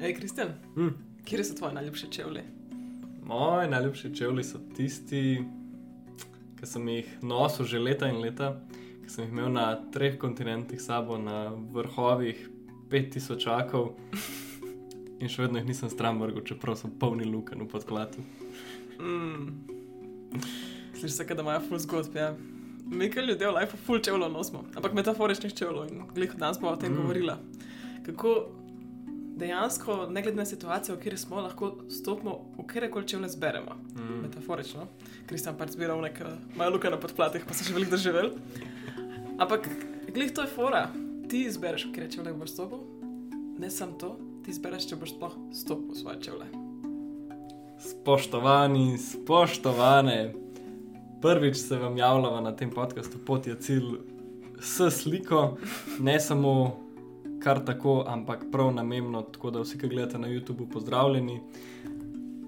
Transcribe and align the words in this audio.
Hej, 0.00 0.14
Kristjan, 0.14 0.48
Hm. 0.74 0.88
kje 1.24 1.44
so 1.44 1.54
tvoje 1.54 1.74
najljubše 1.74 2.06
čevlje? 2.10 2.42
Moji 3.24 3.68
najljubši 3.68 4.14
čevlji 4.14 4.44
so 4.44 4.58
tisti, 4.76 5.44
ki 6.60 6.66
sem 6.66 6.88
jih 6.88 7.08
nosil 7.22 7.66
že 7.66 7.78
leta 7.78 8.08
in 8.08 8.20
leta, 8.22 8.60
ki 9.02 9.10
sem 9.10 9.24
jih 9.24 9.32
imel 9.32 9.50
na 9.52 9.80
treh 9.92 10.18
kontinentih 10.18 10.80
sabo, 10.80 11.18
na 11.18 11.50
vrhovih 11.72 12.48
5000 12.90 13.50
akov 13.50 13.88
in 15.20 15.28
še 15.28 15.42
vedno 15.42 15.58
jih 15.58 15.66
nisem 15.66 15.90
stran 15.90 16.22
vrgel, 16.22 16.46
čeprav 16.46 16.78
so 16.78 16.90
polni 17.00 17.26
luken 17.26 17.66
v 17.66 17.68
podkladu. 17.68 18.22
Mm. 19.02 19.50
Slišiš 20.94 21.16
se, 21.16 21.24
da 21.24 21.42
imajo 21.42 21.64
full 21.66 21.78
zgodb. 21.78 22.16
Ja. 22.16 22.36
Mi, 22.86 23.10
ki 23.10 23.26
ljudje 23.26 23.50
v 23.50 23.58
life 23.58 23.76
full 23.86 23.98
čevljev 23.98 24.30
nosimo, 24.30 24.62
ampak 24.76 24.94
metaforičnih 24.94 25.54
čevljev 25.54 25.90
in 25.90 26.06
glih 26.14 26.38
danes 26.38 26.62
bomo 26.62 26.72
o 26.72 26.76
tem 26.76 26.92
mm. 26.92 27.02
govorila. 27.02 27.38
Kako 28.06 28.57
dejansko, 29.38 30.06
ne 30.10 30.22
glede 30.22 30.36
na 30.36 30.44
situacijo, 30.44 30.96
v 30.96 30.98
kateri 30.98 31.18
smo, 31.18 31.40
lahko 31.40 31.72
stopimo 31.88 32.38
v 32.58 32.66
kjerkoli 32.72 33.08
čevlje 33.08 33.28
zberemo. 33.28 33.76
Mm. 33.96 34.22
Metaforično. 34.22 34.86
Kristjan 35.26 35.56
pač 35.58 35.76
zbiral 35.76 36.00
nekaj, 36.02 36.34
imajo 36.54 36.74
luke 36.76 36.90
na 36.90 36.98
podplatih, 37.00 37.44
pa 37.46 37.54
so 37.54 37.66
še 37.66 37.76
veliko 37.76 37.96
doživel. 37.96 38.32
Ampak, 39.38 39.68
glih 40.14 40.32
to 40.34 40.42
je 40.42 40.50
fora. 40.50 40.88
Ti 41.28 41.44
izbereš, 41.46 41.86
v 41.88 41.94
kjer 41.94 42.10
čevlje 42.16 42.32
boš 42.34 42.56
stopil, 42.56 42.82
ne 43.60 43.70
samo 43.70 43.98
to, 44.00 44.14
ti 44.44 44.54
izbereš, 44.54 44.88
če 44.90 44.98
boš 44.98 45.14
sploh 45.14 45.38
stopil 45.54 45.92
v 45.92 46.00
svoje 46.00 46.20
čevlje. 46.24 46.48
Spoštovani, 47.78 48.98
spoštovane, 48.98 50.18
prvič 51.22 51.60
se 51.60 51.78
vam 51.78 51.96
javljamo 51.96 52.40
na 52.40 52.56
tem 52.56 52.70
podkastu, 52.70 53.20
pot 53.22 53.46
je 53.46 53.54
cilj 53.60 53.98
s 54.58 54.88
sliko, 54.90 55.58
ne 56.00 56.18
samo 56.20 56.87
kar 57.42 57.64
tako, 57.64 58.04
ampak 58.06 58.44
prav 58.52 58.72
namenno, 58.74 59.22
tako 59.22 59.50
da 59.50 59.60
vsi, 59.60 59.78
ki 59.78 59.88
gledate 59.88 60.18
na 60.18 60.28
YouTubu, 60.28 60.68
pozdravljeni. 60.72 61.40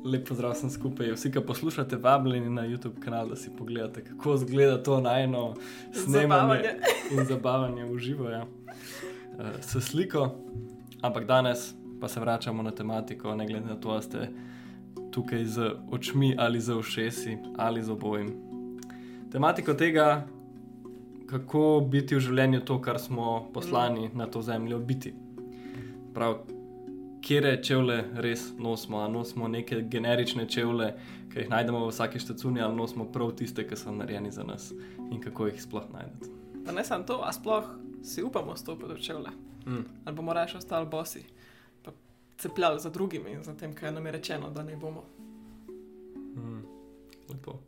Lep 0.05 0.29
pozdrav 0.29 0.55
vsem 0.55 0.71
skupaj, 0.71 1.13
vsi, 1.13 1.30
ki 1.32 1.43
poslušate, 1.47 1.97
vabljeni 1.97 2.51
na 2.51 2.63
YouTube 2.65 3.01
kanal, 3.05 3.29
da 3.29 3.37
si 3.37 3.51
pogledate, 3.59 4.05
kako 4.05 4.35
izgleda 4.35 4.82
to 4.82 5.01
najno 5.01 5.55
snemanje 5.93 6.30
Zabavanje. 6.30 6.71
in 7.13 7.24
zabavanje 7.29 7.85
v 7.85 7.99
živo. 7.99 8.30
Ja. 8.30 8.47
Uh, 8.47 9.60
s 9.60 9.77
sliko, 9.91 10.30
ampak 11.02 11.27
danes 11.27 11.75
pa 12.01 12.09
se 12.09 12.21
vračamo 12.21 12.63
na 12.63 12.71
tematiko, 12.71 13.35
ne 13.35 13.47
glede 13.47 13.66
na 13.66 13.77
to, 13.77 13.88
ali 13.88 14.02
ste 14.02 14.29
tukaj 15.10 15.45
z 15.45 15.71
očmi 15.91 16.35
ali 16.38 16.60
z 16.60 16.75
ušesi 16.75 17.38
ali 17.57 17.82
z 17.82 17.91
obojim. 17.91 18.32
Tematiko 19.32 19.75
tega, 19.75 20.27
kako 21.30 21.86
biti 21.90 22.16
v 22.16 22.20
življenju 22.26 22.64
to, 22.66 22.80
kar 22.82 22.98
smo 22.98 23.50
poslani 23.54 24.10
na 24.14 24.26
to 24.26 24.42
zemljo 24.42 24.78
biti. 24.78 25.12
Prav, 26.14 26.40
kje 27.23 27.60
čevlje 27.62 28.04
res 28.14 28.48
nosimo, 28.59 28.98
ali 28.98 29.12
nosimo 29.12 29.48
neke 29.48 29.82
generične 29.82 30.48
čevlje, 30.48 30.95
ki 31.30 31.45
jih 31.45 31.51
najdemo 31.51 31.84
v 31.84 31.92
vsaki 31.92 32.18
štacuni, 32.18 32.60
ali 32.60 32.76
nosimo 32.76 33.06
prav 33.12 33.30
tiste, 33.38 33.66
ki 33.68 33.78
so 33.78 33.95
narejeni 33.95 34.32
za 34.34 34.42
nas 34.42 34.73
in 35.10 35.20
kako 35.20 35.46
jih 35.46 35.62
sploh 35.62 35.86
najdete. 35.92 36.32
Pa 36.66 36.73
ne 36.73 36.84
samo 36.84 37.06
to, 37.06 37.20
a 37.23 37.32
sploh 37.32 37.70
si 38.02 38.24
upamo 38.26 38.56
stopiti 38.56 38.92
v 38.92 39.01
čevlje. 39.01 39.30
Mm. 39.66 39.86
Ali 40.04 40.16
bomo 40.16 40.34
raje 40.34 40.56
ostali 40.56 40.86
bosi, 40.86 41.23
pa 41.84 41.92
cepljali 42.38 42.80
za 42.80 42.90
drugimi 42.90 43.32
in 43.32 43.45
za 43.45 43.54
tem, 43.54 43.74
kaj 43.74 43.92
nam 43.92 44.06
je 44.06 44.12
rečeno, 44.12 44.51
da 44.51 44.62
ne 44.62 44.76
bomo. 44.76 45.04
Mm. 46.34 46.62
Lepo. 47.30 47.58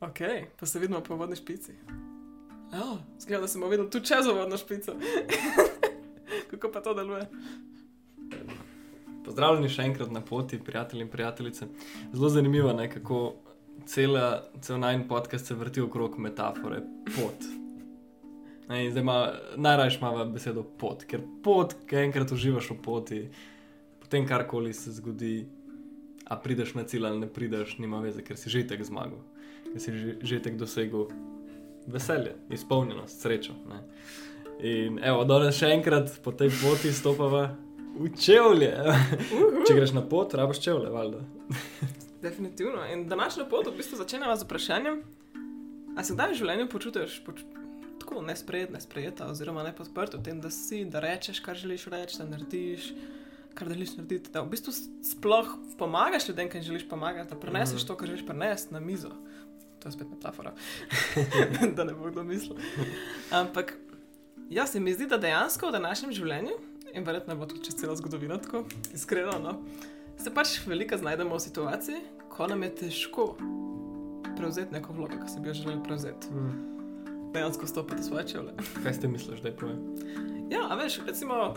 Ok, 0.00 0.20
pa 0.60 0.66
se 0.66 0.78
vidimo 0.78 1.00
po 1.00 1.16
vodni 1.16 1.36
špici. 1.36 1.72
Oh, 2.72 2.98
Zgleda, 3.18 3.40
da 3.40 3.48
sem 3.48 3.62
videl 3.70 3.88
tudi 3.90 4.06
čez 4.06 4.26
vodno 4.26 4.56
špico. 4.56 4.96
Kako 6.50 6.70
pa 6.72 6.80
to 6.80 6.94
deluje? 6.94 7.26
Pozdravljeni 9.24 9.68
še 9.70 9.86
enkrat 9.90 10.10
na 10.14 10.20
poti, 10.20 10.58
prijatelji 10.58 11.02
in 11.06 11.10
prijateljice. 11.10 11.66
Zelo 12.12 12.28
zanimivo 12.28 12.70
je, 12.70 12.88
kako 12.90 13.20
cela, 13.86 14.42
cel 14.62 14.78
najn 14.78 15.08
podcast 15.08 15.46
se 15.46 15.54
vrti 15.54 15.80
okrog 15.80 16.18
metafore 16.18 16.80
pot. 17.16 17.46
Ne, 18.68 18.90
zdaj 18.90 19.02
ima, 19.02 19.18
najraje 19.56 19.98
ima 19.98 20.24
besedo 20.24 20.62
pot, 20.78 21.04
ker 21.06 21.22
pot, 21.42 21.74
ki 21.86 22.00
enkrat 22.06 22.32
uživaš 22.32 22.70
v 22.70 22.78
poti, 22.82 23.20
potem 24.02 24.26
karkoli 24.26 24.72
se 24.74 24.94
zgodi, 24.94 25.46
a 26.26 26.38
prideš 26.42 26.74
na 26.74 26.82
cilj 26.82 27.06
ali 27.06 27.20
ne 27.20 27.28
prideš, 27.30 27.76
nima 27.78 28.00
veze, 28.02 28.22
ker 28.26 28.38
si 28.38 28.50
že 28.50 28.64
tek 28.66 28.82
zmagal, 28.82 29.22
ker 29.70 29.78
si 29.82 29.94
že, 29.94 30.16
že 30.22 30.42
tek 30.42 30.58
dosegel 30.58 31.06
veselje, 31.86 32.34
izpolnjenost, 32.50 33.20
srečo. 33.20 33.52
Ne. 33.68 33.80
In 34.60 34.98
evo, 35.04 35.24
danes 35.24 35.56
še 35.56 35.66
enkrat 35.68 36.10
po 36.22 36.32
tej 36.32 36.48
poti 36.62 36.92
stopava 36.92 37.50
v 37.96 38.08
čevlje. 38.16 38.72
Če 39.66 39.74
greš 39.74 39.92
na 39.92 40.02
pot, 40.02 40.34
rabiš 40.34 40.60
čevlje, 40.60 40.90
valjda. 40.90 41.20
Definitivno. 42.22 42.84
In 42.92 43.08
današnjo 43.08 43.46
pot 43.50 43.66
v 43.66 43.76
bistvu 43.76 43.96
začenjamo 43.96 44.36
z 44.36 44.44
vprašanjem, 44.44 45.02
ali 45.96 46.04
se 46.04 46.14
kdaj 46.14 46.32
v 46.32 46.38
življenju 46.40 46.68
počutiš 46.68 47.20
poč 47.26 47.44
tako 48.00 48.22
nesprejet, 48.22 48.70
nesprejeta 48.70 49.26
oziroma 49.26 49.62
nepodprt 49.62 50.14
v 50.14 50.22
tem, 50.22 50.40
da 50.40 50.50
si, 50.50 50.84
da 50.84 51.00
rečeš, 51.00 51.40
kar 51.40 51.56
želiš 51.56 51.86
reči, 51.86 52.18
da 52.18 52.26
narediš. 52.28 52.90
Kar 53.56 53.68
želiš 53.72 53.94
narediti, 53.96 54.30
da 54.32 54.42
v 54.44 54.50
bistvu 54.52 54.72
sploh 55.02 55.48
pomagaš 55.78 56.28
ljudem, 56.28 56.48
ki 56.48 56.58
jim 56.58 56.66
želiš 56.66 56.88
pomagati, 56.88 57.30
da 57.30 57.38
preneseš 57.40 57.80
Mhm. 57.82 57.86
to, 57.88 57.96
kar 57.96 58.08
želiš 58.08 58.26
prenesti 58.26 58.74
na 58.74 58.80
mizo. 58.80 59.10
To 59.86 59.88
je 59.88 59.92
spet 59.92 60.08
metafora, 60.10 60.50
da 61.76 61.84
ne 61.84 61.92
bo 61.94 62.10
kdo 62.10 62.24
mislil. 62.24 62.58
Ampak 63.30 63.76
ja, 64.50 64.66
se 64.66 64.80
mi 64.80 64.94
zdi, 64.94 65.06
da 65.06 65.14
dejansko 65.18 65.68
v 65.68 65.76
današnjem 65.76 66.12
življenju, 66.12 66.56
in 66.90 67.04
verjetno 67.06 67.36
bo 67.38 67.46
tudi 67.46 67.62
čez 67.68 67.76
celo 67.78 67.94
zgodovino 67.96 68.38
tako, 68.42 68.64
iskreno, 68.94 69.36
no, 69.44 69.52
se 70.18 70.32
pač 70.34 70.56
veliko 70.66 70.98
znajdemo 70.98 71.38
v 71.38 71.44
situaciji, 71.44 72.00
ko 72.34 72.48
nam 72.50 72.66
je 72.66 72.72
težko 72.80 73.28
prevzeti 74.34 74.74
neko 74.74 74.96
vlogo, 74.96 75.20
ki 75.22 75.30
si 75.30 75.44
bi 75.44 75.52
jo 75.52 75.54
želeli 75.60 75.84
prevzeti. 75.86 76.34
Mm. 76.34 77.30
Dejansko 77.36 77.70
stopiti 77.70 78.02
svoje 78.02 78.26
čevlje. 78.34 78.58
Kaj 78.82 78.98
ste 78.98 79.08
mislili, 79.08 79.38
da 79.40 79.54
je 79.54 79.56
povem? 79.56 79.86
Ja, 80.50 80.66
a 80.66 80.74
veš, 80.82 80.98
recimo, 81.06 81.54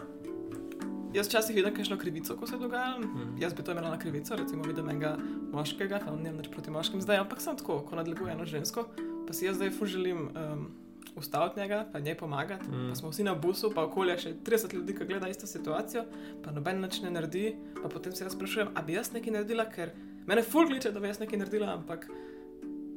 jaz 1.14 1.28
včasih 1.28 1.56
vidim 1.56 1.74
kakšno 1.76 1.98
krivico, 1.98 2.36
ko 2.36 2.48
se 2.48 2.58
dogaja. 2.58 3.00
Mhm. 3.00 3.38
Jaz 3.42 3.54
bi 3.54 3.64
to 3.64 3.72
imela 3.72 3.90
na 3.90 4.00
krivico, 4.00 4.36
recimo 4.36 4.64
vidim 4.64 4.90
enega 4.90 5.18
moškega, 5.52 6.00
pa 6.06 6.16
ne 6.16 6.32
nič 6.32 6.48
proti 6.52 6.72
moškim 6.72 7.02
zdaj, 7.02 7.18
ampak 7.18 7.42
sem 7.42 7.58
tako, 7.58 7.80
ko 7.80 7.96
nadleguje 7.96 8.34
eno 8.34 8.46
žensko, 8.46 8.86
pa 9.28 9.34
si 9.34 9.46
jaz 9.46 9.56
zdaj 9.56 9.72
fu 9.72 9.86
želim 9.86 10.18
um, 10.18 10.68
ustaviti 11.16 11.60
njega, 11.60 11.86
pa 11.92 12.00
njej 12.00 12.18
pomagati. 12.18 12.68
Mhm. 12.68 12.86
Mm. 12.86 12.90
Pa 12.90 12.96
smo 12.96 13.10
vsi 13.10 13.24
na 13.24 13.36
busu, 13.36 13.72
pa 13.76 13.84
okolje 13.84 14.18
še 14.18 14.34
30 14.46 14.74
ljudi, 14.74 14.96
ki 14.96 15.06
gleda 15.06 15.28
isto 15.28 15.48
situacijo, 15.48 16.06
pa 16.44 16.52
noben 16.52 16.82
nič 16.82 17.02
ne 17.02 17.12
naredi, 17.12 17.56
pa 17.84 17.90
potem 17.90 18.16
se 18.16 18.24
jaz 18.24 18.34
sprašujem, 18.34 18.68
a 18.76 18.82
bi 18.82 18.94
jaz 18.94 19.14
nekaj 19.14 19.34
naredila, 19.34 19.66
ker 19.70 19.92
mene 20.28 20.44
ful 20.44 20.68
kliče, 20.68 20.92
da 20.92 21.00
bi 21.00 21.08
jaz 21.08 21.20
nekaj 21.20 21.40
naredila, 21.40 21.74
ampak 21.74 22.08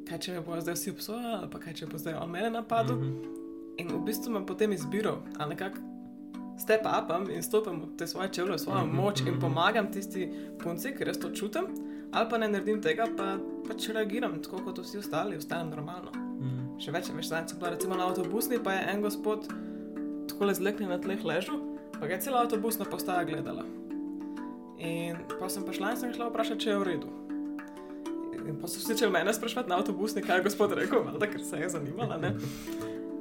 kaj 0.09 0.19
če 0.19 0.33
me 0.33 0.41
bo 0.41 0.61
zdaj 0.61 0.75
vsi 0.75 0.91
obsojali, 0.91 1.35
ali 1.39 1.51
pa 1.51 1.59
kaj 1.59 1.75
če 1.75 1.87
bo 1.87 1.99
zdaj 1.99 2.15
on 2.21 2.31
mene 2.31 2.51
napadel. 2.51 2.97
Mm 2.97 3.03
Mhm. 3.13 3.39
In 3.79 3.89
v 3.89 4.05
bistvu 4.05 4.31
imam 4.31 4.47
potem 4.47 4.73
izbiro, 4.73 5.23
ali 5.39 5.55
nekako 5.55 5.79
step 6.63 6.87
upam 6.87 7.27
in 7.31 7.43
stopim 7.43 7.81
v 7.83 7.97
te 7.99 8.07
svoje 8.07 8.29
čevlje, 8.33 8.55
v 8.55 8.59
svojo 8.59 8.87
Mhm, 8.87 8.97
moč 8.97 9.21
in 9.21 9.35
mhm. 9.35 9.41
pomagam 9.41 9.93
tisti 9.93 10.29
punci, 10.63 10.95
ker 10.95 11.09
jaz 11.09 11.19
to 11.19 11.31
čutim, 11.31 11.67
ali 12.13 12.29
pa 12.31 12.39
ne 12.39 12.49
naredim 12.49 12.83
tega, 12.83 13.07
pa 13.17 13.39
pač 13.69 13.89
reagiram 13.89 14.39
tako 14.43 14.63
kot 14.65 14.79
vsi 14.79 14.99
ostali, 14.99 15.37
ostanem 15.37 15.71
normalno. 15.71 16.13
Mm. 16.13 16.79
Še 16.83 16.93
več, 16.93 17.11
veš, 17.15 17.27
zdaj 17.31 17.49
sem 17.49 17.59
bila 17.59 17.71
recimo 17.75 17.97
na 17.97 18.07
avtobusni, 18.07 18.59
pa 18.63 18.73
je 18.73 18.87
en 18.93 19.03
gospod 19.03 19.49
tako 20.29 20.45
le 20.45 20.55
zleknjen 20.55 20.91
na 20.91 20.99
tleh 20.99 21.25
ležal, 21.25 21.61
pa 21.99 22.07
ga 22.07 22.15
je 22.15 22.27
cela 22.27 22.43
avtobusna 22.43 22.85
postaja 22.85 23.25
gledala. 23.25 23.65
In 24.83 25.19
pa 25.39 25.49
sem 25.49 25.65
prišla 25.65 25.95
in 25.95 26.01
sem 26.01 26.15
šla 26.15 26.31
vprašati, 26.31 26.61
če 26.65 26.71
je 26.71 26.79
v 26.79 26.89
redu. 26.89 27.11
In 28.43 28.59
pa 28.59 28.67
so 28.67 28.81
vsi 28.81 28.95
začeli 28.95 29.15
mene 29.15 29.35
sprašovati 29.35 29.71
na 29.71 29.79
avtobusni, 29.79 30.25
kaj 30.27 30.41
je 30.41 30.49
gospod 30.49 30.75
rekel, 30.75 31.05
valjda, 31.07 31.29
ker 31.31 31.45
se 31.47 31.61
je 31.63 31.69
zanimala. 31.77 32.19
Ne? 32.19 32.35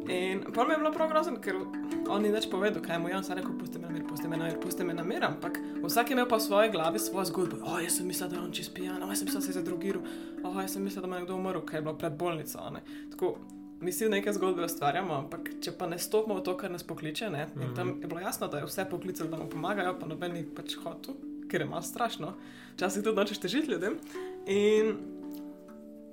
In 0.10 0.42
pa 0.54 0.64
mi 0.66 0.74
je 0.74 0.78
bilo 0.78 0.92
prav 0.92 1.10
grozno, 1.10 1.38
ker 1.42 1.56
on 2.10 2.24
ni 2.24 2.32
več 2.34 2.48
povedal, 2.50 2.82
kaj 2.84 3.00
mu 3.00 3.10
je 3.10 3.18
on 3.18 3.24
sam 3.24 3.38
rekel, 3.38 3.54
pusti 3.60 3.80
me 3.80 3.88
na 3.88 3.94
mir, 3.94 4.04
pusti 4.08 4.28
me 4.28 4.38
na 4.38 4.50
mir, 4.50 4.60
pusti 4.60 4.84
me 4.84 4.94
na 4.94 5.04
mir, 5.04 5.24
ampak 5.24 5.60
vsak 5.84 6.10
je 6.10 6.18
imel 6.18 6.28
pa 6.28 6.40
v 6.42 6.46
svoji 6.48 6.74
glavi 6.74 7.00
svojo 7.00 7.26
zgodbo. 7.30 7.62
O, 7.64 7.78
jaz 7.80 8.00
sem 8.00 8.08
mislila, 8.08 8.30
da 8.30 8.36
je 8.36 8.42
on 8.42 8.52
čist 8.52 8.74
pijan, 8.74 9.04
o, 9.04 9.10
jaz 9.14 9.22
sem 9.22 9.30
mislila, 9.30 9.42
da 9.42 9.46
se 9.46 9.52
je 9.54 9.60
zadrugiral, 9.62 10.04
o, 10.44 10.54
jaz 10.62 10.74
sem 10.74 10.84
mislila, 10.84 11.06
da 11.06 11.08
mu 11.08 11.16
je 11.16 11.24
nekdo 11.24 11.38
umrl, 11.38 11.66
kaj 11.66 11.80
je 11.80 11.86
bilo 11.86 11.96
pred 11.98 12.18
bolnico. 12.18 12.70
ne. 12.74 12.82
Tako, 13.14 13.36
mi 13.82 13.92
si 13.92 14.10
neke 14.10 14.34
zgodbe 14.34 14.66
ustvarjamo, 14.66 15.14
ampak 15.14 15.54
če 15.62 15.74
pa 15.78 15.88
ne 15.90 15.98
stopimo 16.00 16.38
v 16.38 16.46
to, 16.46 16.58
kar 16.58 16.72
nas 16.72 16.84
pokliče, 16.84 17.30
ne, 17.30 17.48
in 17.62 17.74
tam 17.78 17.96
je 18.02 18.08
bilo 18.08 18.22
jasno, 18.22 18.48
da 18.48 18.62
je 18.62 18.70
vse 18.70 18.86
poklicali, 18.90 19.30
da 19.30 19.38
mu 19.38 19.50
pomagajo, 19.50 19.96
pa 20.00 20.10
noben 20.10 20.34
ni 20.38 20.44
pač 20.46 20.76
hotel, 20.84 21.18
ker 21.50 21.62
je 21.62 21.70
malo 21.70 21.82
strašno. 21.82 22.36
Včasih 22.76 23.04
tudi 23.04 23.18
nočeš 23.18 23.42
težiti 23.42 23.72
ljudem. 23.74 23.98
In 24.48 24.94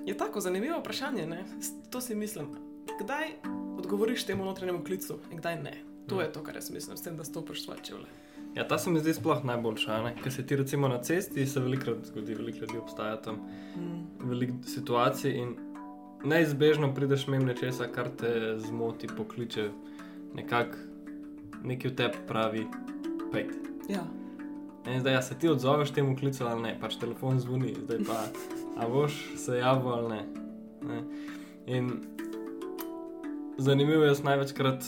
je 0.07 0.17
tako 0.17 0.41
zanimivo 0.41 0.81
vprašanje, 0.81 1.27
ne? 1.27 1.45
To 1.91 2.01
si 2.01 2.15
mislim. 2.15 2.51
Kdaj 2.99 3.58
odgovoriš 3.79 4.25
temu 4.25 4.45
notranjemu 4.45 4.85
klicu 4.85 5.19
in 5.31 5.39
kdaj 5.39 5.63
ne? 5.63 5.75
To 6.09 6.21
je 6.21 6.33
to, 6.33 6.43
kar 6.43 6.55
jaz 6.57 6.71
mislim, 6.71 6.97
s 6.97 7.03
tem, 7.03 7.17
da 7.17 7.25
stopiš 7.25 7.65
svoje 7.65 7.81
čevlje. 7.83 8.07
Ja, 8.55 8.69
ta 8.69 8.79
se 8.79 8.91
mi 8.91 9.01
zdi 9.01 9.15
sploh 9.15 9.45
najboljša. 9.45 10.13
Ker 10.23 10.33
se 10.33 10.47
ti 10.47 10.57
recimo 10.57 10.89
na 10.89 11.03
cesti, 11.03 11.47
se 11.47 11.61
velikokrat 11.61 12.07
zgodi, 12.07 12.35
veliko 12.35 12.59
ljudi 12.59 12.79
obstaja 12.79 13.17
tam, 13.23 13.37
Mm. 13.77 14.29
veliko 14.31 14.55
situacij 14.67 15.31
in 15.31 15.57
neizbežno 16.25 16.95
prideš 16.95 17.27
mimo 17.27 17.45
nečesa, 17.45 17.87
kar 17.93 18.09
te 18.09 18.59
zmoti, 18.59 19.07
pokliče, 19.17 19.71
nekako 20.35 20.77
nekaj 21.65 21.91
v 21.91 21.95
tebi 21.97 22.19
pravi, 22.27 22.67
pejte. 23.33 23.55
Ja. 23.89 24.05
In 24.87 25.01
zdaj, 25.01 25.13
ja, 25.13 25.23
se 25.23 25.35
ti 25.39 25.49
odzoveš 25.49 25.91
temu 25.91 26.17
klicu 26.17 26.45
ali 26.47 26.63
ne, 26.63 26.79
pač 26.81 26.97
telefon 26.97 27.41
zvoni, 27.41 27.75
zdaj 27.85 27.99
pa, 28.07 28.25
a 28.77 28.89
boš 28.89 29.13
se 29.37 29.59
javil 29.59 29.93
ali 29.93 30.09
ne. 30.09 30.23
ne. 30.83 31.03
In 31.67 31.91
zanimivo 33.59 34.03
je, 34.03 34.09
jaz 34.09 34.23
največkrat 34.23 34.85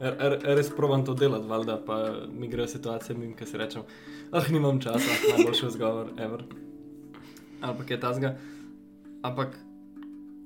r- 0.00 0.16
r- 0.18 0.40
res 0.56 0.70
provam 0.76 1.04
to 1.04 1.14
delati, 1.14 1.48
valjda 1.48 1.76
pa 1.86 1.98
mi 2.32 2.48
gre 2.48 2.68
situacija 2.68 3.16
mimo, 3.18 3.36
ki 3.36 3.46
si 3.46 3.58
rečem, 3.58 3.82
ah, 4.32 4.48
nimam 4.50 4.80
časa, 4.80 5.10
najboljši 5.36 5.64
razgovor, 5.64 6.10
ever. 6.18 6.44
Ali 7.60 7.76
pa 7.76 7.84
kaj 7.84 8.00
tasga. 8.00 8.34
Ampak, 9.22 9.58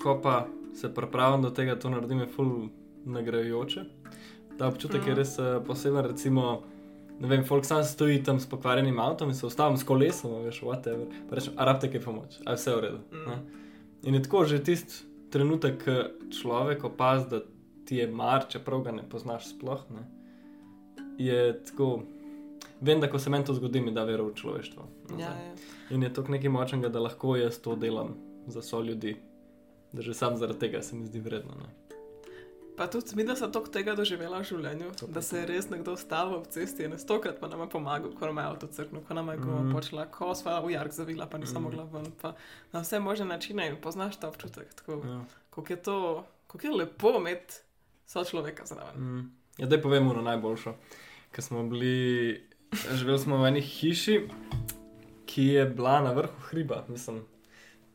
ko 0.03 0.21
pa 0.21 0.47
se 0.75 0.95
pripravim 0.95 1.43
do 1.43 1.51
tega, 1.51 1.77
to 1.79 1.91
naredim, 1.91 2.19
je 2.19 2.27
ful 2.27 2.69
nagrajujoče. 3.07 3.85
Ta 4.59 4.69
občutek 4.69 5.03
mm. 5.03 5.09
je 5.09 5.13
Mhm. 5.13 5.19
res 5.19 5.39
uh, 5.39 5.63
poseben, 5.67 6.05
recimo. 6.05 6.63
Ne 7.21 7.29
vem, 7.29 7.45
folk 7.45 7.65
sam 7.65 7.85
stoji 7.85 8.23
tam 8.23 8.41
s 8.41 8.47
pokvarjenim 8.47 8.99
avtom 8.99 9.29
in 9.29 9.35
se 9.35 9.47
ustavim 9.47 9.77
s 9.77 9.85
kolesom, 9.85 10.33
veš, 10.43 10.63
whatever. 10.63 11.07
Pa 11.31 11.37
rečem, 11.37 11.53
a 11.57 11.65
rabite 11.65 11.93
kaj 11.93 12.01
pomoč, 12.01 12.41
a 12.45 12.51
je 12.51 12.57
vse 12.57 12.75
v 12.75 12.81
redu. 12.81 12.99
Mm. 13.13 13.29
ne. 13.31 13.37
In 14.03 14.15
je 14.15 14.23
tako 14.23 14.45
že 14.45 14.59
tisti 14.59 15.05
trenutek, 15.35 15.83
ko 15.85 15.97
človek 16.41 16.85
opazi, 16.87 17.29
da 17.31 17.43
ti 17.85 17.99
je 18.01 18.09
mar, 18.09 18.47
čeprav 18.49 18.85
ga 18.87 18.95
ne 18.95 19.05
poznaš 19.11 19.51
sploh. 19.51 19.83
Ne, 19.91 20.07
je 21.19 21.41
tako. 21.71 22.05
Vem, 22.85 23.01
da 23.01 23.09
ko 23.11 23.19
se 23.19 23.31
meni 23.31 23.45
to 23.45 23.55
zgodi, 23.55 23.81
mi 23.81 23.93
da 23.95 24.05
vero 24.05 24.27
v 24.29 24.35
človeštvo. 24.37 24.87
Ja, 25.19 25.31
ja. 25.31 25.55
In 25.95 26.03
je 26.03 26.11
to 26.13 26.25
nekaj 26.29 26.51
močnega, 26.53 26.91
da 26.93 27.01
lahko 27.01 27.37
jaz 27.37 27.59
to 27.63 27.77
delam 27.77 28.17
za 28.47 28.63
so 28.63 28.81
ljudi. 28.83 29.17
Da 29.93 30.03
že 30.03 30.15
sam 30.15 30.37
zaradi 30.37 30.59
tega 30.59 30.83
se 30.83 30.97
mi 30.97 31.07
zdi 31.07 31.21
vredno. 31.21 31.55
Ne. 31.61 31.71
Pa 32.77 32.87
tudi 32.87 33.15
mi, 33.15 33.25
da 33.25 33.37
sem 33.37 33.53
toliko 33.53 33.71
tega 33.71 33.95
doživela 33.95 34.39
v 34.39 34.45
življenju, 34.45 34.89
To 34.97 35.07
da 35.07 35.23
se 35.23 35.39
je 35.39 35.47
res 35.47 35.69
nekdo 35.71 35.93
ustavil 35.93 36.41
v 36.41 36.47
cesti 36.49 36.83
in 36.83 36.95
stokrat 36.95 37.39
pa 37.39 37.47
nam 37.47 37.61
je 37.61 37.69
pomagal, 37.69 38.11
ko 38.11 38.27
nam 38.27 38.37
je 38.37 38.45
avto 38.45 38.67
crknil, 38.69 39.01
ko 39.01 39.15
nam 39.15 39.29
je 39.29 39.37
guma 39.37 39.61
Mhm. 39.61 39.73
počela, 39.73 40.07
ko 40.07 40.35
sva 40.35 40.59
v 40.59 40.73
jark 40.73 40.93
zavila, 40.93 41.27
pa 41.27 41.39
nisem 41.39 41.55
Mhm. 41.55 41.63
mogla 41.63 41.85
ven. 41.85 42.13
Pa 42.13 42.35
na 42.73 42.81
vse 42.81 42.99
možne 42.99 43.27
načine 43.27 43.69
in 43.69 43.77
poznaš 43.79 44.17
ta 44.17 44.29
občutek. 44.29 44.75
Tako, 44.75 44.93
Ja. 45.05 45.21
kako 45.51 45.67
je 45.69 45.77
to, 45.79 45.99
kako 46.47 46.67
je 46.67 46.73
lepo 46.75 47.15
imeti 47.17 47.55
so 48.07 48.25
človeka 48.25 48.65
zraven. 48.65 48.97
Mm. 48.97 49.31
Ja, 49.59 49.67
da 49.67 49.81
povemo 49.81 50.13
na 50.13 50.23
najboljšo. 50.25 50.75
Ker 51.33 51.43
smo 51.43 51.63
bili, 51.63 52.43
živeli 52.93 53.19
smo 53.19 53.37
v 53.37 53.47
eni 53.47 53.61
hiši, 53.63 54.29
ki 55.27 55.45
je 55.45 55.65
bila 55.67 56.01
na 56.01 56.13
vrhu 56.13 56.41
hriba. 56.43 56.85
Mislim, 56.89 57.23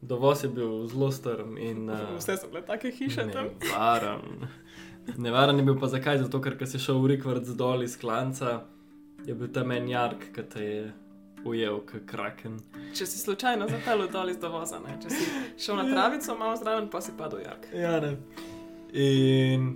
dovoz 0.01 0.43
je 0.43 0.49
bil 0.49 0.87
zelo 0.87 1.11
strm 1.11 1.57
in 1.57 1.89
uh, 1.89 2.17
Vse 2.17 2.37
so 2.37 2.47
bile 2.47 2.61
take 2.65 2.91
hiše 2.91 3.27
tam. 3.31 3.47
nevaren. 3.61 4.47
Nevaren 5.17 5.57
je 5.57 5.63
bil 5.63 5.79
pa 5.79 5.87
zakaj? 5.87 6.17
Zato, 6.17 6.41
ker 6.41 6.67
si 6.67 6.79
šel 6.79 7.01
v 7.01 7.07
Rikvard 7.15 7.47
dol 7.57 7.83
iz 7.83 7.97
klanca, 7.97 8.63
je 9.25 9.35
bil 9.35 9.49
tam 9.53 9.71
en 9.71 9.89
jark, 9.89 10.29
ki 10.35 10.43
te 10.49 10.63
je 10.63 10.93
ujel, 11.45 11.79
kot 11.87 12.05
kraken. 12.05 12.59
Če 12.93 13.05
si 13.05 13.19
slučajno 13.19 13.67
zapeljal 13.69 14.09
dol 14.11 14.29
iz 14.29 14.37
dovoza, 14.37 14.79
ne? 14.83 14.97
če 15.01 15.09
si 15.09 15.27
šel 15.65 15.79
na 15.81 15.85
travico, 15.89 16.35
malo 16.37 16.55
zraven, 16.59 16.89
pa 16.91 17.01
si 17.01 17.15
padel 17.17 17.43
jark. 17.45 17.69
Ja, 17.73 17.99
ne. 18.03 18.17
In 18.93 19.69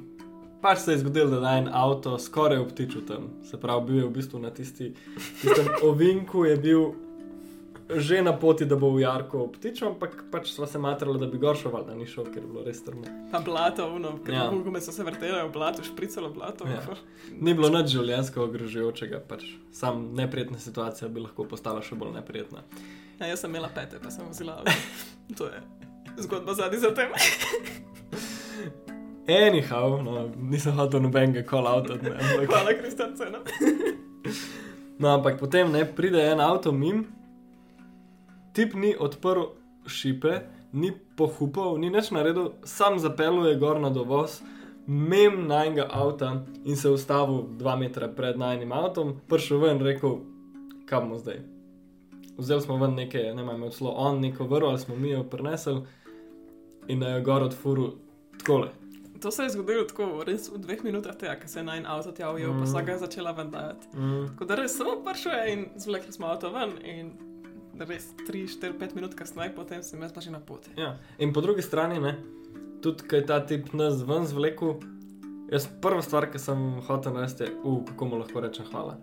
pač 0.62 0.84
se 0.86 0.92
je 0.92 1.02
zgodilo, 1.04 1.40
da 1.40 1.56
je 1.56 1.64
en 1.64 1.69
avto 1.74 2.18
skoraj 2.19 2.62
obtičil 2.64 3.06
tam. 3.08 3.30
Se 3.44 3.60
pravi, 3.60 3.86
bil 3.88 3.98
je 3.98 4.06
v 4.06 4.14
bistvu 4.19 4.40
na 4.40 4.52
tisti, 4.54 4.94
tistem 5.42 5.72
ovinku, 5.90 6.46
je 6.46 6.58
bil 6.58 6.86
že 7.89 8.21
na 8.21 8.31
poti, 8.33 8.65
da 8.65 8.75
bo 8.75 8.89
v 8.89 9.01
Jarku 9.01 9.38
obtičil, 9.39 9.88
ampak 9.89 10.24
pač 10.31 10.50
sva 10.50 10.63
se 10.65 10.80
matrala, 10.80 11.18
da 11.18 11.27
bi 11.27 11.38
gor 11.38 11.53
šel, 11.53 11.71
da 11.83 11.94
ni 11.94 12.06
šel, 12.06 12.25
ker 12.25 12.39
je 12.39 12.47
bilo 12.47 12.63
res 12.63 12.80
strmo. 12.80 13.03
Pa 13.30 13.39
blato, 13.39 13.85
uno, 13.89 14.18
ker 14.19 14.33
Ja. 14.33 14.47
gume 14.50 14.80
so 14.80 14.91
se 14.91 15.03
vrtele 15.03 15.44
v 15.44 15.51
blato, 15.51 15.83
špricalo 15.83 16.30
blato. 16.30 16.63
Ja. 16.65 16.80
Ni 17.31 17.53
bilo 17.53 17.69
nič 17.69 17.91
življenjsko 17.91 18.39
ogrožujočega, 18.41 19.19
pač 19.21 19.44
sam 19.71 20.13
neprijetna 20.13 20.57
situacija 20.57 21.07
bi 21.07 21.19
lahko 21.19 21.44
postala 21.45 21.81
še 21.81 21.95
bolj 21.95 22.13
neprijetna. 22.13 22.63
Ja, 23.19 23.27
jaz 23.27 23.39
sem 23.39 23.51
imela 23.51 23.68
pete, 23.69 24.00
pa 24.00 24.09
sem 24.09 24.25
avto. 24.25 24.71
To 25.38 25.45
je 25.45 25.59
zgodba 26.19 26.53
zadnji 26.53 26.80
za 26.80 26.91
tem. 26.91 27.09
Anyhow, 29.25 30.03
no, 30.03 30.27
nisem 30.38 30.74
hotel 30.74 31.00
nobenega 31.00 31.44
call 31.44 31.63
out 31.65 31.89
od 31.89 32.03
me. 32.03 32.09
ampak- 32.12 32.47
Hvala, 32.47 32.74
Kristjan, 32.74 33.15
cena. 33.15 33.39
No, 35.00 35.09
ampak 35.09 35.39
potem 35.39 35.71
ne 35.71 35.85
pride 35.85 36.21
en 36.21 36.39
avto 36.39 36.71
mim, 36.71 37.07
tip 38.54 38.74
ni 38.74 38.96
odprl 39.00 39.42
šipe, 39.88 40.40
ni 40.74 40.92
pohupal, 41.18 41.78
ni 41.78 41.90
nič 41.90 42.12
naredil, 42.12 42.54
sam 42.64 43.00
zapeljuje 43.00 43.56
gor 43.62 43.80
na 43.82 43.90
dovoz, 43.90 44.42
mem 44.88 45.48
najnega 45.48 45.88
avta 45.92 46.44
in 46.66 46.78
se 46.78 46.90
ustavil 46.90 47.44
dva 47.58 47.76
metra 47.76 48.08
pred 48.08 48.38
najnim 48.38 48.72
avtom, 48.72 49.16
prišel 49.30 49.62
ven 49.62 49.78
in 49.78 49.86
rekel, 49.86 50.20
kam 50.86 51.10
bomo 51.10 51.20
zdaj. 51.20 51.42
Vzeli 52.38 52.62
smo 52.62 52.78
ven 52.78 52.96
nekaj, 52.98 53.34
ne 53.36 53.44
vem, 53.44 53.68
celo 53.72 53.92
on 53.92 54.20
neko 54.22 54.48
vrlo, 54.50 54.70
ali 54.70 54.80
smo 54.80 54.96
mi 54.96 55.10
jo 55.10 55.24
prinesli 55.24 55.82
in 56.88 57.00
na 57.00 57.16
jo 57.16 57.22
gor 57.22 57.44
odfuru 57.44 57.94
takole. 58.40 58.70
To 59.22 59.32
se 59.32 59.44
je 59.44 59.50
zgodilo 59.50 59.86
tako, 59.88 60.24
res 60.28 60.50
v 60.52 60.58
dveh 60.60 60.82
minutah 60.84 61.16
tega, 61.16 61.38
ker 61.40 61.50
se 61.50 61.60
je 61.60 61.64
naj 61.64 61.84
avto 61.88 62.34
ujel, 62.34 62.54
mm. 62.54 62.60
pa 62.60 62.66
so 62.66 62.82
ga 62.86 62.98
začela 62.98 63.32
vendajati. 63.32 63.88
Mm. 63.94 64.26
Tako 64.34 64.46
da 64.46 64.56
res 64.56 64.76
samo 64.78 64.98
prišel 65.06 65.32
je 65.32 65.54
in 65.54 65.66
zvlekli 65.76 66.12
smo 66.12 66.28
avto 66.28 66.52
ven 66.52 66.74
in 66.84 67.14
res 67.80 68.12
3, 68.28 68.48
4, 68.48 68.78
5 68.80 68.96
minut 68.96 69.16
kasneje, 69.18 69.54
potem 69.56 69.84
sem 69.84 70.02
jaz 70.02 70.14
pa 70.14 70.22
že 70.22 70.31
na 70.31 70.40
poti. 70.40 70.74
Ja. 70.78 70.98
In 71.18 71.34
po 71.34 71.42
drugi 71.42 71.62
strani, 71.62 72.00
ne, 72.00 72.18
tudi 72.81 73.08
ko 73.08 73.16
je 73.16 73.25
ta 73.25 73.40
tip 73.46 73.74
nas 73.74 74.02
ven 74.06 74.28
zvlekel, 74.30 74.78
jaz 75.52 75.68
prva 75.81 76.02
stvar, 76.06 76.30
ki 76.31 76.42
sem 76.42 76.81
hotel 76.88 77.18
narediti, 77.18 77.50
je, 77.50 77.56
uh, 77.64 77.81
kako 77.88 78.06
mu 78.06 78.22
lahko 78.22 78.44
rečem 78.44 78.68
hvala. 78.72 78.98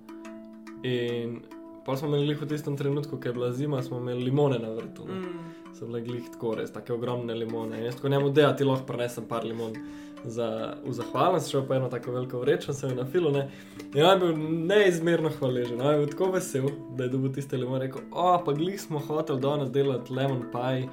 In 0.87 1.41
pa 1.85 1.97
smo 1.97 2.09
imeli 2.09 2.35
v 2.35 2.47
tistem 2.49 2.77
trenutku, 2.77 3.19
ko 3.21 3.29
je 3.29 3.35
bila 3.35 3.53
zima, 3.53 3.83
smo 3.83 3.99
imeli 3.99 4.25
limone 4.31 4.59
na 4.59 4.71
vrtu. 4.77 5.07
Mm. 5.09 5.25
Mm. 5.25 5.75
So 5.75 5.87
bile 5.87 6.03
glih 6.05 6.31
tako 6.33 6.55
res, 6.59 6.73
tako 6.73 6.99
ogromne 6.99 7.35
limone. 7.35 7.79
In 7.79 7.89
jaz 7.89 7.97
tako 7.97 8.09
njemu 8.09 8.31
deja, 8.31 8.53
ti 8.57 8.65
lahko 8.65 8.87
prenesem 8.87 9.27
par 9.29 9.45
limon. 9.45 9.77
Za, 10.25 10.77
v 10.85 10.93
zahvalnost 10.93 11.49
šel 11.51 11.63
pa 11.69 11.79
eno 11.79 11.89
tako 11.89 12.13
veliko 12.13 12.41
vrečo, 12.41 12.73
sem 12.77 12.91
jo 12.91 12.97
na 12.97 13.07
filu. 13.09 13.31
Ne? 13.33 13.47
In 13.95 14.05
on 14.05 14.11
je 14.11 14.19
bil 14.19 14.43
neizmerno 14.69 15.31
hvaležen, 15.39 15.81
on 15.81 15.95
je 15.95 15.99
bil 15.99 16.11
tako 16.13 16.31
vesel, 16.35 16.69
da 16.97 17.05
je 17.05 17.13
dobil 17.15 17.33
tiste 17.33 17.57
limone. 17.57 17.87
Rekel, 17.87 18.03
o, 18.13 18.35
pa 18.45 18.53
glih 18.53 18.81
smo 18.81 18.99
hotel 18.99 19.41
danes 19.41 19.71
delati 19.73 20.13
lemon 20.13 20.45
pie, 20.53 20.89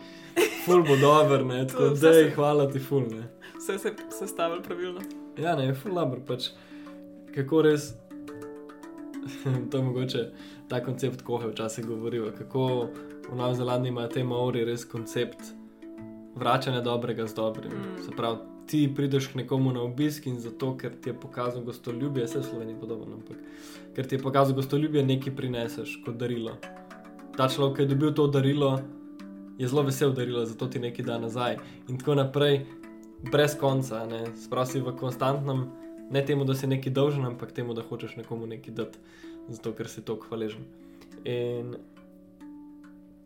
ful 0.65 0.83
bo 0.87 0.95
dober, 1.01 1.45
ne, 1.45 1.65
tako 1.67 1.89
da 2.01 2.13
je 2.15 2.31
hvala 2.35 2.69
ti 2.71 2.79
ful. 2.79 3.03
Ne. 3.11 3.27
Vse 3.57 3.77
se 3.79 3.87
je 3.87 4.11
sestavilo 4.19 4.61
pravilno. 4.63 5.01
Ja, 5.37 5.55
ne, 5.55 5.67
je 5.67 5.75
ful 5.75 5.95
labr, 5.95 6.23
pač 6.27 6.51
kako 7.35 7.61
res, 7.67 7.91
to 9.71 9.77
je 9.77 9.83
mogoče 9.83 10.29
ta 10.69 10.83
koncept, 10.83 11.21
ko 11.21 11.41
je 11.41 11.51
včasih 11.51 11.85
govoril, 11.85 12.31
kako 12.37 12.87
v 13.29 13.35
Novi 13.35 13.55
Zelandiji 13.55 13.91
imajo 13.91 14.07
te 14.07 14.23
maori 14.23 14.65
res 14.65 14.85
koncept 14.85 15.51
vračanja 16.35 16.81
dobrega 16.81 17.27
z 17.27 17.35
dobrim. 17.35 17.71
Mm. 17.71 18.03
Se 18.03 18.11
pravi, 18.15 18.37
ti 18.67 18.83
prideš 18.95 19.27
k 19.31 19.35
nekomu 19.41 19.71
na 19.71 19.81
obisk 19.81 20.27
in 20.27 20.39
zato, 20.39 20.73
ker 20.77 20.91
ti 21.01 21.09
je 21.09 21.19
pokazal 21.19 21.63
gostoljubje, 21.63 22.25
vse 22.25 22.39
v 22.39 22.43
Sloveniji 22.43 22.79
podobno, 22.79 23.15
ampak 23.15 23.37
ker 23.95 24.07
ti 24.07 24.15
je 24.15 24.23
pokazal 24.23 24.55
gostoljubje, 24.55 25.05
nekaj 25.05 25.35
prineseš 25.35 25.97
kot 26.05 26.19
darilo. 26.19 26.57
Ta 27.37 27.47
človek, 27.47 27.77
ki 27.77 27.85
je 27.85 27.91
dobil 27.93 28.13
to 28.13 28.27
darilo, 28.27 28.77
je 29.57 29.67
zelo 29.67 29.83
vesel 29.87 30.13
darilo, 30.13 30.45
zato 30.45 30.67
ti 30.67 30.79
nekaj 30.79 31.05
da 31.05 31.17
nazaj. 31.19 31.57
In 31.87 31.97
tako 31.97 32.17
naprej, 32.19 32.65
brez 33.31 33.55
konca, 33.57 34.05
ne, 34.05 34.25
sprosi 34.35 34.81
v 34.81 34.93
konstantnem, 34.99 35.67
ne 36.11 36.25
temu, 36.25 36.45
da 36.45 36.55
si 36.55 36.67
nekaj 36.67 36.93
dolžen, 36.93 37.25
ampak 37.25 37.51
temu, 37.51 37.73
da 37.73 37.85
hočeš 37.87 38.17
nekomu 38.19 38.47
nekaj 38.47 38.73
dati, 38.73 38.99
zato 39.49 39.73
ker 39.73 39.89
si 39.89 40.03
tako 40.05 40.27
hvaležen. 40.29 40.67
In 41.25 41.75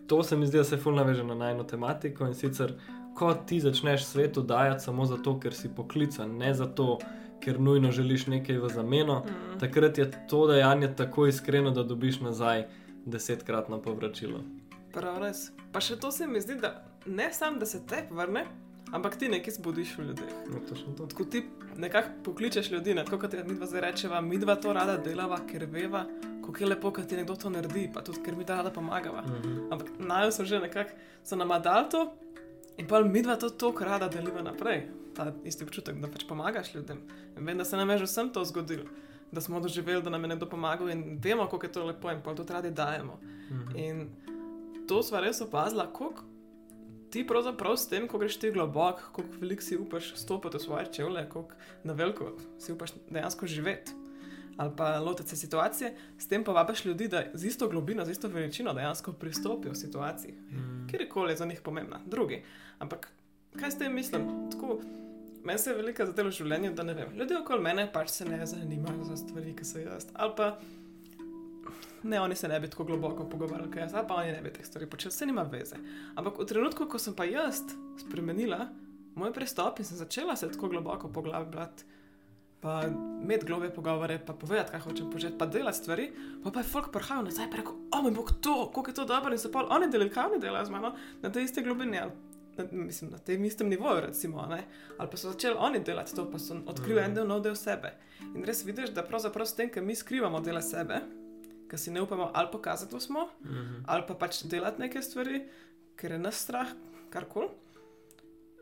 to 0.08 0.24
se 0.24 0.38
mi 0.38 0.48
zdi, 0.48 0.58
da 0.58 0.64
se 0.64 0.78
fulno 0.78 1.04
veže 1.04 1.24
na 1.24 1.36
najno 1.36 1.64
tematiko 1.64 2.28
in 2.28 2.34
sicer, 2.34 2.74
ko 3.14 3.34
ti 3.46 3.60
začneš 3.60 4.06
svetu 4.06 4.42
dajati 4.42 4.84
samo 4.84 5.06
zato, 5.06 5.40
ker 5.40 5.54
si 5.54 5.70
poklican, 5.70 6.38
ne 6.38 6.54
zato, 6.54 6.98
ker 7.40 7.60
nujno 7.60 7.92
želiš 7.92 8.28
nekaj 8.28 8.58
v 8.58 8.70
zameno, 8.70 9.20
Mm. 9.20 9.60
takrat 9.60 9.98
je 9.98 10.12
to 10.28 10.48
dejanje 10.48 10.96
tako 10.96 11.26
iskreno, 11.28 11.72
da 11.72 11.84
dobiš 11.84 12.20
nazaj 12.20 12.66
desetkratno 13.06 13.82
povračilo. 13.82 14.40
Prav 14.94 15.18
res. 15.20 15.52
Pa 15.72 15.80
še 15.80 15.96
to 15.96 16.12
se 16.12 16.28
mi 16.28 16.42
zdi, 16.42 16.56
da 16.56 16.74
ne 17.06 17.34
samo, 17.34 17.58
da 17.58 17.66
se 17.66 17.80
te 17.88 18.04
vrne, 18.12 18.46
ampak 18.92 19.16
ti 19.16 19.30
nekaj 19.30 19.54
zbudiš 19.54 19.98
v 19.98 20.02
ljudeh. 20.02 20.34
No. 20.52 21.08
Tako 21.08 21.26
ti 21.26 21.44
nekako 21.78 22.10
pokličeš 22.24 22.72
ljudi, 22.72 22.94
ne? 22.94 23.06
tako 23.06 23.18
kot 23.18 23.34
mi 23.48 23.56
dva 23.56 23.66
zdaj 23.66 23.82
rečeva, 23.82 24.22
mi 24.22 24.38
dva 24.38 24.56
to 24.56 24.74
rada 24.74 24.98
delava, 24.98 25.40
ker 25.48 25.66
veva, 25.66 26.06
kako 26.46 26.58
je 26.60 26.68
lepo, 26.68 26.92
kad 26.92 27.08
ti 27.08 27.16
nekdo 27.16 27.36
to 27.36 27.50
naredi, 27.50 27.90
pa 27.94 28.02
tudi 28.02 28.22
ker 28.22 28.36
mi 28.36 28.46
ta 28.46 28.56
rada 28.56 28.70
pomagava. 28.70 29.22
Mhm. 29.22 29.72
Ampak 29.72 29.88
naj 30.00 30.32
so 30.32 30.46
že 30.46 30.60
nekako, 30.60 30.92
so 31.24 31.36
nam 31.36 31.50
dali 31.62 31.90
to 31.90 32.14
in 32.78 32.88
pa 32.88 33.02
mi 33.04 33.22
dva 33.22 33.36
to 33.36 33.50
tako 33.50 33.86
rada 33.86 34.10
deliva 34.10 34.42
naprej. 34.42 34.88
Ta 35.16 35.34
isti 35.44 35.64
občutek, 35.64 36.00
da 36.00 36.08
pač 36.08 36.24
pomagaš 36.28 36.74
ljudem. 36.76 37.02
In 37.38 37.46
vem, 37.46 37.58
da 37.58 37.66
se 37.66 37.78
nam 37.78 37.90
je 37.90 37.98
že 37.98 38.08
vsem 38.08 38.30
to 38.34 38.46
zgodilo, 38.46 38.86
da 39.32 39.42
smo 39.42 39.60
doživeli, 39.60 40.04
da 40.04 40.10
nam 40.10 40.24
je 40.24 40.28
nekdo 40.28 40.46
pomagal 40.50 40.90
in 40.90 41.20
vemo, 41.24 41.48
kako 41.48 41.66
je 41.66 41.72
to 41.72 41.86
lepo 41.86 42.12
in 42.12 42.22
pa 42.24 42.36
to 42.36 42.46
radi 42.50 42.72
dajemo. 42.72 43.20
Mhm. 43.52 43.76
In 43.76 44.10
to 44.88 45.04
sva 45.04 45.20
res 45.20 45.42
opazila, 45.42 45.88
koliko 45.94 46.24
ti 47.12 47.28
pravzaprav 47.28 47.76
s 47.78 47.90
tem, 47.92 48.08
ko 48.08 48.18
greš 48.18 48.40
ti 48.40 48.52
globoko, 48.52 49.12
koliko 49.12 49.40
veliko 49.40 49.62
si 49.62 49.78
upaš 49.78 50.14
stopiti 50.16 50.58
v 50.58 50.60
svoje 50.60 50.86
čevlje, 50.94 51.30
koliko 51.30 51.56
na 51.84 51.94
veliko 51.94 52.32
si 52.60 52.72
upaš 52.72 52.94
dejansko 53.10 53.48
živeti. 53.48 54.01
Ali 54.62 54.72
pa 54.78 55.00
lotiti 55.00 55.30
se 55.30 55.36
situacije, 55.36 55.94
s 56.18 56.28
tem 56.28 56.44
pa 56.44 56.52
vabiš 56.52 56.86
ljudi, 56.86 57.08
da 57.08 57.24
z 57.34 57.46
isto 57.46 57.68
globino, 57.70 58.06
z 58.06 58.12
isto 58.12 58.28
veličino 58.28 58.74
dejansko 58.74 59.14
pristopijo 59.14 59.72
v 59.74 59.76
situaciji, 59.76 60.34
Mm. 60.34 60.88
kjerkoli 60.92 61.32
je 61.32 61.38
za 61.38 61.46
njih 61.46 61.62
pomembna, 61.62 62.00
drugi. 62.06 62.44
Ampak 62.80 63.08
kaj 63.60 63.72
s 63.72 63.78
tem 63.78 63.96
mislim? 63.96 64.28
Tako, 64.52 64.80
meni 65.44 65.60
se 65.60 65.70
je 65.70 65.76
velika 65.76 66.06
zadeva 66.06 66.30
v 66.30 66.32
življenju, 66.32 66.74
da 66.74 66.84
ne 66.84 66.94
vem. 66.94 67.16
Ljudje 67.18 67.40
okoli 67.40 67.62
mene 67.62 67.88
pač 67.94 68.10
se 68.10 68.26
ne 68.26 68.46
zanimajo 68.46 69.04
za 69.04 69.18
stvari, 69.18 69.56
ki 69.56 69.66
so 69.66 69.80
jaz. 69.80 70.06
Ali 70.14 70.34
pa 70.38 70.60
ne, 72.04 72.22
oni 72.22 72.36
se 72.36 72.48
ne 72.48 72.60
bi 72.60 72.70
tako 72.70 72.84
globoko 72.84 73.26
pogovarjali, 73.30 73.72
kot 73.72 73.82
jaz, 73.82 73.94
ali 73.94 74.08
pa 74.08 74.16
oni 74.16 74.32
ne 74.32 74.42
bi 74.42 74.54
teh 74.54 74.66
stvari 74.66 74.90
počeli, 74.90 75.12
se 75.12 75.26
nima 75.26 75.44
veze. 75.44 75.76
Ampak 76.16 76.38
v 76.40 76.46
trenutku, 76.46 76.86
ko 76.86 77.00
sem 77.00 77.16
pa 77.16 77.26
jaz 77.26 77.62
spremenila 77.98 78.68
moj 79.16 79.34
pristop 79.34 79.80
in 79.80 79.86
sem 79.86 79.98
začela 79.98 80.36
se 80.36 80.52
tako 80.52 80.68
globoko 80.68 81.10
poglabljati. 81.10 81.84
Pa 82.62 82.84
imeti 83.18 83.46
globe 83.46 83.70
pogovore, 83.70 84.20
pa 84.20 84.34
povedati, 84.34 84.72
kaj 84.72 84.80
hočem 84.82 85.10
početi, 85.10 85.38
pa 85.38 85.46
delati 85.48 85.78
stvari. 85.78 86.12
Pa, 86.44 86.52
pa 86.52 86.60
je 86.60 86.66
folk 86.66 86.92
prihajal 86.92 87.24
nazaj 87.24 87.46
in 87.46 87.54
rekel: 87.54 87.74
O, 87.92 88.02
moj 88.02 88.12
bog, 88.12 88.32
to, 88.40 88.68
kako 88.68 88.90
je 88.90 88.94
to 88.94 89.06
dobro. 89.06 89.32
In 89.32 89.40
so 89.40 89.52
pa 89.52 89.66
oni 89.68 89.90
delali, 89.90 90.10
kaj 90.10 90.26
oni 90.26 90.40
delajo 90.40 90.66
z 90.66 90.70
mano, 90.70 90.92
na 91.22 91.30
tej 91.30 91.44
isti 91.44 91.62
globini, 91.62 91.98
ali 91.98 92.12
na, 92.54 92.66
mislim, 92.74 93.12
na 93.12 93.18
tem 93.20 93.46
istem 93.46 93.68
nivoju, 93.68 94.02
recimo. 94.02 94.46
Ne? 94.46 94.64
Ali 94.98 95.10
pa 95.10 95.18
so 95.18 95.32
začeli 95.32 95.56
oni 95.60 95.80
delati 95.82 96.14
to, 96.14 96.28
pa 96.28 96.38
so 96.40 96.56
odkrili 96.66 97.00
Mhm. 97.00 97.06
en 97.06 97.16
del 97.16 97.28
nov 97.28 97.42
del 97.42 97.56
sebe. 97.56 97.96
In 98.36 98.44
res 98.44 98.62
vidiš, 98.64 98.90
da 98.90 99.04
pravzaprav 99.04 99.46
s 99.46 99.56
tem, 99.56 99.70
ker 99.70 99.82
mi 99.82 99.96
skrivamo 99.96 100.40
dele 100.40 100.62
sebe, 100.62 101.02
ker 101.68 101.80
si 101.80 101.92
ne 101.92 102.02
upamo 102.02 102.30
ali 102.34 102.48
pokazati, 102.52 102.90
kdo 102.90 103.00
smo, 103.00 103.28
Mhm. 103.42 103.84
ali 103.88 104.04
pa 104.08 104.14
pač 104.16 104.44
delati 104.44 104.82
neke 104.82 105.02
stvari, 105.02 105.48
ker 105.96 106.12
je 106.12 106.20
nas 106.20 106.36
strah, 106.38 106.68
karkoli. 107.10 107.48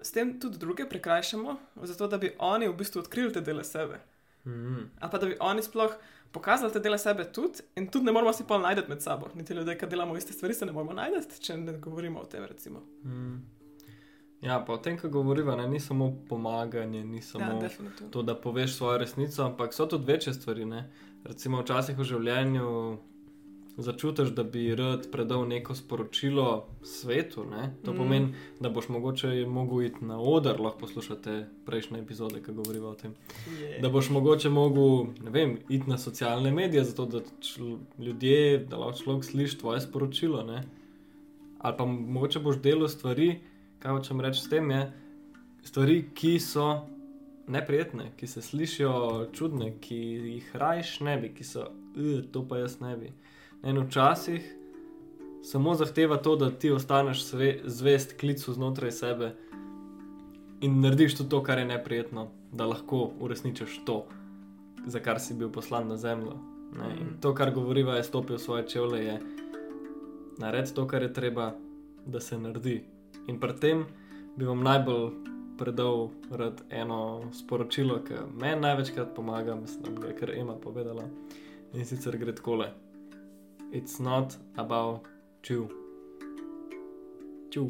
S 0.01 0.11
tem 0.11 0.39
tudi 0.39 0.57
druge 0.57 0.89
prikrajšamo, 0.89 1.57
zato 1.83 2.07
da 2.07 2.17
bi 2.17 2.31
oni 2.39 2.67
v 2.67 2.73
bistvu 2.73 2.99
odkrili 2.99 3.33
te 3.33 3.41
dele 3.41 3.63
sebe. 3.63 3.99
Mhm. 4.45 4.79
Ali 4.99 5.11
pa 5.11 5.17
da 5.17 5.27
bi 5.27 5.37
oni 5.39 5.63
sploh 5.63 5.93
pokazali 6.31 6.73
te 6.73 6.79
dele 6.79 6.97
sebe 6.97 7.31
tudi, 7.33 7.59
in 7.75 7.87
tudi 7.87 8.05
ne 8.05 8.11
moramo 8.11 8.33
si 8.33 8.43
pa 8.47 8.57
najti 8.57 8.89
med 8.89 9.01
sabo. 9.01 9.27
Niti 9.35 9.53
ljudje, 9.53 9.77
ki 9.77 9.87
delamo 9.87 10.17
iste 10.17 10.33
stvari, 10.33 10.53
se 10.53 10.65
ne 10.65 10.71
moramo 10.71 10.93
najti, 10.93 11.41
če 11.41 11.57
ne 11.57 11.77
govorimo 11.77 12.19
o 12.19 12.25
tem. 12.25 12.45
Recimo. 12.45 12.79
Mm. 13.03 13.37
Ja, 14.41 14.59
pa 14.65 14.73
o 14.73 14.77
tem, 14.77 14.97
ko 14.97 15.09
govoriva, 15.09 15.55
ne, 15.55 15.67
ni 15.67 15.79
samo 15.79 16.13
pomaganje, 16.29 17.03
ni 17.03 17.21
samo 17.21 17.45
ja, 17.45 17.59
definitivno. 17.59 18.11
to, 18.11 18.21
da 18.23 18.35
poveš 18.35 18.75
svojo 18.75 18.97
resnico, 18.97 19.43
ampak 19.43 19.73
so 19.73 19.85
tudi 19.85 20.11
večje 20.11 20.33
stvari. 20.33 20.65
Ne. 20.65 20.89
Recimo, 21.23 21.61
včasih 21.61 21.97
v 21.97 22.03
življenju 22.03 22.97
začutiš, 23.77 24.29
da 24.29 24.43
bi 24.43 24.75
rad 24.75 25.11
predal 25.11 25.47
neko 25.47 25.75
sporočilo 25.75 26.67
svetu. 26.83 27.45
Ne. 27.45 27.73
To 27.85 27.93
Mm. 27.93 27.97
pomeni, 27.97 28.27
da 28.59 28.69
boš 28.69 28.89
mogoče 28.89 29.45
mogel 29.47 29.81
iti 29.81 30.05
na 30.05 30.19
oder, 30.21 30.59
lahko 30.59 30.79
poslušate 30.79 31.45
prejšnje 31.65 31.99
epizode, 31.99 32.43
ki 32.43 32.51
govoriva 32.51 32.89
o 32.89 32.93
tem. 32.95 33.13
Je. 33.61 33.79
Da 33.81 33.89
boš 33.89 34.09
mogoče 34.09 34.49
mogel, 34.49 35.07
ne 35.23 35.31
vem, 35.31 35.57
iti 35.69 35.89
na 35.89 35.97
socialne 35.97 36.51
medije, 36.51 36.83
zato 36.83 37.05
da 37.05 37.19
ljudje, 37.99 38.57
da 38.57 38.77
lahko 38.77 38.99
človek 39.03 39.23
sliši 39.23 39.57
tvoje 39.57 39.81
sporočilo. 39.81 40.43
Ne? 40.43 40.63
Ali 41.59 41.75
pa 41.77 41.85
mogoče 41.85 42.39
boš 42.39 42.61
delal 42.61 42.87
stvari, 42.87 43.39
kaj 43.79 43.91
hočem 43.91 44.21
reči 44.21 44.41
s 44.41 44.49
tem, 44.49 44.71
je 44.71 44.91
stvari, 45.63 46.09
ki 46.13 46.39
so 46.39 46.87
neprijetne, 47.47 48.11
ki 48.17 48.27
se 48.27 48.41
slišijo 48.41 49.27
čudne, 49.33 49.73
ki 49.81 49.95
jih 49.95 50.55
rajš 50.55 50.99
ne 50.99 51.17
bi, 51.17 51.33
ki 51.33 51.43
so, 51.43 51.65
"Ugh, 51.95 52.23
to 52.31 52.47
pa 52.47 52.57
jaz 52.57 52.79
ne 52.81 52.97
bi. 52.97 53.11
In 53.63 53.77
včasih 53.79 54.55
samo 55.43 55.75
zahteva 55.75 56.17
to, 56.17 56.35
da 56.35 56.51
ti 56.51 56.71
ostaneš 56.71 57.23
sve, 57.23 57.59
zvest 57.63 58.19
klicu 58.19 58.53
znotraj 58.53 58.91
sebe 58.91 59.35
in 60.61 60.81
narediš 60.81 61.17
tudi 61.17 61.29
to, 61.29 61.43
kar 61.43 61.57
je 61.57 61.65
neprijetno, 61.65 62.27
da 62.51 62.65
lahko 62.65 63.11
uresničiš 63.19 63.79
to, 63.85 64.05
za 64.85 64.99
kar 64.99 65.19
si 65.19 65.33
bil 65.33 65.49
poslan 65.49 65.87
na 65.87 65.97
zemljo. 65.97 66.33
Ne? 66.77 66.85
In 66.99 67.05
Mhm. 67.07 67.19
to, 67.21 67.35
kar 67.35 67.53
govoriva, 67.53 67.95
je 67.95 68.03
stopil 68.03 68.35
v 68.35 68.39
svoje 68.39 68.67
čevlje, 68.67 69.05
je 69.05 69.19
narediti 70.37 70.75
to, 70.75 70.87
kar 70.87 71.01
je 71.01 71.13
treba, 71.13 71.53
da 72.05 72.19
se 72.19 72.37
naredi. 72.39 72.83
In 73.27 73.39
pri 73.39 73.53
tem 73.53 73.85
bi 74.37 74.45
vam 74.45 74.63
najbolj 74.63 75.11
predal 75.57 76.09
rad 76.31 76.61
eno 76.69 77.21
sporočilo, 77.33 77.99
ki 78.03 78.13
meni 78.41 78.61
največkrat 78.61 79.15
pomaga, 79.15 79.55
mislim, 79.55 79.95
da 79.95 80.07
je 80.07 80.15
kar 80.15 80.29
Ema 80.31 80.53
povedala. 80.55 81.03
In 81.73 81.85
sicer 81.85 82.17
gre 82.17 82.35
takole: 82.35 82.73
It's 83.71 83.99
not 83.99 84.33
about 84.57 85.01
you. 85.49 85.69
You. 87.55 87.69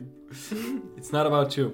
It's 0.98 1.12
not 1.12 1.28
about 1.28 1.58
you. 1.58 1.72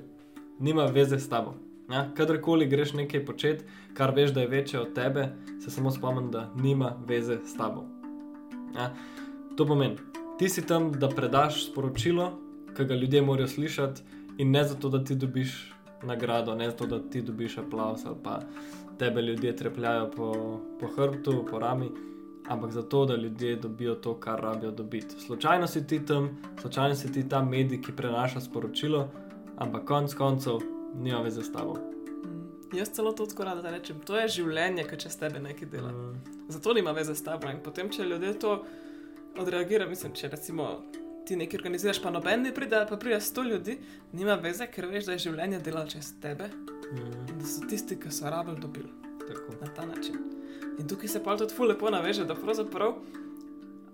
Nima 0.59 0.85
veze 0.85 1.19
s 1.19 1.29
tabo. 1.29 1.53
Ja, 1.91 2.09
kadarkoli 2.17 2.65
greš 2.65 2.93
nekaj 2.93 3.25
početi, 3.25 3.65
kar 3.93 4.15
veš, 4.15 4.31
da 4.33 4.41
je 4.41 4.47
večje 4.47 4.79
od 4.79 4.93
tebe, 4.93 5.27
se 5.63 5.71
samo 5.71 5.91
spomni, 5.91 6.31
da 6.31 6.49
nima 6.55 6.95
veze 7.07 7.37
s 7.45 7.53
tabo. 7.57 7.83
Ja, 8.75 8.93
to 9.57 9.65
pomeni, 9.65 9.97
ti 10.39 10.49
si 10.49 10.65
tam, 10.65 10.91
da 10.91 11.09
predaš 11.09 11.67
sporočilo, 11.67 12.31
ki 12.77 12.85
ga 12.85 12.95
ljudje 12.95 13.21
morajo 13.21 13.47
slišati, 13.47 14.01
in 14.37 14.51
ne 14.51 14.63
zato, 14.63 14.89
da 14.89 15.03
ti 15.03 15.15
dobiš 15.15 15.73
nagrado, 16.03 16.55
ne 16.55 16.69
zato, 16.69 16.85
da 16.85 16.99
ti 17.09 17.21
dobiš 17.21 17.57
aplaus 17.57 18.05
ali 18.05 18.17
pa 18.23 18.39
tebe 18.97 19.21
ljudje 19.21 19.55
trepljajo 19.55 20.11
po, 20.11 20.59
po 20.79 20.87
hrbtu, 20.87 21.45
po 21.51 21.59
rami, 21.59 21.91
ampak 22.49 22.71
zato, 22.71 23.05
da 23.05 23.15
ljudje 23.15 23.55
dobijo 23.55 23.95
to, 23.95 24.13
kar 24.19 24.39
rabijo 24.41 24.71
dobiti. 24.71 25.15
Slučajno 25.19 25.67
si 25.67 25.87
ti 25.87 26.05
tam, 26.05 26.29
slučajno 26.61 26.95
si 26.95 27.11
ti 27.11 27.29
ta 27.29 27.41
medij, 27.43 27.81
ki 27.81 27.91
prenaša 27.91 28.41
sporočilo, 28.41 29.09
ampak 29.57 29.85
konc 29.85 30.13
koncev 30.13 30.59
nima 30.95 31.19
veze 31.21 31.43
s 31.43 31.51
tabo. 31.51 31.73
Mm. 31.73 32.77
Jaz 32.77 32.89
celo 32.89 33.11
to 33.11 33.25
tako 33.25 33.43
rada 33.43 33.61
da 33.61 33.69
rečem. 33.71 33.99
To 33.99 34.17
je 34.17 34.27
življenje, 34.27 34.83
ki 34.89 34.97
čez 34.97 35.17
tebe 35.19 35.39
nekaj 35.39 35.67
dela. 35.67 35.91
Mm. 35.91 36.21
Zato 36.49 36.73
nima 36.73 36.91
veze 36.91 37.15
s 37.15 37.23
tabo. 37.23 37.49
In 37.49 37.59
potem, 37.63 37.89
če 37.89 38.03
ljudje 38.03 38.39
to 38.39 38.63
odreagirajo, 39.37 39.89
mislim, 39.89 40.13
če 40.13 40.27
recimo 40.27 40.81
ti 41.27 41.35
nekaj 41.35 41.57
organiziraš, 41.57 42.01
pa 42.03 42.09
noben 42.09 42.41
ne 42.43 42.53
pride, 42.53 42.85
pa 42.89 42.97
pride 42.97 43.21
sto 43.21 43.43
ljudi, 43.43 43.79
nima 44.13 44.35
veze, 44.35 44.67
ker 44.67 44.85
veš, 44.85 45.05
da 45.05 45.11
je 45.11 45.23
življenje 45.25 45.59
delalo 45.59 45.87
čez 45.89 46.13
tebe 46.21 46.49
Mm. 46.85 47.29
in 47.29 47.39
da 47.39 47.45
so 47.45 47.65
tisti, 47.69 47.95
ki 47.99 48.11
so 48.11 48.29
rabili, 48.29 48.59
dobili 48.61 48.89
Tako. 49.27 49.53
na 49.61 49.73
ta 49.73 49.85
način. 49.85 50.34
In 50.79 50.87
tukaj 50.87 51.07
se 51.07 51.23
pa 51.23 51.37
tudi 51.37 51.53
ful 51.53 51.67
lepo 51.67 51.89
naveže, 51.89 52.25
da 52.25 52.35
pravzaprav 52.35 52.93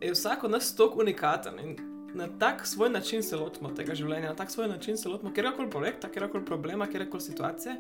je 0.02 0.12
vsak 0.12 0.44
od 0.44 0.52
nas 0.52 0.76
tok 0.76 0.96
unikaten 0.96 1.60
in 1.60 1.76
na 2.14 2.28
tak 2.40 2.68
svoj 2.68 2.90
način 2.90 3.24
se 3.24 3.36
lotimo 3.36 3.70
tega 3.70 3.96
življenja, 3.96 4.30
na 4.30 4.36
tak 4.36 4.52
svoj 4.52 4.68
način 4.68 4.98
se 4.98 5.10
lotimo 5.10 5.34
kjerkoli 5.34 5.70
projekta, 5.70 6.10
kjerkoli 6.10 6.46
problema, 6.46 6.88
kjerkoli 6.88 7.22
situacije, 7.22 7.76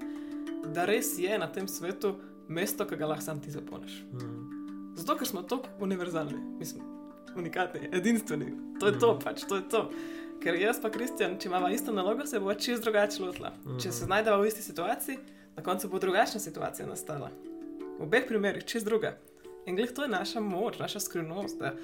da 0.65 0.86
res 0.86 1.20
je 1.20 1.39
na 1.39 1.48
tem 1.48 1.67
svetu 1.67 2.15
mesto, 2.48 2.86
ki 2.86 2.96
ga 2.96 3.05
lahko 3.05 3.24
sam 3.24 3.41
ti 3.41 3.51
zapolniš. 3.51 4.03
Mm. 4.13 4.96
Zato, 4.96 5.17
ker 5.17 5.27
smo 5.27 5.41
tako 5.41 5.67
univerzalni, 5.79 6.38
mislim, 6.60 6.84
unikatni, 7.36 7.89
edinstveni. 7.91 8.46
To 8.79 8.88
je 8.88 9.00
to, 9.00 9.13
Mhm. 9.13 9.22
pač, 9.24 9.43
to 9.43 9.55
je 9.55 9.70
to. 9.70 9.89
Ker 10.39 10.55
jaz 10.55 10.81
pa 10.81 10.89
Kristjan, 10.89 11.39
če 11.39 11.48
imamo 11.50 11.70
isto 11.70 11.91
nalogo, 11.91 12.25
se 12.25 12.39
bo 12.39 12.53
čez 12.53 12.81
drugače 12.81 13.24
lotila. 13.24 13.51
Če 13.63 13.88
Mhm. 13.88 13.91
se 13.91 14.05
znajdemo 14.05 14.38
v 14.38 14.48
isti 14.48 14.62
situaciji, 14.62 15.17
na 15.55 15.63
koncu 15.63 15.89
bo 15.89 16.00
drugačna 16.00 16.39
situacija 16.39 16.88
nastala. 16.88 17.29
V 18.01 18.08
obeh 18.10 18.25
primerih, 18.27 18.65
čez 18.65 18.84
druga. 18.84 19.13
In 19.70 19.77
glej, 19.77 19.93
to 19.93 20.03
je 20.03 20.10
naša 20.10 20.41
moč, 20.41 20.79
naša 20.81 21.00
skrivnost, 21.00 21.60
da 21.60 21.75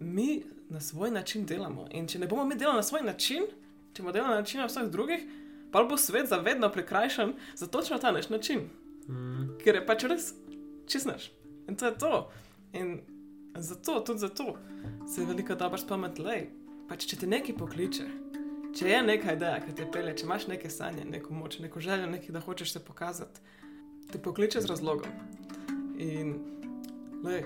mi 0.00 0.42
na 0.68 0.80
svoj 0.80 1.10
način 1.10 1.46
delamo. 1.46 1.86
In 1.94 2.08
če 2.10 2.18
ne 2.18 2.26
bomo 2.26 2.44
mi 2.44 2.58
delali 2.58 2.82
na 2.82 2.86
svoj 2.86 3.06
način, 3.06 3.46
če 3.94 4.02
bomo 4.02 4.12
delali 4.12 4.34
na 4.34 4.42
način 4.42 4.64
vseh 4.66 4.90
drugih, 4.90 5.22
pa 5.70 5.84
bo 5.86 5.96
svet 5.96 6.28
zavedno 6.28 6.68
prikrajšan 6.72 7.34
za 7.54 7.66
točno 7.66 7.98
ta 7.98 8.10
naš 8.10 8.28
način 8.28 8.66
Mm. 9.10 9.58
ker 9.64 9.74
je 9.74 9.86
pač 9.86 10.04
res 10.10 10.32
česnaš. 10.86 11.30
In 11.68 11.76
to 11.76 11.86
je 11.86 11.98
to. 11.98 12.30
In 12.72 13.00
zato, 13.56 14.00
tudi 14.00 14.18
zato 14.18 14.56
se 15.14 15.20
je 15.20 15.26
veliko 15.26 15.54
dobro 15.54 15.78
spomniti, 15.78 16.22
da 16.22 16.36
pač, 16.88 17.06
če 17.10 17.22
te 17.22 17.26
nekaj 17.26 17.56
pokliče, 17.58 18.06
če 18.78 18.88
je 18.88 19.00
neka 19.02 19.34
ideja, 19.34 19.58
ki 19.64 19.74
te 19.74 19.86
pelje, 19.92 20.14
če 20.20 20.26
imaš 20.26 20.46
neke 20.50 20.70
sanje, 20.70 21.04
neko 21.04 21.34
moč, 21.34 21.58
neko 21.58 21.82
željo, 21.82 22.06
nekaj, 22.10 22.34
da 22.34 22.42
hočeš 22.44 22.76
se 22.76 22.84
pokazati, 22.84 23.42
te 24.12 24.18
pokliče 24.18 24.60
z 24.60 24.66
razlogom. 24.66 25.10
In 25.98 26.34
lej, 27.24 27.44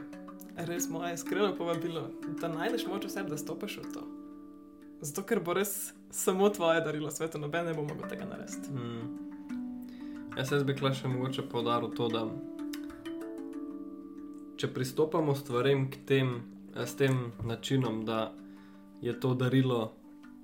res 0.56 0.88
moje 0.90 1.14
iskreno 1.14 1.54
povabilo, 1.56 2.08
da 2.40 2.48
najdeš 2.48 2.86
moč 2.86 3.04
v 3.04 3.10
sebi, 3.10 3.30
da 3.30 3.38
stopiš 3.38 3.78
v 3.82 3.92
to. 3.94 4.04
Zato, 5.04 5.24
ker 5.26 5.42
bo 5.44 5.52
res 5.52 5.92
samo 6.10 6.48
tvoje 6.48 6.80
darilo 6.80 7.10
svetu, 7.10 7.38
noben 7.38 7.66
ne 7.66 7.74
bo 7.74 7.82
mogel 7.82 8.08
tega 8.08 8.28
narediti. 8.28 8.70
Mm. 8.72 9.24
Jaz 10.38 10.52
jaz 10.52 10.64
bi 10.66 10.74
kle 10.74 10.94
še 10.94 11.10
mogoče 11.10 11.44
povdaril 11.50 11.92
to, 11.94 12.08
da 12.10 12.24
če 14.58 14.70
pristopamo 14.74 15.34
stvarem 15.34 15.88
k 15.90 16.00
tem, 16.06 16.30
eh, 16.74 16.86
s 16.86 16.96
tem 16.96 17.32
načinom, 17.42 18.04
da 18.04 18.32
je 19.02 19.12
to 19.20 19.34
darilo 19.34 19.92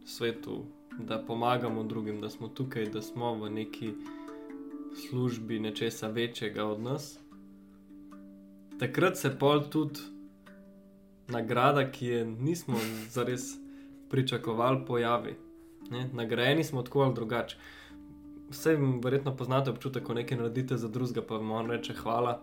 svetu, 0.04 0.64
da 0.98 1.18
pomagamo 1.18 1.82
drugim, 1.82 2.20
da 2.20 2.30
smo 2.30 2.48
tukaj, 2.48 2.90
da 2.90 3.02
smo 3.02 3.34
v 3.34 3.50
neki 3.50 3.94
službi 4.94 5.58
nečesa 5.58 6.08
večjega 6.08 6.64
od 6.64 6.80
nas, 6.80 7.18
takrat 8.78 9.16
se 9.16 9.38
pol 9.38 9.60
tudi 9.70 10.00
nagrada, 11.28 11.90
ki 11.90 12.06
je 12.06 12.24
nismo 12.24 12.76
zares 13.08 13.42
pričakovali, 14.10 14.84
pojavi. 14.86 15.36
Ne? 15.90 16.08
Nagrajeni 16.12 16.64
smo 16.64 16.82
tako 16.82 17.00
ali 17.00 17.14
drugače. 17.14 17.56
Vse 18.50 18.76
verjetno 19.04 19.36
poznate 19.36 19.70
občutek, 19.70 20.02
ko 20.02 20.14
nekaj 20.14 20.38
naredite 20.38 20.76
za 20.76 20.88
drugega, 20.88 21.22
pa 21.22 21.34
vam 21.34 21.50
on 21.50 21.70
reče 21.70 21.94
hvala, 21.94 22.42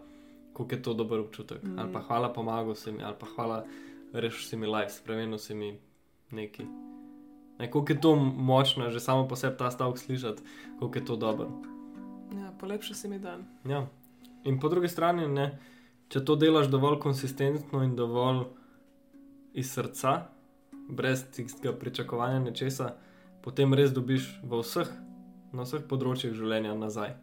kako 0.54 0.76
je 0.76 0.82
to 0.82 0.94
dober 0.94 1.20
občutek. 1.20 1.64
Mm. 1.64 1.80
Ali 1.80 1.94
pa 1.94 2.00
hvala, 2.00 2.34
pomagal 2.34 2.76
si 2.76 2.92
mi, 2.92 3.04
ali 3.04 3.16
pa 3.20 3.26
hvala, 3.36 3.66
rešil 4.14 4.48
si 4.50 4.58
mi 4.58 4.68
life, 4.68 4.94
spremenil 4.94 5.38
si 5.38 5.56
mi 5.56 5.80
nekaj. 6.32 6.66
Ne, 7.60 7.72
kako 7.72 7.86
je 7.90 8.02
to 8.02 8.16
močno, 8.16 8.90
že 8.90 9.00
samo 9.00 9.28
po 9.28 9.36
sebi 9.36 9.58
ta 9.58 9.72
stavek 9.72 9.98
slišati, 9.98 10.42
kako 10.80 10.98
je 10.98 11.06
to 11.06 11.16
dobro. 11.16 11.77
Ja, 12.36 12.52
polepša 12.60 12.94
si 12.94 13.08
mi 13.08 13.20
dan. 13.20 13.46
Ja. 13.66 13.88
In 14.44 14.60
po 14.60 14.70
drugi 14.70 14.88
strani, 14.88 15.28
ne, 15.28 15.60
če 16.12 16.24
to 16.26 16.36
delaš 16.36 16.70
dovolj 16.72 17.00
konsistentno 17.04 17.84
in 17.84 17.96
dovolj 17.96 18.46
iz 19.58 19.72
srca, 19.74 20.28
brez 20.90 21.24
tistega 21.36 21.74
pričakovanja 21.76 22.40
nečesa, 22.40 22.94
potem 23.44 23.74
res 23.74 23.92
dobiš 23.96 24.30
v 24.44 24.62
vseh, 24.62 24.92
na 25.56 25.66
vseh 25.68 25.84
področjih 25.90 26.36
življenja 26.36 26.76
nazaj. 26.78 27.16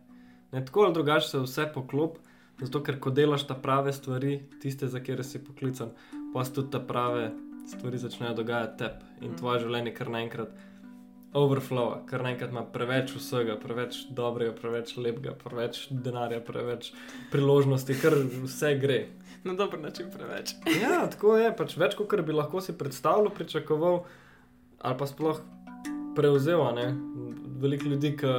Ne, 0.52 0.62
tako 0.64 0.86
ali 0.86 0.96
drugače 0.96 1.28
se 1.28 1.42
vse 1.44 1.68
poklop, 1.74 2.18
zato 2.60 2.82
ker 2.84 3.00
ko 3.02 3.10
delaš 3.10 3.46
ta 3.48 3.56
prave 3.58 3.92
stvari, 3.92 4.36
tiste, 4.62 4.88
za 4.88 5.00
kere 5.04 5.24
si 5.26 5.40
poklican, 5.42 5.92
pa 6.34 6.44
se 6.44 6.54
tudi 6.54 6.72
ta 6.74 6.80
prave 6.80 7.32
stvari 7.70 7.98
začnejo 7.98 8.34
dogajati 8.34 8.78
tebi 8.78 9.10
in 9.20 9.32
mm. 9.32 9.36
tvoje 9.40 9.64
življenje 9.64 9.94
kar 9.96 10.10
naenkrat. 10.12 10.54
Overflow, 11.34 11.96
kar 12.06 12.22
naenkrat 12.22 12.52
ima 12.54 12.62
preveč 12.70 13.10
vsega, 13.16 13.56
preveč 13.58 14.04
dobrega, 14.14 14.52
preveč 14.54 14.92
lepega, 14.96 15.32
preveč 15.34 15.88
denarja, 15.90 16.38
preveč 16.44 16.92
priložnosti, 17.32 17.96
kar 18.02 18.14
vse 18.44 18.74
gre. 18.78 19.00
Na 19.44 19.56
dober 19.58 19.80
način 19.82 20.12
preveč. 20.14 20.54
ja, 20.84 21.02
tako 21.10 21.34
je, 21.40 21.50
pač 21.58 21.74
več 21.80 21.98
kot 21.98 22.14
bi 22.22 22.36
lahko 22.36 22.62
si 22.62 22.76
predstavljal, 22.78 23.34
pričakoval 23.34 24.04
ali 24.84 25.00
pa 25.00 25.08
sploh 25.10 25.40
prevzel. 26.14 26.62
Veliko 27.60 27.90
ljudi, 27.90 28.14
ki 28.20 28.30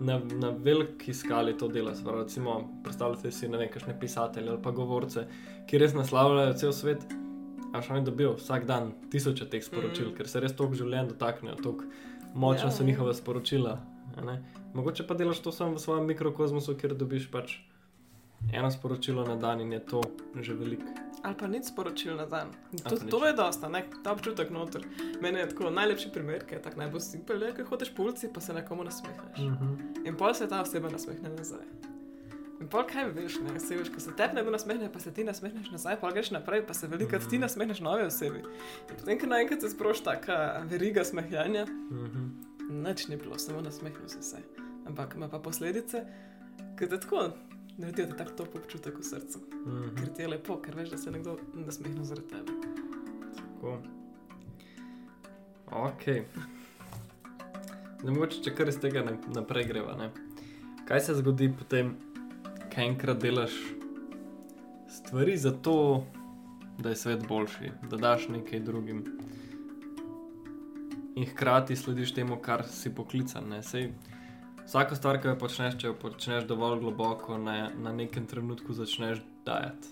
na, 0.00 0.20
na 0.40 0.50
veliki 0.50 1.14
skali 1.14 1.58
to 1.58 1.68
dela. 1.68 1.92
Predstavljate 2.84 3.32
si 3.32 3.48
ne 3.48 3.58
vem, 3.58 3.68
kakšne 3.68 3.98
pisatelje 4.00 4.50
ali 4.50 4.62
pa 4.62 4.70
govorce, 4.70 5.26
ki 5.66 5.78
res 5.78 5.94
naslavljajo 5.94 6.56
cel 6.58 6.72
svet. 6.72 7.06
A 7.74 7.80
še 7.82 7.96
oni 7.96 8.06
dobijo 8.06 8.36
vsak 8.38 8.68
dan 8.68 8.92
tisoče 9.10 9.48
teh 9.50 9.62
sporočil, 9.64 10.12
mm. 10.12 10.14
ker 10.14 10.28
se 10.30 10.38
res 10.42 10.52
toliko 10.54 10.78
življenj 10.78 11.08
dotaknejo, 11.10 11.56
tako 11.58 11.88
močna 12.34 12.68
ja, 12.68 12.70
so 12.70 12.84
njihova 12.84 13.14
sporočila. 13.14 13.78
Mogoče 14.74 15.06
pa 15.06 15.14
delaš 15.14 15.40
to 15.40 15.52
samo 15.52 15.74
v 15.74 15.78
svojem 15.80 16.06
mikrokozmosu, 16.06 16.74
ker 16.76 16.94
dobiš 16.94 17.30
pač 17.30 17.56
eno 18.52 18.70
sporočilo 18.70 19.24
na 19.24 19.36
dan 19.36 19.60
in 19.60 19.72
je 19.72 19.80
to 19.86 20.02
že 20.40 20.54
veliko. 20.54 20.84
Ali 21.22 21.34
pa 21.40 21.46
nič 21.46 21.64
sporočil 21.72 22.16
na 22.16 22.26
dan. 22.26 22.52
To, 22.88 22.96
to 22.96 23.26
je 23.26 23.32
dosta, 23.32 23.68
ne? 23.68 23.84
ta 24.04 24.12
občutek 24.12 24.50
noter. 24.50 24.84
Mene 25.22 25.40
je 25.40 25.48
tako 25.48 25.70
najlepši 25.70 26.12
primer, 26.12 26.44
ker 26.44 26.58
je 26.58 26.62
tako 26.68 26.84
najbolj 26.84 27.00
simpel, 27.00 27.40
ker 27.56 27.64
hočeš 27.64 27.94
po 27.96 28.04
ulici, 28.04 28.28
pa 28.28 28.40
se 28.40 28.52
nekomu 28.52 28.84
nasmehneš. 28.84 29.38
Uh 29.38 29.44
mhm. 29.44 29.64
-huh. 29.64 30.08
In 30.08 30.16
pol 30.16 30.34
se 30.34 30.48
ta 30.48 30.60
oseba 30.60 30.90
nasmehne 30.90 31.28
nazaj. 31.28 31.93
In 32.64 32.68
pol 32.72 32.86
kaj 32.88 33.10
veš, 33.12 33.34
ne? 33.44 33.58
Se 33.60 33.76
veš, 33.76 33.90
ko 33.92 34.00
se 34.00 34.14
tebi 34.16 34.38
nekdo 34.38 34.52
nasmehne, 34.54 34.86
pa 34.92 35.00
se 35.02 35.10
ti 35.12 35.24
nasmehneš 35.24 35.68
nazaj, 35.74 35.98
pa 36.00 36.08
greš 36.14 36.30
naprej, 36.32 36.62
pa 36.64 36.74
se 36.74 36.88
veliko 36.88 37.16
uh 37.16 37.22
-huh. 37.22 37.30
ti 37.30 37.36
mhm. 37.36 37.42
nasmehneš 37.42 37.80
nove 37.80 38.06
osebi. 38.06 38.38
In 38.38 38.96
potem, 38.98 39.18
ko 39.20 39.26
naenkrat 39.26 39.60
se 39.60 39.68
sproši 39.70 40.04
taka 40.04 40.62
veriga 40.70 41.04
smehljanja, 41.04 41.66
mhm. 41.66 42.06
-huh. 42.06 42.88
nič 42.88 43.08
ni 43.08 43.16
bilo, 43.16 43.38
samo 43.38 43.60
nasmehnil 43.60 44.08
si 44.08 44.22
se. 44.22 44.36
Ampak 44.86 45.14
ima 45.14 45.28
pa 45.28 45.38
posledice, 45.38 46.04
ker 46.78 46.88
te 46.88 47.00
tako 47.00 47.30
naredijo 47.78 48.06
tako 48.06 48.30
top 48.30 48.54
občutek 48.54 48.98
v 48.98 49.02
srcu. 49.02 49.38
Mm 49.38 49.72
-hmm. 49.72 50.00
Ker 50.00 50.14
ti 50.14 50.22
je 50.22 50.28
lepo, 50.28 50.56
ker 50.56 50.74
veš, 50.74 50.88
da 50.90 50.98
se 50.98 51.10
nekdo 51.10 51.36
nasmehne 51.54 52.04
zaradi 52.04 52.28
tebe. 52.28 52.52
Tako. 53.36 53.78
Ok. 55.70 56.06
Ne 58.04 58.10
moče, 58.10 58.42
če 58.42 58.54
kar 58.54 58.68
iz 58.68 58.78
tega 58.80 59.04
naprej 59.34 59.64
greva. 59.64 59.96
Ne? 59.96 60.10
Kaj 60.88 61.00
se 61.00 61.14
zgodi 61.14 61.52
potem, 61.58 61.96
kaj 62.74 62.86
enkrat 62.86 63.22
delaš 63.22 63.54
stvari 64.88 65.36
za 65.36 65.50
to, 65.50 66.04
da 66.78 66.88
je 66.88 66.96
svet 66.96 67.28
boljši, 67.28 67.70
da 67.90 67.96
daš 67.96 68.28
nekaj 68.28 68.60
drugim. 68.60 69.04
In 71.14 71.26
hkrati 71.30 71.76
slediš 71.76 72.14
temu, 72.14 72.36
kar 72.42 72.64
si 72.66 72.90
poklican. 72.94 73.48
Ne? 73.48 73.62
Sej, 73.62 73.92
Vsako 74.66 74.96
stvar, 74.96 75.18
ki 75.20 75.28
jo 75.28 75.36
počneš, 75.36 75.74
če 75.76 75.90
jo 75.90 75.94
počneš 76.00 76.46
dovolj 76.48 76.78
globoko, 76.80 77.36
na, 77.38 77.68
na 77.76 77.92
nekem 77.92 78.24
trenutku 78.26 78.72
začneš 78.72 79.20
dajati. 79.44 79.90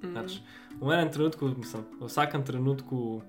Mm. 0.00 0.14
Nač, 0.16 0.38
v 0.80 0.94
enem 0.96 1.10
trenutku, 1.12 1.50
mislim, 1.52 1.84
v 2.00 2.08
vsakem 2.08 2.44
trenutku 2.44 3.20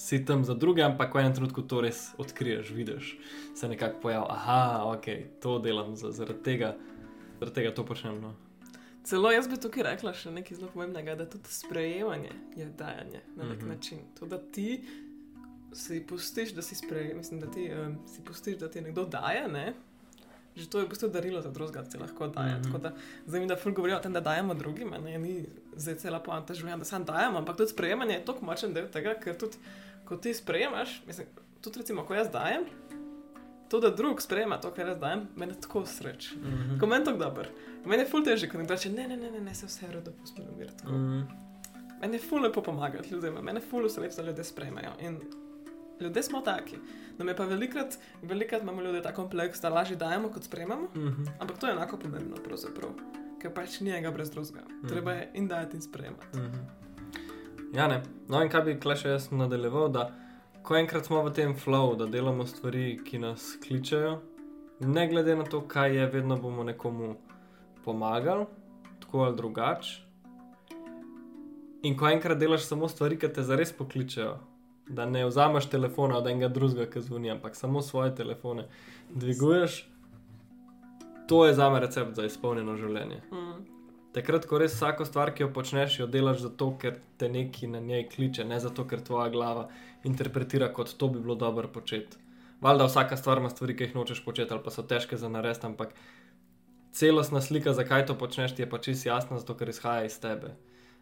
si 0.00 0.22
tam 0.24 0.40
za 0.44 0.56
druge, 0.56 0.82
ampak 0.82 1.12
v 1.12 1.20
enem 1.20 1.36
trenutku 1.36 1.66
to 1.68 1.82
res 1.84 2.14
odkriješ, 2.18 2.72
vidiš, 2.72 3.12
se 3.54 3.68
nekako 3.68 4.00
pojavi, 4.06 4.26
ah, 4.32 4.88
ok, 4.88 5.06
to 5.44 5.58
delam 5.60 5.92
zaradi 6.00 6.40
tega, 6.48 6.72
zaradi 7.38 7.54
tega 7.54 7.74
to 7.74 7.84
počnem. 7.86 8.20
No. 8.20 8.34
Celo 9.04 9.30
jaz 9.30 9.48
bi 9.48 9.56
tukaj 9.60 9.84
rekla 9.84 10.14
še 10.16 10.30
nekaj 10.32 10.56
zelo 10.56 10.70
pomembnega, 10.72 11.14
da 11.18 11.26
tudi 11.28 11.50
sprejemanje 11.52 12.30
je 12.56 12.68
dajanje 12.78 13.20
na 13.36 13.44
nek 13.44 13.58
mm 13.58 13.64
-hmm. 13.64 13.68
način. 13.68 13.98
To, 14.18 14.26
da 14.26 14.38
ti 14.38 14.84
si 15.74 16.06
pustiš, 16.06 16.54
da 16.54 16.62
si 16.62 16.74
sprejel, 16.74 17.16
mislim, 17.16 17.40
da 17.40 17.50
ti 17.50 17.70
um, 17.72 17.98
si 18.08 18.24
pustiš, 18.24 18.56
da 18.58 18.70
ti 18.70 18.80
nekdo 18.80 19.04
daje. 19.04 19.48
Ne? 19.48 19.74
Že 20.56 20.70
to 20.70 20.78
je 20.78 20.84
v 20.84 20.88
bistvu 20.88 21.08
darilo 21.08 21.42
za 21.42 21.50
drugega, 21.50 21.82
da 21.82 21.88
ti 21.90 21.98
lahko 21.98 22.28
daje. 22.28 22.58
Mm 22.58 22.62
-hmm. 22.62 22.92
Zdaj 23.26 23.40
mi 23.40 23.46
da 23.46 23.56
ful 23.56 23.72
govorijo 23.72 23.96
o 23.98 24.00
tem, 24.00 24.12
da 24.12 24.20
dajemo 24.20 24.54
drugim, 24.54 24.90
ne 25.04 25.18
ni 25.18 25.46
zdaj 25.76 25.94
cela 25.94 26.22
poanta 26.22 26.54
življenja, 26.54 26.76
da 26.76 26.84
sam 26.84 27.04
dajemo, 27.04 27.38
ampak 27.38 27.56
tudi 27.56 27.70
sprejemanje 27.70 28.14
je 28.14 28.24
tako 28.24 28.44
močen 28.44 28.74
del 28.74 28.88
tega, 28.88 29.14
ker 29.14 29.38
tudi 29.38 29.56
ko 30.04 30.16
ti 30.16 30.34
sprejemaš, 30.34 31.02
mislim, 31.06 31.26
tudi 31.60 31.78
recimo, 31.78 32.04
ko 32.04 32.14
jaz 32.14 32.30
dajem. 32.30 32.64
To, 33.68 33.80
da 33.80 33.90
drug 33.90 34.22
sprejema 34.22 34.60
to, 34.60 34.70
kar 34.70 34.88
jaz 34.88 34.98
dajem, 34.98 35.28
me 35.36 35.48
tako 35.60 35.86
sreč. 35.86 36.32
Mm 36.32 36.40
-hmm. 36.42 36.80
Ko 36.80 36.86
meni 36.86 37.04
to 37.04 37.16
dobro. 37.16 37.44
Meni 37.84 38.02
je 38.02 38.08
ful 38.08 38.24
težje, 38.24 38.48
ko 38.48 38.58
nekdo 38.58 38.74
reče: 38.74 38.90
ne, 38.90 39.08
ne, 39.08 39.16
ne, 39.16 39.30
ne, 39.30 39.40
ne 39.40 39.54
se 39.54 39.66
vse 39.66 39.86
rado 39.92 40.12
pusti 40.20 40.42
umirati. 40.54 40.86
Mm 40.86 40.92
-hmm. 40.92 41.24
Meni 42.00 42.14
je 42.14 42.20
ful 42.20 42.42
lepo 42.42 42.62
pomagati 42.62 43.14
ljudem, 43.14 43.34
meni 43.34 43.56
je 43.56 43.66
ful 43.70 43.86
vse 43.86 44.00
lepo, 44.00 44.14
da 44.16 44.22
ljudje 44.22 44.44
sprejmejo. 44.44 44.90
In 45.00 45.20
Ljudje 46.00 46.22
smo 46.22 46.40
taki. 46.40 46.76
Nam 47.18 47.28
je 47.28 47.36
pa 47.36 47.44
velikrat, 47.44 47.98
velikrat 48.22 48.62
imamo 48.62 48.82
ljudje 48.82 49.02
ta 49.02 49.12
kompleks, 49.14 49.60
da 49.60 49.68
lažje 49.68 49.96
dajemo, 49.96 50.28
kot 50.28 50.44
sprejemamo. 50.44 50.84
Uh 50.84 50.96
mhm. 50.96 51.22
-huh. 51.22 51.30
Ampak 51.38 51.58
to 51.58 51.66
je 51.66 51.72
enako 51.72 51.96
pomembno, 51.96 52.36
ker 53.42 53.54
pač 53.54 53.80
ni 53.80 53.90
enega 53.90 54.10
brez 54.10 54.30
drugega. 54.30 54.60
Mhm. 54.60 54.86
-huh. 54.86 54.88
Treba 54.88 55.12
je 55.12 55.30
in 55.34 55.48
dajati 55.48 55.76
in 55.76 55.82
sprejemati. 55.82 56.26
Mhm. 56.34 56.46
-huh. 56.46 57.76
Ja, 57.76 57.88
ne. 57.88 58.02
No, 58.28 58.42
in 58.42 58.48
kaj 58.48 58.62
bi 58.62 58.78
še 58.96 59.08
jaz 59.08 59.30
nadaljeval, 59.30 59.88
da 59.88 60.12
ko 60.64 60.76
enkrat 60.76 61.06
smo 61.06 61.22
v 61.22 61.32
tem 61.32 61.52
flow, 61.56 61.92
da 61.96 62.06
delamo 62.06 62.46
stvari, 62.46 62.96
ki 63.04 63.18
nas 63.18 63.58
kličejo, 63.66 64.16
ne 64.80 65.08
glede 65.08 65.36
na 65.36 65.44
to, 65.44 65.60
kaj 65.68 65.96
je, 65.96 66.06
vedno 66.06 66.36
bomo 66.40 66.64
nekomu 66.64 67.16
pomagali, 67.84 68.46
tako 69.00 69.18
ali 69.18 69.36
drugače. 69.36 70.00
In 71.84 71.98
ko 72.00 72.08
enkrat 72.08 72.38
delaš 72.40 72.64
samo 72.64 72.88
stvari, 72.88 73.18
ki 73.20 73.28
te 73.28 73.44
zares 73.44 73.72
pokličejo, 73.76 74.38
da 74.88 75.04
ne 75.06 75.26
vzameš 75.26 75.68
telefona 75.68 76.16
od 76.18 76.26
enega 76.32 76.48
drugega, 76.48 76.88
ki 76.90 77.00
zvoni, 77.00 77.30
ampak 77.30 77.56
samo 77.56 77.82
svoje 77.82 78.14
telefone 78.14 78.68
dviguješ. 79.10 79.84
To 81.28 81.44
je 81.46 81.54
za 81.54 81.70
me 81.70 81.80
recept 81.80 82.16
za 82.16 82.24
izpolnjeno 82.24 82.76
življenje. 82.76 83.20
Mm. 83.32 83.73
Takrat, 84.14 84.44
ko 84.46 84.58
res 84.62 84.76
vsako 84.76 85.04
stvar, 85.08 85.32
ki 85.34 85.42
jo 85.42 85.48
počneš, 85.54 85.98
jo 85.98 86.06
delaš 86.06 86.44
zato, 86.44 86.68
ker 86.78 87.00
te 87.18 87.28
neki 87.28 87.66
na 87.66 87.80
njej 87.82 88.04
kliče, 88.12 88.44
ne 88.46 88.60
zato, 88.62 88.84
ker 88.86 89.02
tvoja 89.02 89.26
glava 89.34 89.64
interpretira 90.06 90.68
kot 90.72 90.92
to 90.98 91.08
bi 91.10 91.22
bilo 91.22 91.34
dobro 91.34 91.68
početi. 91.68 92.20
Valjda 92.62 92.86
vsaka 92.86 93.16
stvar 93.16 93.42
ima 93.42 93.50
stvari, 93.50 93.74
ki 93.76 93.88
jih 93.88 93.96
nočeš 93.96 94.22
početi, 94.24 94.54
ali 94.54 94.62
pa 94.62 94.70
so 94.70 94.84
težke 94.86 95.18
za 95.18 95.28
narediti, 95.28 95.66
ampak 95.66 95.96
celostna 96.94 97.42
slika, 97.42 97.74
zakaj 97.74 98.06
to 98.06 98.14
počneš, 98.18 98.54
je 98.58 98.70
pa 98.70 98.78
čisto 98.78 99.08
jasna, 99.08 99.38
zato 99.38 99.56
ker 99.58 99.68
izhaja 99.68 100.06
iz 100.06 100.20
tebe, 100.22 100.54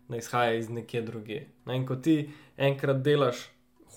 ne 0.09 0.19
izhaja 0.19 0.55
iz 0.57 0.71
nekje 0.71 1.03
druge. 1.03 1.43
No, 1.67 1.77
in 1.77 1.85
ko 1.87 1.97
ti 1.97 2.31
enkrat 2.57 3.05
delaš 3.05 3.45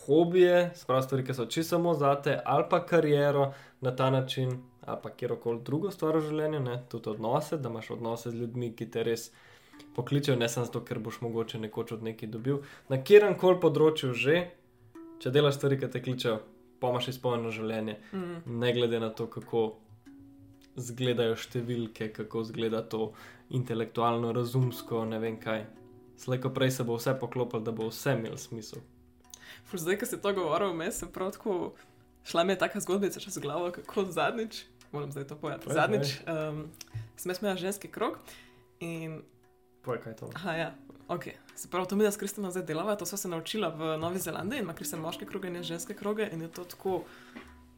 hobije, 0.05 0.71
sprav 0.75 1.01
stvari, 1.07 1.23
ki 1.23 1.33
so 1.33 1.45
čisto 1.45 1.77
samo 1.77 1.93
zate, 1.93 2.39
ali 2.45 2.67
pa 2.69 2.83
kariero 2.85 3.53
na 3.81 3.95
ta 3.95 4.09
način, 4.09 4.59
ali 4.85 4.99
pa 5.03 5.09
kjerkoli 5.09 5.61
drugo 5.65 5.91
stvar 5.91 6.17
v 6.17 6.27
življenju, 6.29 6.59
ne? 6.59 6.77
tudi 6.89 7.09
odnose, 7.09 7.57
da 7.57 7.69
imaš 7.69 7.91
odnose 7.97 8.31
z 8.31 8.41
ljudmi, 8.41 8.71
ki 8.77 8.89
te 8.91 9.03
res 9.03 9.29
pokličejo, 9.95 10.37
ne 10.37 10.49
samo 10.49 10.67
zato, 10.69 10.81
ker 10.85 10.99
boš 10.99 11.21
mogoče 11.25 11.59
nekoč 11.59 11.95
od 11.97 12.03
nekaj 12.03 12.29
dobil. 12.29 12.61
Na 12.89 13.01
kjerem 13.01 13.37
koli 13.39 13.59
področju 13.61 14.13
že, 14.13 14.43
če 15.23 15.31
delaš 15.33 15.57
stvari, 15.59 15.79
ki 15.81 15.89
te 15.91 16.03
kličejo, 16.05 16.35
pa 16.79 16.91
imaš 16.93 17.09
izpolnjeno 17.15 17.53
življenje, 17.55 17.97
mm. 18.13 18.59
ne 18.61 18.75
glede 18.77 19.01
na 19.03 19.11
to, 19.13 19.29
kako. 19.31 19.65
Zgledajo 20.75 21.37
številke, 21.39 22.09
kako 22.11 22.41
izgleda 22.43 22.81
to 22.91 23.13
intelektualno, 23.55 24.33
razumsko, 24.35 25.05
ne 25.07 25.21
vem 25.23 25.37
kaj. 25.39 25.61
Slejko 26.19 26.51
prej 26.51 26.73
se 26.75 26.83
bo 26.83 26.97
vse 26.99 27.13
poklopilo, 27.15 27.61
da 27.63 27.71
bo 27.71 27.87
vse 27.87 28.11
imelo 28.17 28.35
smisel. 28.35 28.83
Zdaj, 29.71 30.01
ko 30.01 30.09
si 30.09 30.19
to 30.19 30.33
govoril, 30.35 30.75
me 30.75 30.89
je 30.91 31.07
prav 31.15 31.31
tako 31.31 31.55
šla 32.25 32.43
mi 32.43 32.53
je 32.53 32.57
taka 32.57 32.79
zgodbica 32.79 33.19
čez 33.19 33.37
glavo, 33.37 33.71
kako 33.71 34.05
zadnjič, 34.05 34.63
moram 34.95 35.11
zdaj 35.11 35.27
to 35.27 35.35
povedati. 35.35 35.67
Zadnjič 35.69 36.15
um, 36.23 36.65
sem 37.15 37.35
imel 37.41 37.57
ženski 37.57 37.87
krog 37.87 38.17
in. 38.79 39.21
Povej, 39.83 40.01
kaj 40.01 40.11
je 40.11 40.17
to? 40.17 40.29
Aha, 40.35 40.51
ja. 40.53 40.69
Ok, 41.07 41.23
se 41.55 41.69
pravi, 41.69 41.87
to 41.87 41.95
mi 41.95 42.03
da 42.03 42.11
s 42.11 42.17
Kristjanom 42.17 42.51
zdaj 42.51 42.65
delava, 42.65 42.95
to 42.95 43.05
sem 43.05 43.17
se 43.17 43.27
naučila 43.27 43.69
v 43.69 43.97
Novi 43.97 44.19
Zelandiji 44.19 44.57
in 44.59 44.63
ima 44.63 44.73
Kristjan 44.73 45.01
moške 45.01 45.25
kroge 45.25 45.47
in 45.47 45.63
ženske 45.63 45.93
kroge 45.93 46.29
in 46.33 46.41
je 46.41 46.47
to 46.47 46.63
tako, 46.65 47.03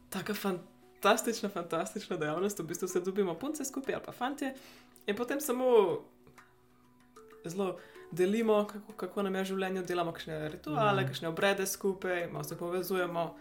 tako 0.09 0.33
fantastična, 0.33 1.49
fantastična 1.49 2.17
dejavnost, 2.17 2.59
v 2.59 2.63
bistvu 2.63 2.87
se 2.87 3.01
dobimo 3.01 3.35
punce 3.35 3.65
skupaj 3.65 3.95
ali 3.95 4.03
pa 4.05 4.11
fantje 4.11 4.53
in 5.05 5.15
potem 5.15 5.41
samo 5.41 5.65
zelo 7.45 7.77
delimo, 8.11 8.65
kako, 8.65 8.93
kako 8.93 9.23
nam 9.23 9.35
je 9.35 9.41
v 9.41 9.45
življenju, 9.45 9.83
delamo 9.83 10.11
kakšne 10.11 10.49
rituale, 10.49 11.01
Mhm. 11.01 11.07
kakšne 11.07 11.27
obrede 11.27 11.65
skupaj, 11.67 12.27
malo 12.31 12.43
se 12.43 12.57
povezujemo, 12.57 13.35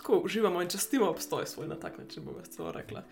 tako 0.00 0.18
uživamo 0.24 0.62
in 0.62 0.68
častimo 0.68 1.10
obstoj 1.10 1.46
svoj 1.46 1.68
na 1.68 1.76
tak 1.76 1.98
način, 1.98 2.24
bom 2.24 2.34
jaz 2.38 2.48
celo 2.48 2.72
rekla. 2.72 3.02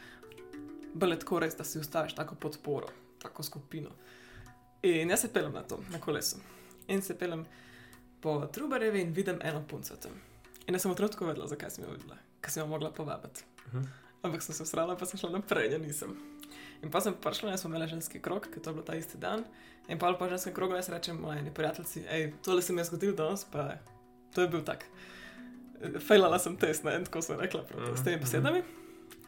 Bele 0.95 1.19
tako 1.19 1.39
res, 1.39 1.57
da 1.57 1.65
si 1.65 1.79
ustaviš 1.79 2.15
tako 2.15 2.35
podporo, 2.35 2.89
tako 3.23 3.43
skupino. 3.43 3.91
In 4.83 5.11
jaz 5.11 5.21
se 5.21 5.33
pelem 5.33 5.53
na 5.53 5.63
to, 5.63 5.81
na 5.93 6.01
kolesu. 6.01 6.37
In 6.89 7.03
se 7.03 7.19
pelem 7.19 7.45
po 8.21 8.47
Trubarjevi 8.53 9.01
in 9.01 9.13
vidim 9.13 9.39
eno 9.43 9.65
punco 9.69 9.97
tam. 9.97 10.13
In 10.67 10.75
jaz 10.75 10.83
sem 10.83 10.93
v 10.93 10.97
trenutku 10.97 11.27
vedela, 11.27 11.47
zakaj 11.47 11.71
sem 11.71 11.85
jo 11.85 11.93
videla, 11.93 12.17
ker 12.41 12.53
sem 12.53 12.63
jo 12.63 12.67
mogla 12.67 12.91
povabiti. 12.91 13.45
Mhm. 13.69 13.85
Ampak 14.23 14.43
sem 14.43 14.55
se 14.55 14.67
srala, 14.67 14.97
pa 14.97 15.07
sem 15.07 15.21
šla 15.21 15.31
naprej, 15.31 15.73
ja 15.73 15.79
nisem. 15.79 16.17
In 16.83 16.91
pa 16.91 17.01
sem 17.01 17.15
prišla, 17.15 17.51
jaz 17.51 17.61
smo 17.61 17.71
imeli 17.71 17.91
ženski 17.91 18.23
krok, 18.23 18.49
ker 18.49 18.63
to 18.63 18.71
je 18.71 18.75
bilo 18.75 18.87
ta 18.87 18.97
isti 18.97 19.19
dan. 19.19 19.45
In 19.89 19.99
pa 19.99 20.13
po 20.19 20.29
ženskem 20.29 20.55
krogu 20.55 20.75
jaz 20.75 20.89
rečem 20.89 21.21
moji 21.21 21.51
prijateljici, 21.55 22.03
hej, 22.09 22.33
tole 22.45 22.63
se 22.63 22.73
mi 22.73 22.81
je 22.81 22.85
zgodilo 22.85 23.17
danes, 23.17 23.45
pa 23.45 23.79
to 24.35 24.43
je 24.43 24.49
bil 24.49 24.65
tak. 24.65 24.85
Fejlala 26.09 26.39
sem 26.39 26.57
test, 26.57 26.85
ne, 26.85 26.97
in 26.99 27.05
tako 27.05 27.23
sem 27.23 27.39
rekla 27.41 27.63
prav, 27.63 27.81
Mhm, 27.89 27.97
s 27.97 28.05
temi 28.05 28.17
mhm. 28.17 28.25
besedami. 28.25 28.63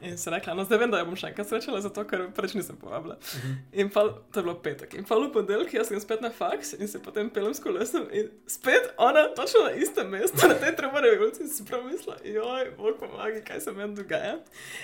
In 0.03 0.17
sem 0.19 0.33
rekla, 0.33 0.55
no 0.57 0.65
zdaj 0.65 0.79
vem, 0.81 0.91
da 0.91 0.99
jo 0.99 1.05
bom 1.11 1.17
še 1.17 1.29
enkrat 1.29 1.49
srečala, 1.51 1.81
zato 1.85 2.05
ker 2.09 2.23
preč 2.33 2.55
nisem 2.57 2.77
povabila. 2.81 3.19
Mhm. 3.37 3.51
In 3.73 3.91
pa 3.93 4.07
to 4.33 4.41
je 4.41 4.45
bilo 4.47 4.55
petek. 4.57 4.95
In 4.97 5.05
pa 5.05 5.19
v 5.21 5.29
ponedeljek 5.35 5.75
jaz 5.75 5.91
sem 5.93 6.01
spet 6.01 6.23
na 6.25 6.31
faks 6.33 6.73
in 6.79 6.89
se 6.89 6.99
potem 7.05 7.29
pelem 7.31 7.53
s 7.55 7.61
kolesom 7.61 8.07
in 8.13 8.31
spet 8.49 8.95
ona 8.97 9.27
točno 9.37 9.67
na 9.69 9.71
istem 9.77 10.09
mestu, 10.09 10.49
na 10.49 10.55
tej 10.55 10.73
tremorevi 10.77 11.21
ulici, 11.21 11.49
si 11.49 11.65
prav 11.69 11.85
mislila, 11.85 12.17
joj, 12.25 12.73
bog 12.79 12.97
pomagi, 12.99 13.45
kaj 13.45 13.61
se 13.61 13.73
meni 13.77 13.95
dogaja. 13.95 14.39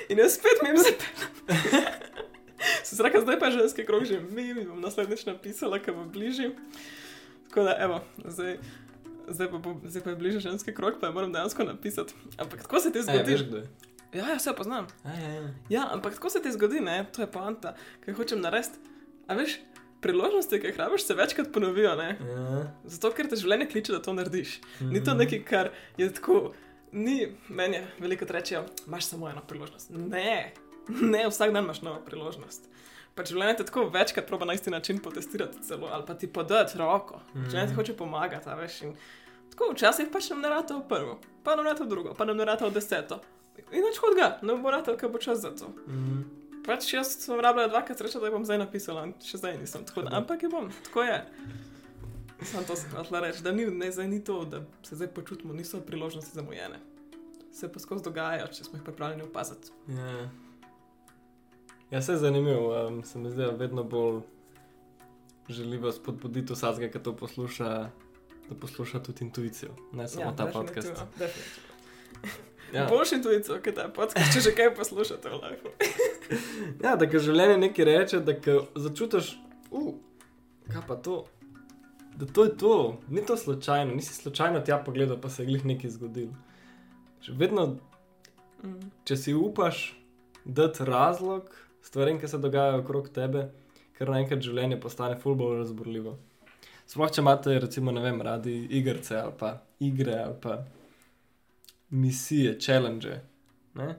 In 0.08 0.18
jaz 0.20 0.36
spet 0.36 0.60
mi 0.62 0.68
jim 0.68 0.78
zapeljem. 0.84 1.92
Sem 2.84 2.96
se 2.96 3.02
rekla, 3.02 3.20
zdaj 3.20 3.38
pa 3.38 3.50
ženski 3.50 3.84
krog 3.84 4.04
že 4.04 4.20
mim 4.20 4.58
in 4.58 4.68
bom 4.68 4.80
naslednjič 4.80 5.26
napisala, 5.26 5.78
ker 5.78 5.94
bo 5.94 6.04
bližji. 6.04 6.52
Tako 7.48 7.62
da, 7.62 7.76
evo, 7.80 8.00
zdaj. 8.24 8.58
Zdaj 9.28 9.50
pa, 9.50 9.58
bo, 9.58 9.76
zdaj 9.84 10.02
pa 10.02 10.10
je 10.10 10.16
bližje 10.16 10.40
ženski 10.40 10.72
krok, 10.72 11.00
pa 11.00 11.06
jo 11.06 11.12
moram 11.12 11.32
dejansko 11.32 11.64
napisati. 11.64 12.14
Ampak 12.36 12.62
tako 12.62 12.80
se 12.80 12.92
ti 12.92 12.98
E, 12.98 13.02
zgodi. 13.02 13.32
veš, 13.32 13.42
kdo 13.42 13.56
je? 13.56 13.68
ja, 14.12 14.24
ja, 14.24 14.36
vse 14.36 14.52
poznam. 14.52 14.86
A, 15.04 15.10
ja, 15.12 15.30
ja. 15.30 15.48
Ja, 15.70 15.88
ampak 15.90 16.14
tako 16.14 16.30
se 16.30 16.42
ti 16.42 16.52
zgodi, 16.52 16.80
ne? 16.80 17.06
to 17.06 17.22
je 17.22 17.28
poanta, 17.28 17.74
kaj 18.00 18.14
hočem 18.14 18.40
narediti. 18.40 18.78
A 19.26 19.34
veš, 19.34 19.56
priložnosti, 20.00 20.60
ki 20.60 20.66
jih 20.66 20.76
rabiš, 20.76 21.02
se 21.02 21.14
večkrat 21.14 21.52
ponovijo, 21.52 21.96
ne? 21.96 22.18
Ja. 22.22 22.60
zato 22.86 23.10
ker 23.10 23.26
te 23.26 23.36
življenje 23.36 23.66
kliče, 23.66 23.92
da 23.92 23.98
to 24.00 24.12
narediš. 24.12 24.60
Ni 24.82 25.00
to 25.00 25.10
Mhm. 25.10 25.18
nekaj, 25.18 25.42
kar 25.44 25.68
je 25.96 26.12
tako, 26.12 26.52
ni 26.92 27.16
meni, 27.48 27.76
je 27.76 27.86
veliko 27.98 28.24
rečejo, 28.26 28.64
imaš 28.86 29.04
samo 29.06 29.28
eno 29.28 29.42
priložnost. 29.42 29.90
Ne, 29.90 30.52
ne, 30.88 31.26
vsak 31.26 31.50
dan 31.50 31.64
imaš 31.64 31.82
novo 31.82 32.00
priložnost. 32.00 32.68
Pač 33.16 33.32
življenje 33.32 33.56
te 33.60 33.66
tako 33.70 33.86
večkrat 33.92 34.26
proba 34.28 34.44
na 34.48 34.54
isti 34.56 34.70
način 34.70 34.98
potestirati, 35.02 35.62
celo, 35.64 35.88
ali 35.92 36.04
pa 36.06 36.14
ti 36.14 36.28
podati 36.28 36.78
roko. 36.78 37.20
Mhm. 37.34 37.48
Življenje 37.50 37.72
ti 37.72 37.78
hoče 37.78 37.96
pomagati, 37.96 38.48
a 38.48 38.56
veš. 38.58 38.82
In 38.86 38.96
tako 39.50 39.72
včasih 39.72 40.10
pač 40.12 40.30
nam 40.30 40.44
ne 40.44 40.52
rata 40.52 40.76
v 40.76 40.84
prvo, 40.88 41.18
pa 41.44 41.56
nam 41.56 41.64
rata 41.64 41.84
v 41.84 41.88
drugo, 41.88 42.14
pa 42.14 42.28
nam 42.28 42.36
ne 42.36 42.44
rata 42.44 42.68
v 42.68 42.76
deseto. 42.76 43.20
In 43.72 43.80
nič 43.82 43.96
hodga, 44.04 44.36
ne 44.44 44.56
bo 44.60 44.70
rata, 44.70 44.96
ker 45.00 45.08
bo 45.08 45.18
čas 45.18 45.40
za 45.40 45.54
to. 45.56 45.72
Mhm. 45.86 46.24
Pač 46.66 46.90
jaz 46.92 47.12
sem 47.22 47.38
rabila 47.40 47.70
dvakrat 47.70 47.98
srečo, 47.98 48.20
da 48.20 48.30
bom 48.30 48.44
zdaj 48.44 48.58
napisala, 48.58 49.06
še 49.22 49.38
zdaj 49.38 49.54
nisem. 49.60 49.84
Tako, 49.86 50.02
da, 50.02 50.16
ampak 50.18 50.42
je 50.42 50.50
bom, 50.50 50.66
tako 50.88 51.06
je. 51.06 51.20
Sam 52.42 52.66
to 52.68 52.76
sem 52.76 52.90
hotela 52.90 53.22
reči, 53.22 53.40
da 53.42 53.52
ni, 53.54 53.64
ne, 53.70 53.88
zdaj 53.92 54.08
ni 54.10 54.18
to, 54.24 54.42
da 54.44 54.60
se 54.82 54.98
zdaj 54.98 55.08
počutimo, 55.14 55.54
niso 55.54 55.80
priložnosti 55.80 56.34
zamujene. 56.34 56.82
Se 57.54 57.70
pa 57.72 57.80
skozi 57.80 58.04
dogajajo, 58.04 58.50
če 58.52 58.66
smo 58.66 58.76
jih 58.76 58.84
pripravljeni 58.84 59.24
opaziti. 59.24 59.72
Ja, 59.88 60.26
ja 61.90 62.02
se 62.02 62.12
je 62.12 62.18
zanimivo. 62.18 62.86
Um, 62.86 63.04
se 63.04 63.18
mi 63.18 63.30
zdi, 63.30 63.42
da 63.42 63.50
vedno 63.50 63.84
bolj 63.84 64.20
želiva 65.48 65.92
spodbuditi 65.92 66.52
vsakega, 66.52 66.92
ki 66.92 67.02
to 67.02 67.16
posluša, 67.16 67.68
da 68.48 68.54
posluša 68.60 69.02
tudi 69.02 69.24
intuicijo, 69.24 69.70
ne 69.92 70.08
samo 70.08 70.24
ja, 70.24 70.36
ta 70.36 70.46
podcast. 70.46 70.92
Ja. 72.72 72.86
Boljši 72.90 73.14
intuicijo, 73.14 73.60
kot 73.64 73.74
ta 73.74 73.88
podcast, 73.94 74.32
če 74.34 74.40
že 74.40 74.54
kaj 74.54 74.74
poslušate 74.74 75.30
v 75.30 75.38
life. 75.42 75.70
ja, 76.84 76.96
da 76.96 77.06
ko 77.10 77.18
življenje 77.22 77.58
nekaj 77.62 77.84
reče, 77.84 78.20
da 78.26 78.34
ko 78.34 78.66
začutiš, 78.74 79.36
uh, 79.70 79.94
kaj 80.72 80.82
pa 80.88 80.96
to. 80.96 81.24
Da 82.16 82.26
to 82.26 82.44
je 82.44 82.56
to, 82.56 82.74
ni 83.08 83.20
to 83.26 83.36
slučajno, 83.36 83.94
nisi 83.94 84.14
slučajno 84.14 84.60
tja 84.60 84.78
pogledal, 84.78 85.20
pa 85.20 85.28
se 85.28 85.42
je 85.42 85.46
glih 85.46 85.64
nekaj 85.64 85.90
zgodilo. 85.90 86.32
Že 87.20 87.32
Vedno, 87.32 87.76
Mm. 88.64 88.90
če 89.04 89.16
si 89.16 89.34
upaš 89.34 90.00
dati 90.44 90.84
razlog 90.84 91.50
stvarem, 91.86 92.20
ki 92.20 92.28
se 92.28 92.38
dogajajo 92.42 92.82
okrog 92.82 93.10
tebe, 93.14 93.46
ker 93.96 94.10
naenkrat 94.12 94.42
življenje 94.44 94.80
postane 94.82 95.18
ful 95.20 95.38
bolj 95.38 95.60
razborljivo. 95.62 96.16
Sploh 96.86 97.10
če 97.10 97.22
imate, 97.22 97.54
recimo, 97.62 97.94
ne 97.94 98.02
vem, 98.04 98.18
radi 98.22 98.56
igrice 98.78 99.16
ali 99.18 99.34
pa 99.38 99.52
igre 99.82 100.18
ali 100.22 100.36
pa 100.42 100.58
misije, 101.90 102.56
challenge. 102.62 103.20
Ne? 103.78 103.94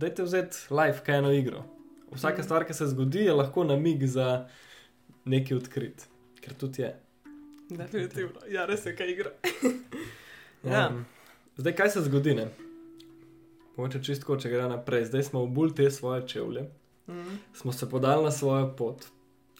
Dajte 0.00 0.24
vzeti 0.24 0.74
life, 0.74 1.04
kaj 1.06 1.20
eno 1.22 1.32
igro. 1.32 1.64
Vsaka 2.12 2.42
stvar, 2.42 2.64
ki 2.66 2.74
se 2.74 2.88
zgodi, 2.90 3.24
je 3.28 3.36
lahko 3.36 3.64
namig 3.64 4.04
za 4.08 4.48
nekaj 5.28 5.56
odkrit, 5.60 6.06
ker 6.40 6.56
tudi 6.58 6.82
je. 6.82 6.94
Definitivno, 7.70 8.42
ja, 8.50 8.64
res 8.66 8.86
je, 8.86 8.96
kaj 8.96 9.14
igra. 9.16 9.36
Ja. 10.60 10.90
Um, 10.90 11.06
zdaj, 11.56 11.72
kaj 11.72 11.88
se 11.94 12.02
zgodi? 12.04 12.34
Ne? 12.36 12.42
Mogoče 13.80 14.02
čistko, 14.04 14.36
če 14.36 14.50
gre 14.50 14.66
naprej. 14.68 15.06
Zdaj 15.06 15.22
smo 15.24 15.40
obul 15.40 15.70
te 15.72 15.90
svoje 15.90 16.26
čevlje, 16.28 16.66
Mm. 17.08 17.38
smo 17.54 17.72
se 17.72 17.88
podali 17.88 18.24
na 18.24 18.30
svojo 18.30 18.74
pot. 18.76 19.06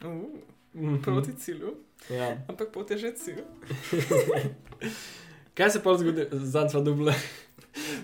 Uh, 0.01 0.29
Mhm. 0.75 1.01
proti 1.03 1.33
cilju, 1.35 1.75
Ja. 2.11 2.37
ampak 2.49 2.69
pot 2.73 2.91
je 2.91 2.99
že 2.99 3.13
cilj. 3.13 3.41
Kaj 5.55 5.71
se 5.71 5.83
pa 5.83 5.97
zgodi, 5.97 6.27
zdaj 6.33 6.69
smo 6.69 6.81
dubli, 6.81 7.13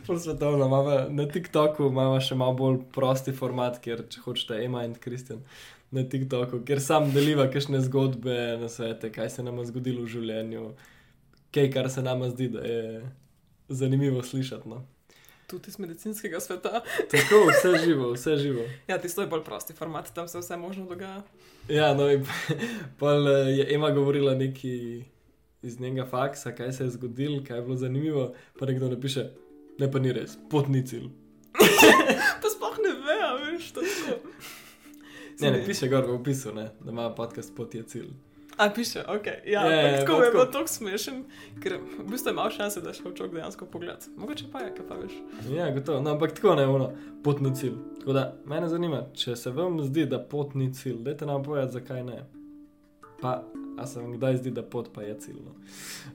pol 0.06 0.18
svetovno, 0.18 0.66
imamo 0.66 1.06
na 1.10 1.26
TikToku 1.26 1.82
imamo 1.84 2.20
še 2.20 2.34
malo 2.34 2.54
bolj 2.54 2.78
prosti 2.90 3.32
format, 3.32 3.78
kjer 3.78 4.02
če 4.08 4.20
hočete, 4.20 4.58
Ema 4.58 4.84
in 4.84 4.94
Kristjan 4.94 5.44
na 5.90 6.02
TikToku, 6.02 6.64
kjer 6.64 6.80
sam 6.80 7.12
deliva 7.12 7.46
kakšne 7.46 7.80
zgodbe 7.80 8.34
na 8.58 8.68
svete, 8.68 9.12
kaj 9.12 9.30
se 9.30 9.42
nam 9.42 9.58
je 9.58 9.66
zgodilo 9.66 10.02
v 10.02 10.06
življenju, 10.08 10.72
kaj 11.52 11.70
kar 11.70 11.90
se 11.90 12.02
nam 12.02 12.24
zdi, 12.26 12.48
da 12.48 12.60
je 12.60 13.12
zanimivo 13.70 14.22
slišati. 14.22 14.68
No. 14.68 14.82
Tudi 15.46 15.68
iz 15.68 15.78
medicinskega 15.78 16.40
sveta. 16.40 16.80
Tako, 17.10 17.46
vse 17.50 17.84
živo, 17.84 18.12
vse 18.12 18.36
živo. 18.36 18.62
Ja, 18.88 18.98
tisto 18.98 19.20
je 19.20 19.26
bolj 19.26 19.44
prosti 19.44 19.72
format, 19.72 20.14
tam 20.14 20.28
se 20.28 20.38
vse 20.38 20.56
možno 20.56 20.86
dogaja. 20.86 21.22
Ja, 21.68 21.94
no, 21.94 22.10
in 22.10 22.26
pol 22.98 23.28
eh, 23.28 23.32
je 23.32 23.74
Ema 23.74 23.90
govorila 23.90 24.34
nekaj 24.34 25.02
iz 25.62 25.80
njega 25.80 26.06
faksa, 26.06 26.54
kaj 26.54 26.72
se 26.72 26.84
je 26.84 26.90
zgodilo, 26.90 27.44
kaj 27.48 27.58
je 27.58 27.62
bilo 27.62 27.76
zanimivo, 27.76 28.34
pa 28.58 28.66
nekdo 28.66 28.88
napiše, 28.88 29.30
ne 29.78 29.92
pa 29.92 29.98
ni 29.98 30.12
res, 30.12 30.38
potni 30.50 30.86
cilj. 30.86 31.08
Pa 32.42 32.48
sploh 32.52 32.76
ne 32.84 32.92
ve, 32.92 33.16
veš, 33.44 33.70
to 33.72 33.80
je. 33.80 34.18
Ne, 35.40 35.50
ne 35.50 35.64
piše 35.66 35.88
gor 35.88 36.04
v 36.04 36.14
opisu, 36.14 36.52
ne, 36.54 36.70
da 36.80 36.90
ima 36.90 37.14
podcast 37.14 37.56
pot 37.56 37.74
je 37.74 37.82
cilj. 37.82 38.10
A 38.56 38.70
piše, 38.74 39.00
ok. 39.08 39.26
Ja, 39.46 39.66
Je, 39.66 39.76
je, 39.76 39.84
yeah, 39.84 40.00
tako 40.00 40.18
pa 40.18 40.24
je 40.24 40.30
bilo 40.30 40.44
tako. 40.44 40.68
smešen, 40.68 41.24
ker 41.62 41.78
v 41.98 42.10
bistvu 42.10 42.30
je 42.30 42.34
malo 42.34 42.50
šanse, 42.50 42.80
da 42.80 42.92
šel 42.92 43.12
čovek 43.12 43.32
dejansko 43.34 43.66
pogled. 43.66 44.06
Mogoče 44.16 44.44
pa 44.52 44.60
je, 44.60 44.74
kaj 44.74 44.86
pa 44.88 44.94
veš. 44.94 45.12
Ja, 45.52 45.70
gotovo, 45.70 46.00
no, 46.00 46.10
ampak 46.10 46.32
tako 46.32 46.54
ne, 46.54 46.66
ono, 46.66 46.92
potni 47.24 47.54
cilj. 47.54 47.74
Tako 47.98 48.12
da, 48.12 48.36
mene 48.46 48.68
zanima, 48.68 49.02
če 49.14 49.36
se 49.36 49.50
vam 49.50 49.76
zdi, 49.84 50.06
da 50.06 50.22
pot 50.22 50.54
ni 50.54 50.70
cilj, 50.74 50.96
dajte 51.04 51.26
nam 51.26 51.42
povedati, 51.42 51.72
zakaj 51.72 52.02
ne. 52.04 52.24
Pa, 53.20 53.42
a 53.78 53.86
se 53.86 54.00
vam 54.00 54.12
kdaj 54.16 54.36
zdi, 54.36 54.50
da 54.50 54.62
pot 54.62 54.88
pa 54.94 55.02
je 55.02 55.18
cilj? 55.20 55.36
No? 55.44 55.52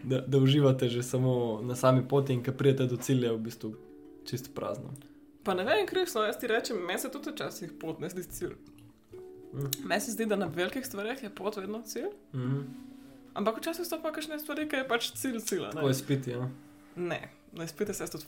Da, 0.04 0.22
da 0.22 0.38
uživate 0.38 0.90
že 0.90 1.04
samo 1.04 1.62
na 1.64 1.76
sami 1.76 2.08
poti 2.08 2.34
in 2.34 2.44
ko 2.44 2.52
prijete 2.52 2.86
do 2.86 2.98
cilja, 2.98 3.30
je 3.30 3.38
v 3.38 3.40
bistvu 3.40 3.74
čist 4.26 4.56
prazno. 4.56 4.94
Pa 5.44 5.54
ne 5.54 5.64
vem, 5.64 5.86
krisno, 5.88 6.24
jaz 6.24 6.38
ti 6.38 6.48
rečem, 6.48 6.78
meni 6.88 7.00
se 7.00 7.12
tudi 7.12 7.30
včasih 7.32 7.72
pot 7.82 8.00
ne 8.00 8.10
zdi 8.10 8.24
cilj. 8.24 8.58
Mm. 9.54 9.70
Meni 9.84 10.02
se 10.02 10.12
zdi, 10.12 10.26
da 10.26 10.36
na 10.36 10.46
velikih 10.48 10.86
stvareh 10.86 11.24
je 11.24 11.30
pot 11.32 11.56
vedno 11.56 11.82
cilj, 11.84 12.08
Mhm. 12.34 12.62
ampak 13.34 13.58
včasih 13.58 13.86
so 13.86 14.00
pa 14.00 14.12
kakšne 14.12 14.40
stvari, 14.40 14.68
ki 14.68 14.76
je 14.76 14.88
pač 14.88 15.12
cilj 15.14 15.40
cilja. 15.42 15.72
Tako 15.72 15.88
je 15.88 15.94
spiti, 15.96 16.32
ja. 16.32 16.50
Ne, 16.96 17.22
ne 17.54 17.68
spite 17.68 17.94
se 17.94 18.08
tudi. 18.08 18.26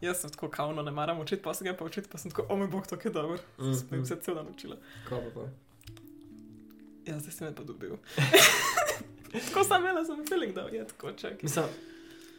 Jaz 0.00 0.16
sem 0.16 0.30
tako 0.30 0.48
kauno, 0.48 0.82
ne 0.82 0.90
maram 0.90 1.20
učiti, 1.20 1.42
pa 1.42 1.54
se 1.54 1.64
ga 1.64 1.72
pa 1.72 1.84
učiti, 1.84 2.08
pa 2.08 2.18
sem 2.18 2.30
tako, 2.30 2.46
o 2.48 2.56
moj 2.56 2.66
bog, 2.68 2.86
to 2.86 2.98
je 2.98 3.10
dobro. 3.12 3.38
Mhm. 3.58 3.72
Sem 3.74 4.06
se 4.06 4.16
cel 4.16 4.34
dan 4.34 4.46
učila. 4.48 4.76
Kaj 5.08 5.20
pa 5.24 5.30
pa? 5.32 5.46
Ja, 7.04 7.18
zdaj 7.18 7.32
si 7.32 7.44
me 7.44 7.52
pa 7.52 7.62
dobil. 7.62 7.96
tako 9.44 9.64
sem 9.64 9.80
imela, 9.80 10.04
sem 10.04 10.26
feeling, 10.26 10.54
da 10.54 10.60
je 10.62 10.86
tako 10.86 11.12
čak. 11.12 11.42
Mislim, 11.42 11.64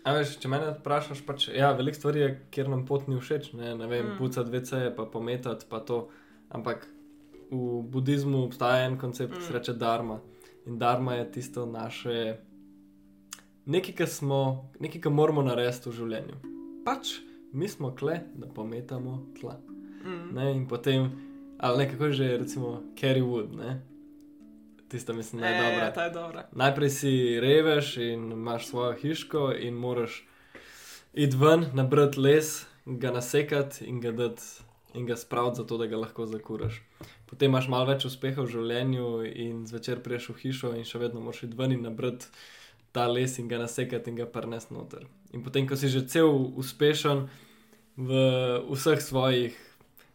a 0.04 0.12
veš, 0.12 0.36
če 0.38 0.48
mene 0.48 0.72
vprašaš, 0.74 1.22
pač, 1.22 1.48
ja, 1.50 1.72
veliko 1.72 1.98
stvari 1.98 2.20
je, 2.20 2.30
kjer 2.52 2.70
nam 2.70 2.86
pot 2.86 3.08
ni 3.08 3.18
všeč, 3.18 3.54
ne, 3.54 3.76
ne 3.76 3.88
vem, 3.88 4.06
Mm. 4.06 4.10
mm. 4.10 4.18
pucati 4.18 4.52
vece, 4.52 4.94
pa 4.96 5.06
pometati, 5.06 5.66
pa 5.70 5.80
to. 5.80 6.10
Ampak 6.50 6.88
v 7.52 7.82
budizmu 7.84 8.44
obstaja 8.44 8.86
en 8.86 8.98
koncept, 8.98 9.34
ki 9.34 9.42
se 9.42 9.50
Mm. 9.50 9.58
reče 9.58 9.74
Dharma. 9.74 10.20
In 10.66 10.78
Dharma 10.78 11.14
je 11.14 11.32
tisto 11.32 11.66
naše, 11.66 12.38
nekaj, 13.66 13.96
kar 13.96 14.08
smo, 14.08 14.40
nekaj, 14.80 15.02
kar 15.02 15.12
moramo 15.12 15.42
narediti 15.42 15.90
v 15.90 15.94
življenju. 15.94 16.36
Pač 16.86 17.08
mi 17.54 17.68
smo 17.68 17.96
kle, 17.96 18.20
da 18.36 18.48
pometamo 18.48 19.26
tla. 19.42 19.60
Mm. 20.06 20.36
Ne, 20.36 20.52
in 20.52 20.68
potem, 20.68 21.12
ali 21.58 21.78
nekako 21.78 22.12
že, 22.12 22.38
recimo, 22.38 22.82
Kerry 22.96 23.24
Wood, 23.24 23.56
ne. 23.56 23.82
tista 24.88 25.14
mislim, 25.14 25.42
da 25.42 25.48
je 25.48 25.56
E, 25.56 25.72
dobra. 25.72 25.92
ta 25.92 26.04
je 26.04 26.12
dobra. 26.12 26.48
Najprej 26.52 26.90
si 26.90 27.40
reveš 27.40 27.98
in 27.98 28.32
imaš 28.32 28.68
svojo 28.68 28.94
hiško, 28.94 29.52
in 29.60 29.74
moraš 29.74 30.28
iti 31.14 31.38
ven, 31.38 31.66
nabrati 31.74 32.20
les, 32.20 32.66
ga 32.86 33.12
nasekati 33.12 33.86
in 33.86 34.00
ga 34.02 34.12
dati 34.12 34.44
in 34.96 35.06
ga 35.06 35.16
spraviti, 35.20 35.62
zato 35.62 35.78
da 35.78 35.88
ga 35.92 35.98
lahko 35.98 36.26
zakuraš. 36.26 36.82
Potem 37.26 37.52
imaš 37.52 37.68
malo 37.72 37.90
več 37.90 38.06
uspeha 38.08 38.42
v 38.42 38.52
življenju 38.52 39.10
in 39.32 39.66
zvečer 39.70 40.02
priješ 40.06 40.30
v 40.32 40.38
hišo 40.44 40.74
in 40.78 40.88
še 40.88 41.02
vedno 41.02 41.24
moraš 41.24 41.46
iti 41.48 41.58
ven 41.60 41.76
in 41.76 41.86
nabrati 41.86 42.32
ta 42.96 43.08
les 43.12 43.38
in 43.40 43.48
ga 43.52 43.60
nasekati 43.60 44.10
in 44.10 44.20
ga 44.22 44.26
prnesti 44.26 44.74
noter. 44.74 45.06
In 45.36 45.44
potem, 45.44 45.68
ko 45.68 45.76
si 45.76 45.92
že 45.92 46.06
cel 46.08 46.32
uspešen 46.32 47.28
v 48.00 48.26
vseh 48.72 49.02
svojih 49.04 49.56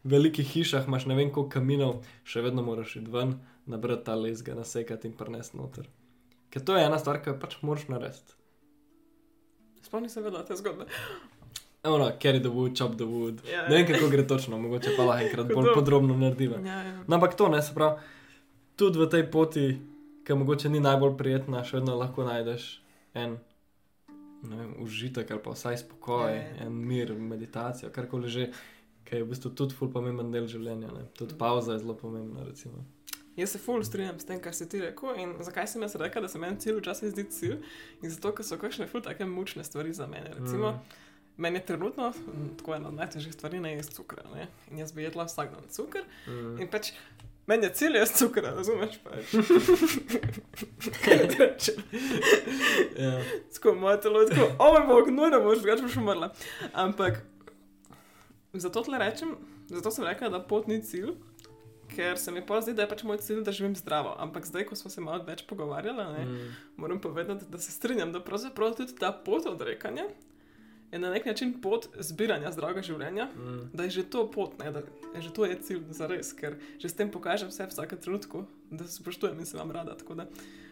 velikih 0.05 0.49
hišah, 0.49 0.88
imaš 0.88 1.07
ne 1.07 1.16
vem 1.19 1.33
koliko 1.33 1.53
kaminov, 1.61 2.01
še 2.25 2.40
vedno 2.45 2.64
moraš 2.64 2.97
iti 2.97 3.12
ven, 3.12 3.37
nabrati 3.69 4.07
ta 4.09 4.16
les, 4.16 4.40
ga 4.43 4.57
nasekati 4.57 5.11
in 5.11 5.16
prnesti 5.16 5.61
noter. 5.61 5.88
Ker 6.51 6.64
to 6.64 6.77
je 6.77 6.87
ena 6.88 6.99
stvar, 6.99 7.21
ki 7.21 7.35
jo 7.35 7.40
pač 7.40 7.61
moraš 7.62 7.87
narediti. 7.93 8.38
Spomni 9.85 10.09
se 10.09 10.25
vedela 10.25 10.45
te 10.45 10.57
zgodbe. 10.57 10.88
Ono, 11.83 12.11
carry 12.23 12.40
the 12.40 12.49
wood, 12.53 12.77
chop 12.79 12.97
the 12.97 13.05
wood. 13.05 13.40
Ja, 13.53 13.69
Ne 13.69 13.77
vem, 13.77 13.87
kako 13.87 14.09
gre 14.09 14.27
točno, 14.27 14.59
mogoče 14.59 14.90
pa 14.97 15.05
lahko 15.05 15.25
enkrat 15.25 15.53
bolj 15.55 15.75
podrobno 15.75 16.16
naredimo. 16.16 16.57
Ja, 16.66 16.83
ja. 16.83 17.05
No, 17.07 17.14
ampak 17.16 17.37
to 17.37 17.49
ne, 17.49 17.62
se 17.62 17.75
pravi, 17.75 18.01
tudi 18.77 18.99
v 18.99 19.09
tej 19.09 19.31
poti, 19.31 19.64
ki 20.25 20.35
mogoče 20.35 20.69
ni 20.69 20.81
najbolj 20.81 21.16
prijetna, 21.16 21.64
še 21.64 21.81
vedno 21.81 21.97
lahko 21.97 22.25
najdeš 22.29 22.66
en 23.14 23.38
vem, 24.43 24.75
užitek 24.85 25.31
ali 25.31 25.43
pa 25.43 25.51
vsaj 25.57 25.79
spokoj, 25.79 26.31
Ja, 26.31 26.37
ja. 26.37 26.66
en 26.66 26.73
mir, 26.87 27.14
meditacijo, 27.16 27.90
karkoli 27.93 28.29
že, 28.29 28.51
ki 29.05 29.16
je 29.16 29.25
v 29.25 29.33
bistvu 29.33 29.51
tudi 29.57 29.75
ful 29.75 29.90
pomemben 29.93 30.31
del 30.33 30.47
življenja. 30.47 30.93
Ne? 30.93 31.09
Tudi 31.16 31.35
pauza 31.38 31.73
je 31.73 31.83
zelo 31.83 31.97
pomembna. 31.97 32.45
Recimo. 32.45 32.85
Jaz 33.37 33.51
se 33.57 33.59
ful 33.59 33.83
strinjam 33.85 34.19
s 34.21 34.25
tem, 34.29 34.40
kar 34.40 34.55
si 34.55 34.69
ti 34.69 34.81
rekel. 34.81 35.16
In 35.16 35.35
zakaj 35.40 35.66
sem 35.73 35.83
jaz 35.83 35.97
rekel, 35.97 36.23
da 36.23 36.29
se 36.29 36.38
meni 36.38 36.61
cilj 36.61 36.81
včasih 36.81 37.11
zdi 37.11 37.25
cilj? 37.33 37.57
In 38.03 38.11
zato, 38.12 38.33
ker 38.37 38.45
so 38.45 38.59
kakšne 38.61 38.87
ful 38.90 39.03
take 39.03 39.25
mučne 39.27 39.64
stvari 39.64 39.93
za 39.97 40.07
mene. 40.07 40.35
Recimo, 40.37 40.73
mm. 40.77 41.10
Meni 41.40 41.59
je 41.59 41.66
trenutno 41.66 42.12
tako 42.59 42.74
ena 42.74 42.88
od 42.88 42.94
najtežjih 42.94 43.33
stvari 43.35 43.61
ne 43.61 43.72
jesti 43.72 43.94
cukra. 43.94 44.22
Ne? 44.35 44.46
In 44.70 44.79
jaz 44.79 44.92
bi 44.92 45.03
jedla 45.03 45.24
vsak 45.24 45.50
dan 45.55 45.64
cukor. 45.72 46.05
Mm. 46.26 46.61
In 46.61 46.68
pač 46.70 46.92
meni 47.46 47.66
je 47.66 47.72
cilj 47.74 47.96
jesti 47.96 48.18
cukra, 48.18 48.53
razumeš? 48.57 48.98
Pač. 49.05 49.33
ja. 53.05 53.20
Tako 53.55 53.74
moje 53.74 54.00
telo 54.00 54.20
je 54.20 54.29
tako, 54.29 54.50
o 54.59 54.72
moj 54.72 54.87
bog, 54.87 55.11
nujno 55.11 55.40
boš, 55.40 55.59
drugače 55.59 55.83
boš 55.83 55.96
umrla. 55.96 56.33
Ampak 56.72 57.22
zato 58.53 58.83
tle 58.83 58.98
rečem, 58.98 59.35
zato 59.66 59.90
sem 59.90 60.05
rekla, 60.05 60.29
da 60.29 60.42
pot 60.42 60.66
ni 60.66 60.83
cilj. 60.83 61.12
Ker 61.90 62.18
se 62.18 62.31
mi 62.31 62.38
pa 62.46 62.61
zdi, 62.62 62.70
da 62.79 62.85
je 62.85 62.88
pač 62.88 63.03
moj 63.03 63.18
cilj, 63.18 63.40
da 63.42 63.53
živim 63.53 63.74
zdravo. 63.76 64.14
Ampak 64.18 64.46
zdaj, 64.46 64.68
ko 64.68 64.76
smo 64.79 64.90
se 64.90 65.00
malo 65.03 65.24
več 65.26 65.42
pogovarjali, 65.46 66.05
ne, 66.12 66.24
Mm. 66.24 66.53
moram 66.76 67.00
povedati, 67.00 67.44
da 67.50 67.59
se 67.59 67.72
strinjam, 67.72 68.12
da 68.12 68.20
pravzaprav 68.22 68.76
tudi 68.76 68.94
ta 68.94 69.11
pot 69.12 69.46
odrekanja 69.46 70.05
je 70.92 70.98
na 70.98 71.11
nek 71.11 71.26
način 71.26 71.53
pot 71.55 71.87
zbiranja 71.96 72.53
zdravega 72.53 72.83
življenja, 72.83 73.24
Mm. 73.26 73.70
da 73.72 73.83
je 73.83 73.90
že 73.90 74.03
to 74.05 74.31
pot, 74.31 74.59
ne, 74.59 74.72
da 74.72 74.79
je 75.14 75.20
že 75.20 75.31
to 75.31 75.44
je 75.44 75.57
cilj 75.57 75.83
za 75.90 76.07
res, 76.07 76.33
ker 76.33 76.57
že 76.79 76.88
s 76.88 76.94
tem 76.94 77.11
pokažem 77.11 77.48
vse 77.48 77.66
vsake 77.66 77.96
trenutku, 77.96 78.42
da 78.70 78.85
se 78.85 78.96
spoštujem 78.96 79.38
in 79.38 79.46
se 79.46 79.57
vam 79.57 79.70
rada. 79.70 79.94
Tako 79.94 80.14
da 80.14 80.26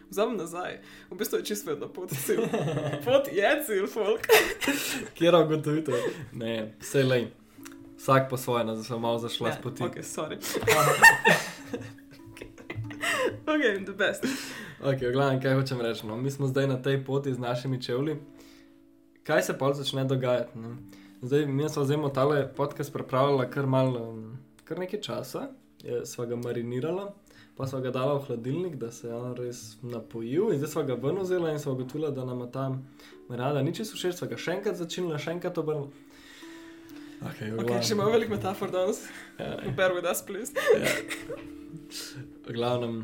vzamem 0.09 0.37
nazaj, 0.37 0.79
v 1.09 1.15
bistvu 1.15 1.37
je 1.37 1.45
čisto 1.45 1.69
vedno 1.69 1.87
pot 1.87 2.09
cilj. 2.11 2.41
Pot 3.05 3.27
je 3.27 3.63
cilj, 3.65 3.87
folk. 3.87 4.27
Kjer 5.15 5.35
ugotovitev? 5.35 5.95
Ne, 6.33 6.73
vse 6.79 7.03
le. 7.03 7.27
Vsak 7.97 8.29
po 8.29 8.37
svoje, 8.37 8.63
da 8.63 8.83
sem 8.83 9.01
malo 9.01 9.19
zašla 9.19 9.49
Ne, 9.49 9.55
s 9.55 9.61
poti. 9.61 9.83
Ok, 9.83 9.95
sorry. 9.99 10.37
ok, 13.45 13.85
the 13.85 13.93
best. 13.93 14.23
Ok, 14.81 15.01
v 15.01 15.11
glavnem, 15.11 15.41
kaj 15.41 15.55
hočem 15.55 15.81
reči. 15.81 16.07
No? 16.07 16.17
Mi 16.17 16.31
smo 16.31 16.47
zdaj 16.47 16.67
na 16.67 16.77
tej 16.77 17.03
poti 17.03 17.33
z 17.33 17.39
našimi 17.39 17.81
čevlji. 17.81 18.15
Kaj 19.29 19.43
se 19.43 19.57
pa 19.57 19.73
začne 19.73 20.03
dogajati? 20.05 20.59
Ne? 20.59 20.75
Zdaj, 21.21 21.45
mi 21.45 21.69
smo 21.69 21.83
zdaj 21.85 21.97
tale 22.13 22.53
podcast 22.55 22.93
pripravljali 22.93 23.51
kar 23.51 23.65
malo, 23.65 24.15
kar 24.63 24.79
nekaj 24.79 25.01
časa, 25.01 25.49
je, 25.83 26.05
sva 26.05 26.25
ga 26.25 26.35
marinirala, 26.35 27.13
pa 27.57 27.67
sva 27.67 27.79
ga 27.79 27.91
dala 27.91 28.15
v 28.17 28.23
hladilnik, 28.25 28.75
da 28.81 28.89
se 28.91 29.07
je 29.07 29.13
on 29.13 29.35
res 29.37 29.77
napojil, 29.85 30.49
in 30.49 30.57
zdaj 30.57 30.71
sva 30.73 30.83
ga 30.83 30.97
ven 30.97 31.21
vzela 31.21 31.53
in 31.53 31.61
sva 31.61 31.75
ugotovila, 31.77 32.09
da 32.09 32.25
nam 32.25 32.41
tam 32.49 32.81
marada 33.29 33.61
ni 33.61 33.75
čisto 33.75 33.99
všeč, 34.01 34.17
sva 34.17 34.31
ga 34.33 34.41
še 34.41 34.57
enkrat 34.57 34.81
začela, 34.81 35.21
še 35.21 35.37
enkrat 35.37 35.61
obrnila. 35.61 35.93
Okay, 37.29 37.53
v 37.53 37.61
Ok, 37.61 37.67
glavnem. 37.67 37.85
še 37.85 37.93
imamo 37.99 38.17
velik 38.17 38.33
metafor 38.33 38.73
danes. 38.73 39.05
Ja, 39.37 39.61
Bear 39.77 39.93
with 39.93 40.09
us, 40.09 40.25
please. 40.25 40.57
Ja. 40.73 40.97
Glavnem, 42.49 43.03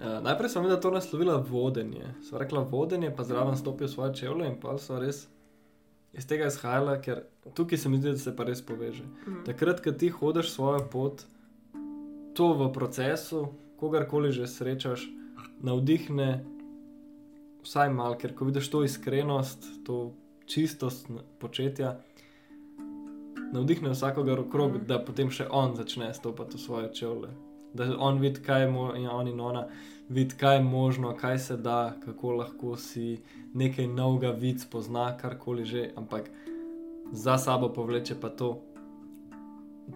uh, 0.00 0.20
najprej 0.24 0.56
sem 0.56 0.64
videla 0.64 0.80
to 0.80 0.96
naslovila 0.96 1.36
vodenje. 1.36 2.16
Sva 2.24 2.46
rekla 2.46 2.64
vodenje, 2.64 3.12
pa 3.12 3.28
zraven 3.28 3.60
stopijo 3.60 3.92
svoje 3.92 4.14
čevlje 4.24 4.54
in 4.54 4.60
pa 4.62 4.78
so 4.80 4.96
res 5.04 5.26
iz 6.16 6.26
tega 6.26 6.48
izhajala, 6.48 6.98
ker 7.02 7.22
tukaj 7.54 7.78
se 7.78 7.88
mi 7.88 8.00
zdi, 8.00 8.14
da 8.16 8.18
se 8.18 8.36
pa 8.36 8.44
res 8.44 8.62
poveže. 8.62 9.04
Mhm. 9.04 9.44
Takrat, 9.46 9.82
ko 9.84 9.92
ti 9.92 10.08
hodiš 10.08 10.50
svojo 10.52 10.86
pot, 10.92 11.24
to 12.36 12.52
v 12.52 12.72
procesu, 12.72 13.48
kogarkoli 13.80 14.32
že 14.32 14.46
srečaš, 14.46 15.08
navdihne 15.60 16.44
vsaj 17.64 17.90
malo, 17.90 18.16
ker 18.20 18.34
ko 18.34 18.44
vidiš 18.44 18.70
to 18.70 18.84
iskrenost, 18.84 19.64
to 19.84 20.12
čistost 20.46 21.10
početja. 21.38 21.96
Navdihne 23.52 23.90
vsakogar 23.90 24.40
okrog, 24.40 24.76
mm. 24.76 24.86
da 24.86 24.98
potem 25.02 25.30
še 25.30 25.46
on 25.50 25.76
začne 25.76 26.12
stopiti 26.14 26.58
v 26.58 26.60
svoje 26.60 26.92
čevlje. 26.94 27.30
Da 27.76 27.88
on 27.98 28.20
vidi, 28.20 28.42
kaj 28.42 28.62
je 28.62 28.70
mo- 28.70 28.94
in 28.96 29.08
on 29.08 29.28
in 29.28 29.40
ona, 29.40 29.66
vidi, 30.08 30.34
kaj 30.38 30.56
je 30.56 30.62
možno, 30.62 31.16
kaj 31.16 31.38
se 31.38 31.56
da, 31.56 31.96
kako 32.04 32.32
lahko 32.32 32.76
si 32.76 33.18
nekaj 33.54 33.86
novega 33.86 34.30
vid 34.30 34.60
spozna, 34.60 35.16
karkoli 35.16 35.64
že, 35.64 35.90
ampak 35.96 36.30
za 37.12 37.38
sabo 37.38 37.68
povleče 37.68 38.14
pa 38.20 38.28
to, 38.28 38.62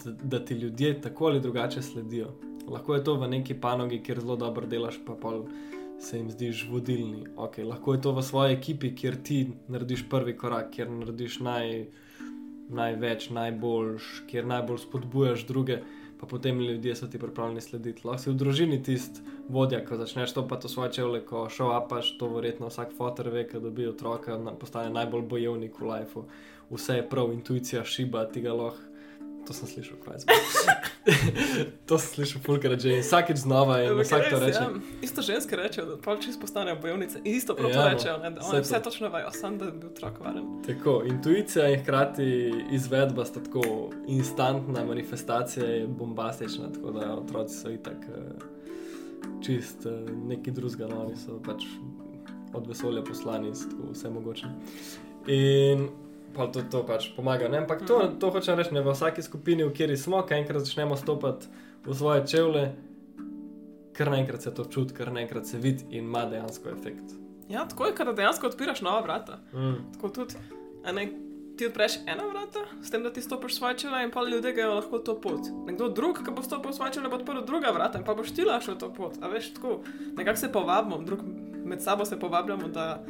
da, 0.05 0.11
da 0.23 0.44
ti 0.44 0.55
ljudje 0.55 1.01
tako 1.01 1.27
ali 1.27 1.40
drugače 1.40 1.83
sledijo. 1.83 2.29
Lahko 2.68 2.94
je 2.94 3.05
to 3.05 3.14
v 3.14 3.29
neki 3.29 3.55
panogi, 3.61 4.03
kjer 4.03 4.20
zelo 4.20 4.37
dobro 4.37 4.66
delaš, 4.66 4.99
pa 5.07 5.14
pol 5.14 5.44
se 6.01 6.18
jim 6.18 6.31
zdiš 6.31 6.68
vodilni. 6.70 7.27
Okay, 7.37 7.66
lahko 7.66 7.94
je 7.94 8.01
to 8.01 8.12
v 8.12 8.23
svoji 8.23 8.55
ekipi, 8.55 8.94
kjer 8.94 9.16
ti 9.23 9.53
narediš 9.68 10.09
prvi 10.09 10.37
korak, 10.37 10.70
kjer 10.70 10.90
narediš 10.90 11.40
naj, 11.40 11.87
največ, 12.68 13.31
najboljš, 13.31 14.23
kjer 14.31 14.46
najbolj 14.46 14.79
spodbujaš 14.79 15.46
druge, 15.46 15.81
pa 16.20 16.26
potem 16.26 16.61
ljudje 16.61 16.96
so 16.96 17.06
ti 17.06 17.18
pripravljeni 17.18 17.61
slediti. 17.61 18.02
Lahko 18.04 18.22
si 18.22 18.30
v 18.30 18.35
družini 18.35 18.83
tisti 18.83 19.20
vodja, 19.48 19.80
ko 19.85 19.96
začneš 19.96 20.30
stopati 20.30 20.68
v 20.68 20.70
svoje 20.70 20.92
čevlje, 20.92 21.24
ko 21.24 21.46
šel 21.48 21.72
apaš, 21.72 22.12
to 22.18 22.28
verjetno 22.28 22.68
vsak 22.68 22.92
fotor 22.96 23.30
ve, 23.33 23.46
ko 23.48 23.61
dobi 23.61 23.88
otroka, 23.88 24.37
postane 24.61 24.92
najbolj 24.92 25.22
bojevnik 25.22 25.80
v 25.80 25.88
lifeu. 25.88 26.26
Vse 26.70 27.00
je 27.00 27.09
prav, 27.09 27.33
intuicija 27.33 27.85
šiba, 27.85 28.26
ti 28.28 28.44
ga 28.44 28.52
lahko. 28.52 28.89
To 29.51 29.55
sem 29.55 29.69
slišal, 29.69 29.97
kaj 30.05 30.15
je 30.15 30.27
to 31.91 31.99
sem 31.99 32.09
slišal, 32.15 32.43
fulkrat 32.47 32.79
že 32.79 32.93
in 32.95 33.03
vsakeč 33.03 33.43
znova 33.43 33.81
in 33.83 33.99
vsak 33.99 34.29
to 34.31 34.39
reče. 34.39 34.63
Ja. 34.63 34.71
Isto 35.03 35.23
ženske 35.27 35.57
rečejo, 35.57 35.87
da 35.87 35.97
pa 35.99 36.15
čisto 36.23 36.41
postanejo 36.41 36.77
bojevnice. 36.79 37.19
In 37.25 37.35
isto 37.35 37.57
prav 37.59 37.71
Ja, 37.71 37.75
to 37.75 37.83
no, 37.83 37.89
rečejo, 37.91 38.19
ne, 38.19 38.31
da 38.31 38.41
oni 38.47 38.59
to. 38.59 38.63
vse 38.63 38.83
točno 38.83 39.09
vejo, 39.09 39.31
sam 39.35 39.59
da 39.59 39.71
bi 39.71 39.87
otrok 39.87 40.21
varen. 40.21 40.45
Tako, 40.67 41.03
intuicija 41.07 41.67
in 41.69 41.83
hkrati 41.83 42.53
izvedba 42.71 43.25
sta 43.25 43.43
tako 43.43 43.91
instantna, 44.07 44.85
manifestacija 44.85 45.67
je 45.67 45.87
bombastična, 45.87 46.71
tako 46.73 46.91
da 46.91 47.15
otroci 47.15 47.55
so 47.57 47.71
itak 47.71 48.07
eh, 48.07 48.45
čist 49.43 49.87
eh, 49.87 50.13
neki 50.29 50.51
drugega, 50.51 50.87
no, 50.95 51.07
oni 51.07 51.17
so 51.17 51.41
pač 51.43 51.67
od 52.55 52.71
vesolja 52.71 53.03
poslani, 53.03 53.51
tako 53.51 53.91
vse 53.93 54.11
mogoče. 54.11 54.47
In 55.27 55.89
pa 56.35 56.47
to, 56.47 56.62
to 56.71 56.83
pač 56.87 57.11
pomaga. 57.16 57.49
Ne? 57.49 57.62
Ampak 57.64 57.87
to, 57.87 58.01
to 58.21 58.31
hočem 58.31 58.59
reči, 58.59 58.75
ne 58.75 58.85
v 58.85 58.95
vsaki 58.95 59.23
skupini, 59.23 59.64
v 59.66 59.73
kateri 59.75 59.97
smo, 59.97 60.23
kaj 60.27 60.45
enkrat 60.45 60.66
začnemo 60.66 60.97
stopati 60.97 61.51
v 61.87 61.97
svoje 61.97 62.27
čevlje, 62.27 62.64
kar 63.97 64.11
naenkrat 64.11 64.43
se 64.43 64.55
to 64.55 64.64
čuti, 64.64 64.95
kar 64.95 65.12
naenkrat 65.12 65.47
se 65.47 65.59
vidi 65.59 65.85
in 65.90 66.05
ima 66.05 66.25
dejansko 66.29 66.71
efekt. 66.71 67.16
Ja, 67.51 67.66
tako 67.69 67.90
je, 67.90 67.97
kada 67.99 68.12
dejansko 68.12 68.47
odpiraš 68.47 68.81
nova 68.87 69.01
vrata. 69.01 69.40
Mm. 69.53 69.93
Tako 69.97 70.09
tudi, 70.09 70.35
ne, 70.93 71.09
ti 71.59 71.66
odpreš 71.66 71.99
ena 72.07 72.25
vrata, 72.25 72.62
s 72.83 72.90
tem, 72.90 73.03
da 73.03 73.12
ti 73.12 73.23
stopiš 73.23 73.57
svoje 73.57 73.79
čevlje 73.79 74.05
in 74.05 74.11
pa 74.11 74.23
ljudje 74.23 74.53
grejo 74.53 74.75
lahko 74.75 74.99
to 74.99 75.21
pot. 75.21 75.51
Nekdo 75.66 75.88
drug, 75.88 76.23
ki 76.25 76.33
bo 76.37 76.43
stopil 76.43 76.73
svoje 76.73 76.93
čevlje, 76.93 77.11
bo 77.11 77.16
odprl 77.16 77.43
druga 77.47 77.73
vrata 77.75 77.99
in 77.99 78.05
pa 78.05 78.14
boš 78.14 78.31
ti 78.37 78.47
lahko 78.47 78.64
šel 78.64 78.79
to 78.79 78.93
pot. 78.95 79.19
A 79.21 79.29
veš, 79.29 79.53
tako, 79.55 79.81
nekako 80.16 80.40
se 80.40 80.53
povabimo, 80.53 81.03
drug 81.05 81.25
med 81.64 81.83
sabo 81.83 82.05
se 82.05 82.21
povabljamo, 82.21 82.69
da 82.69 83.05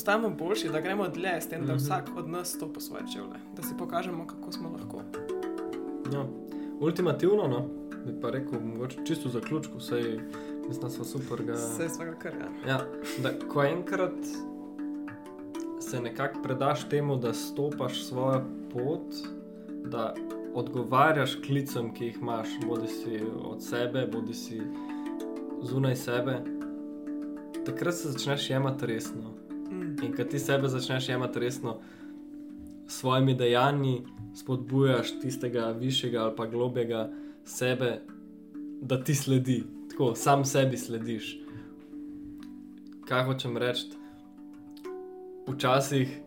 postajamo 0.00 0.30
boljši, 0.30 0.68
da 0.68 0.80
gremo 0.80 1.08
dlje, 1.08 1.40
s 1.40 1.48
tem, 1.48 1.66
da 1.66 1.74
Mhm. 1.74 1.76
vsak 1.76 2.08
od 2.16 2.28
nas 2.28 2.48
stopi 2.48 2.78
v 2.78 2.82
svoje 2.82 3.02
čevlje, 3.14 3.40
da 3.56 3.62
si 3.62 3.74
pokažemo, 3.78 4.26
kako 4.26 4.52
smo 4.52 4.70
lahko. 4.70 5.02
Ja. 6.12 6.26
Ultimativno, 6.80 7.48
no, 7.48 7.68
bi 8.06 8.20
pa 8.20 8.30
rekel, 8.30 8.60
mogoče 8.60 8.96
čisto 9.04 9.28
v 9.28 9.32
zaključku, 9.32 9.80
sej 9.80 10.20
mislim, 10.68 10.90
so 10.90 11.04
super. 11.04 11.42
Ga... 11.44 11.52
Vse 11.52 11.88
svega 11.88 12.14
kar 12.14 12.32
je. 12.34 12.70
Ja, 12.70 12.80
da 13.22 13.48
ko 13.48 13.62
enkrat 13.62 14.16
se 15.80 16.00
nekako 16.00 16.42
predaš 16.42 16.88
temu, 16.88 17.16
da 17.16 17.34
stopaš 17.34 18.04
svojo 18.04 18.40
pot, 18.72 19.14
da 19.84 20.14
odgovarjaš 20.54 21.34
klicem, 21.46 21.94
ki 21.94 22.04
jih 22.04 22.18
imaš, 22.20 22.48
bodi 22.66 22.88
si 22.88 23.20
od 23.44 23.62
sebe, 23.62 24.06
bodi 24.12 24.34
si 24.34 24.62
zunaj 25.62 25.96
sebe, 25.96 26.40
takrat 27.66 27.94
se 27.94 28.08
začneš 28.08 28.50
jemati 28.50 28.86
resno. 28.86 29.39
Mm. 29.70 29.96
In 30.02 30.16
ko 30.16 30.24
ti 30.24 30.38
sebe 30.38 30.68
začneš 30.68 31.08
jemati 31.08 31.38
resno, 31.38 31.80
s 32.88 33.00
svojimi 33.00 33.34
dejanji 33.34 34.02
spodbujaš 34.34 35.20
tistega 35.20 35.66
višjega 35.70 36.22
ali 36.22 36.36
pa 36.36 36.46
globjega 36.46 37.10
sebe, 37.44 38.00
da 38.80 39.04
ti 39.04 39.14
sledi, 39.14 39.64
tako 39.90 40.14
sam 40.14 40.44
sebi 40.44 40.76
slediš. 40.76 41.38
Kaj 43.08 43.24
hočem 43.24 43.56
reči? 43.56 43.86
Včasih, 45.48 46.18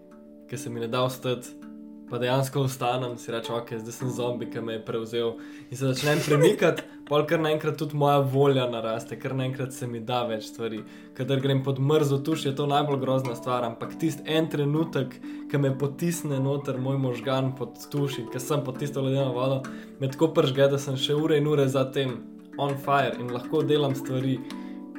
ki 0.50 0.58
se 0.58 0.70
mi 0.70 0.80
ne 0.80 0.88
da 0.88 1.06
vstati, 1.06 1.63
pa 2.10 2.20
dejansko 2.20 2.66
ostanem, 2.68 3.16
si 3.18 3.32
rečem, 3.32 3.56
ok, 3.56 3.72
zdaj 3.82 3.96
sem 3.96 4.10
zombi, 4.14 4.50
ki 4.52 4.62
me 4.62 4.78
je 4.78 4.82
prevzel 4.86 5.36
in 5.70 5.78
se 5.78 5.88
začnem 5.88 6.20
premikati, 6.26 6.84
pol 7.08 7.26
kar 7.30 7.42
naenkrat 7.42 7.78
tudi 7.80 7.98
moja 7.98 8.20
volja 8.20 8.68
naraste, 8.70 9.18
kar 9.20 9.36
naenkrat 9.38 9.74
se 9.74 9.88
mi 9.88 10.00
da 10.00 10.24
več 10.30 10.50
stvari. 10.52 10.84
Kadar 11.18 11.42
grem 11.44 11.64
pod 11.64 11.80
mrzo 11.80 12.20
tuš, 12.26 12.46
je 12.46 12.56
to 12.56 12.68
najbolj 12.70 13.00
grozna 13.02 13.36
stvar, 13.40 13.66
ampak 13.68 13.96
tisti 14.00 14.26
en 14.30 14.50
trenutek, 14.52 15.16
ki 15.52 15.62
me 15.62 15.74
potisne 15.78 16.40
noter 16.44 16.78
moj 16.82 17.00
možgan 17.02 17.54
pod 17.58 17.80
tuši, 17.92 18.28
ker 18.34 18.44
sem 18.44 18.64
pod 18.66 18.82
tisto 18.84 19.02
ledeno 19.02 19.32
vodo, 19.36 19.62
me 20.00 20.12
tako 20.12 20.34
pržge, 20.36 20.70
da 20.76 20.82
sem 20.82 21.00
še 21.00 21.18
ure 21.18 21.40
in 21.42 21.50
ure 21.50 21.68
za 21.70 21.88
tem 21.92 22.20
on 22.58 22.78
fire 22.78 23.16
in 23.20 23.32
lahko 23.34 23.64
delam 23.66 23.96
stvari, 23.96 24.38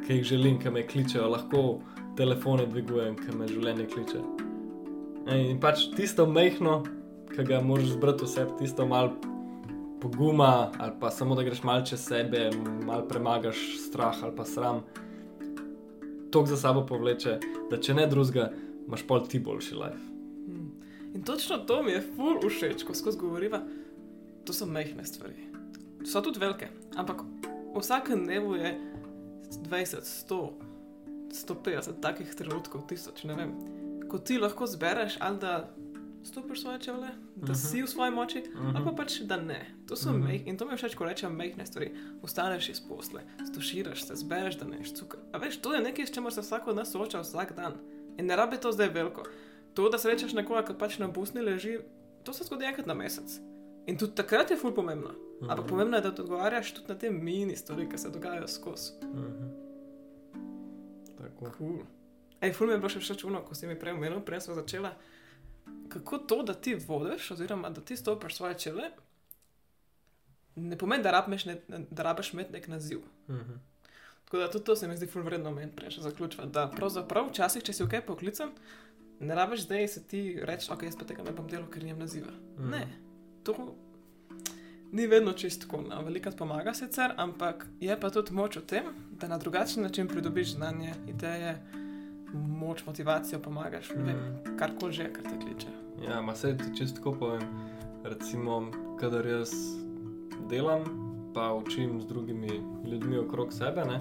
ki 0.06 0.18
jih 0.18 0.24
želim, 0.34 0.58
ki 0.60 0.70
me 0.70 0.86
kličejo, 0.86 1.28
lahko 1.30 1.78
telefone 2.16 2.66
dvigujem, 2.66 3.16
ki 3.22 3.38
me 3.38 3.48
življenje 3.48 3.86
kliče. 3.94 4.43
In 5.24 5.56
pač 5.60 5.86
tisto 5.96 6.26
mehko, 6.28 6.82
ki 7.32 7.44
ga 7.48 7.60
moraš 7.64 7.94
zbrati 7.96 8.26
vse, 8.26 8.44
tisto 8.58 8.86
malo 8.86 9.14
poguma, 10.02 10.70
ali 10.78 10.92
pa 11.00 11.10
samo 11.10 11.34
da 11.34 11.42
greš 11.42 11.62
malce 11.64 11.94
čez 11.94 12.02
sebe, 12.08 12.50
malo 12.84 13.06
premagaš 13.08 13.56
strah 13.86 14.22
ali 14.22 14.36
pa 14.36 14.44
sram, 14.44 14.82
to 16.30 16.44
za 16.46 16.56
sabo 16.56 16.84
povleče, 16.86 17.38
da 17.70 17.80
če 17.80 17.94
ne 17.94 18.06
drugega, 18.06 18.50
imaš 18.86 19.06
pol 19.08 19.24
ti 19.28 19.40
boljši 19.40 19.74
life. 19.74 20.04
In 21.14 21.22
točno 21.22 21.58
to 21.58 21.82
mi 21.82 21.94
je 21.94 22.02
ful 22.02 22.40
všeč, 22.42 22.82
ko 22.84 22.94
skozi 22.94 23.18
govoriva. 23.18 23.62
To 24.44 24.52
so 24.52 24.66
mehke 24.66 25.04
stvari. 25.06 25.46
So 26.04 26.20
tudi 26.20 26.42
velike, 26.42 26.68
ampak 26.96 27.22
v 27.74 27.80
vsakem 27.80 28.26
dnevu 28.26 28.58
je 28.58 28.74
20, 29.70 30.04
100, 30.04 30.40
150 31.32 32.02
takih 32.02 32.34
trenutkov, 32.34 32.84
tisoč, 32.90 33.24
ne 33.24 33.38
vem. 33.38 33.54
Ko 34.14 34.18
ti 34.20 34.38
lahko 34.38 34.66
zbereš, 34.66 35.16
ali 35.20 35.38
da 35.38 35.70
stopiš 36.24 36.60
svoje 36.60 36.78
čevlje, 36.80 37.08
da 37.36 37.44
Mhm. 37.44 37.54
si 37.56 37.82
v 37.82 37.86
svoji 37.86 38.10
moči, 38.12 38.42
Mhm. 38.46 38.76
ali 38.76 38.84
pa 38.84 38.92
pač 38.92 39.20
da 39.20 39.36
ne. 39.38 39.74
To 39.86 39.96
so 39.96 40.10
Mhm. 40.10 40.22
mehke 40.22 40.46
in 40.46 40.56
to 40.56 40.64
mi 40.64 40.72
je 40.72 40.76
všeč, 40.76 40.94
ko 40.94 41.04
rečem 41.04 41.32
mehke 41.32 41.66
stvari. 41.66 41.90
Ustaneš 42.22 42.68
iz 42.68 42.80
posle, 42.80 43.20
stoširaš 43.44 44.02
se, 44.02 44.14
zbereš, 44.14 44.54
da 44.54 44.66
neš 44.66 44.92
cukor. 44.92 45.20
A 45.32 45.38
veš, 45.38 45.56
to 45.56 45.74
je 45.74 45.80
nekaj, 45.82 46.06
s 46.06 46.12
čimer 46.12 46.32
se 46.32 46.40
vsak 46.40 46.66
od 46.66 46.76
nas 46.76 46.90
sooča 46.90 47.20
vsak 47.20 47.52
dan. 47.52 47.72
In 48.18 48.26
ne 48.26 48.36
rabi 48.36 48.56
to 48.56 48.72
zdaj 48.72 48.88
veliko. 48.90 49.22
To, 49.74 49.88
da 49.88 49.98
srečaš 49.98 50.32
nekoga, 50.32 50.62
ki 50.62 50.74
pač 50.74 50.98
na 50.98 51.08
busni 51.08 51.40
leži, 51.42 51.78
to 52.22 52.32
se 52.32 52.44
zgodi 52.44 52.64
enkrat 52.64 52.86
na 52.86 52.94
mesec. 52.94 53.40
In 53.86 53.98
tudi 53.98 54.14
takrat 54.14 54.50
je 54.50 54.56
ful 54.56 54.70
pomembno. 54.72 55.10
Ampak 55.42 55.58
Mhm. 55.58 55.68
pomembno 55.68 55.96
je, 55.96 56.02
da 56.02 56.08
odgovarjaš 56.10 56.72
tudi 56.72 56.88
na 56.88 56.94
te 56.94 57.10
mini 57.10 57.56
stvari, 57.56 57.88
ki 57.88 57.98
se 57.98 58.10
dogajajo 58.10 58.48
skozi. 58.48 58.92
Mhm. 59.04 59.48
Tako. 61.18 61.50
Cool. 61.58 61.78
Ej, 62.44 62.52
ful 62.52 62.68
mi 62.68 62.76
je 62.76 62.80
bilo 62.82 62.92
še 62.92 63.00
všeč 63.00 63.24
uno, 63.24 63.40
ko 63.44 63.56
si 63.56 63.68
mi 63.68 63.76
prej 63.78 63.96
omenil, 63.96 64.20
prej 64.24 64.44
smo 64.44 64.56
začela. 64.58 64.92
Kako 65.88 66.18
to, 66.28 66.42
da 66.44 66.54
ti 66.54 66.74
vodiš, 66.76 67.30
oziroma 67.32 67.70
da 67.72 67.80
ti 67.80 67.96
stopiš 67.96 68.36
svoje 68.36 68.58
čele, 68.60 68.90
ne 70.56 70.78
pomeni, 70.78 71.02
da 71.02 71.14
rabiš, 71.14 71.46
ne, 71.48 71.56
da 71.90 72.02
rabiš 72.10 72.34
imeti 72.34 72.52
nek 72.52 72.68
naziv. 72.68 73.06
Mhm. 73.28 73.62
Tako 74.24 74.38
da 74.38 74.50
tudi 74.50 74.64
to 74.64 74.76
se 74.76 74.88
mi 74.88 74.96
zdi 74.96 75.06
ful 75.06 75.22
vredno 75.22 75.50
omeniti, 75.50 75.76
prej 75.76 75.96
še 75.96 76.04
zaključiti. 76.04 76.50
Da 76.52 76.66
pravzaprav 76.72 77.30
včasih, 77.30 77.64
če 77.64 77.72
si 77.72 77.84
v 77.84 77.90
kaj 77.92 78.04
poklican, 78.06 78.52
ne 79.20 79.34
rabiš 79.34 79.64
zdaj 79.64 79.88
se 79.88 80.04
ti 80.08 80.22
reči, 80.42 80.68
ok, 80.72 80.84
jaz 80.88 81.00
pa 81.00 81.08
tega 81.08 81.24
ne 81.24 81.32
bom 81.32 81.48
delal, 81.48 81.70
ker 81.72 81.84
nimam 81.84 82.04
naziva. 82.04 82.32
Mhm. 82.58 82.70
Ne, 82.70 82.84
to 83.44 83.56
ni 84.94 85.06
vedno 85.06 85.32
čisto 85.32 85.66
tako. 85.66 85.82
No. 85.88 86.02
Velikrat 86.02 86.36
pomaga 86.36 86.74
sicer, 86.74 87.12
ampak 87.16 87.66
je 87.80 88.00
pa 88.00 88.10
tudi 88.10 88.32
moč 88.32 88.56
v 88.56 88.66
tem, 88.66 88.92
da 89.20 89.28
na 89.28 89.38
drugačen 89.38 89.82
način 89.82 90.08
pridobiš 90.08 90.54
znanje, 90.54 90.94
ideje, 91.08 91.56
moč, 92.34 92.86
motivacijo, 92.86 93.38
pomagaš, 93.38 93.90
ne 93.90 94.02
vem, 94.04 94.16
Mhm. 94.16 94.56
karkoli 94.58 94.92
že, 94.92 95.12
kar 95.12 95.24
te 95.24 95.38
kliče. 95.38 95.68
Ja, 96.02 96.22
ma 96.22 96.34
se 96.34 96.56
ti 96.56 96.76
čisto 96.76 96.96
tako 96.96 97.12
povem. 97.12 97.42
Recimo, 98.04 98.70
kadar 99.00 99.26
jaz 99.26 99.50
delam, 100.50 100.80
pa 101.34 101.54
učim 101.54 102.00
z 102.00 102.06
drugimi 102.06 102.48
ljudmi 102.86 103.18
okrog 103.18 103.52
sebe, 103.52 103.84
ne, 103.84 104.00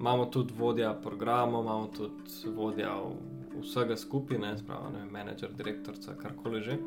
imamo 0.00 0.24
tudi 0.24 0.54
vodja 0.58 0.94
programov, 0.94 1.62
imamo 1.62 1.86
tudi 1.86 2.22
vodja 2.56 2.94
vsega 3.60 3.96
skupaj, 3.96 4.38
ne, 4.38 4.58
spravo, 4.58 4.90
ne, 4.90 5.04
menedžer, 5.04 5.52
direktorica, 5.52 6.14
karkoli 6.14 6.62
že. 6.62 6.78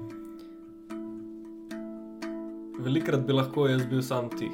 Velikrat 2.80 3.22
bi 3.22 3.34
lahko 3.34 3.68
jaz 3.68 3.86
bil 3.86 4.02
sam 4.02 4.30
tih, 4.30 4.54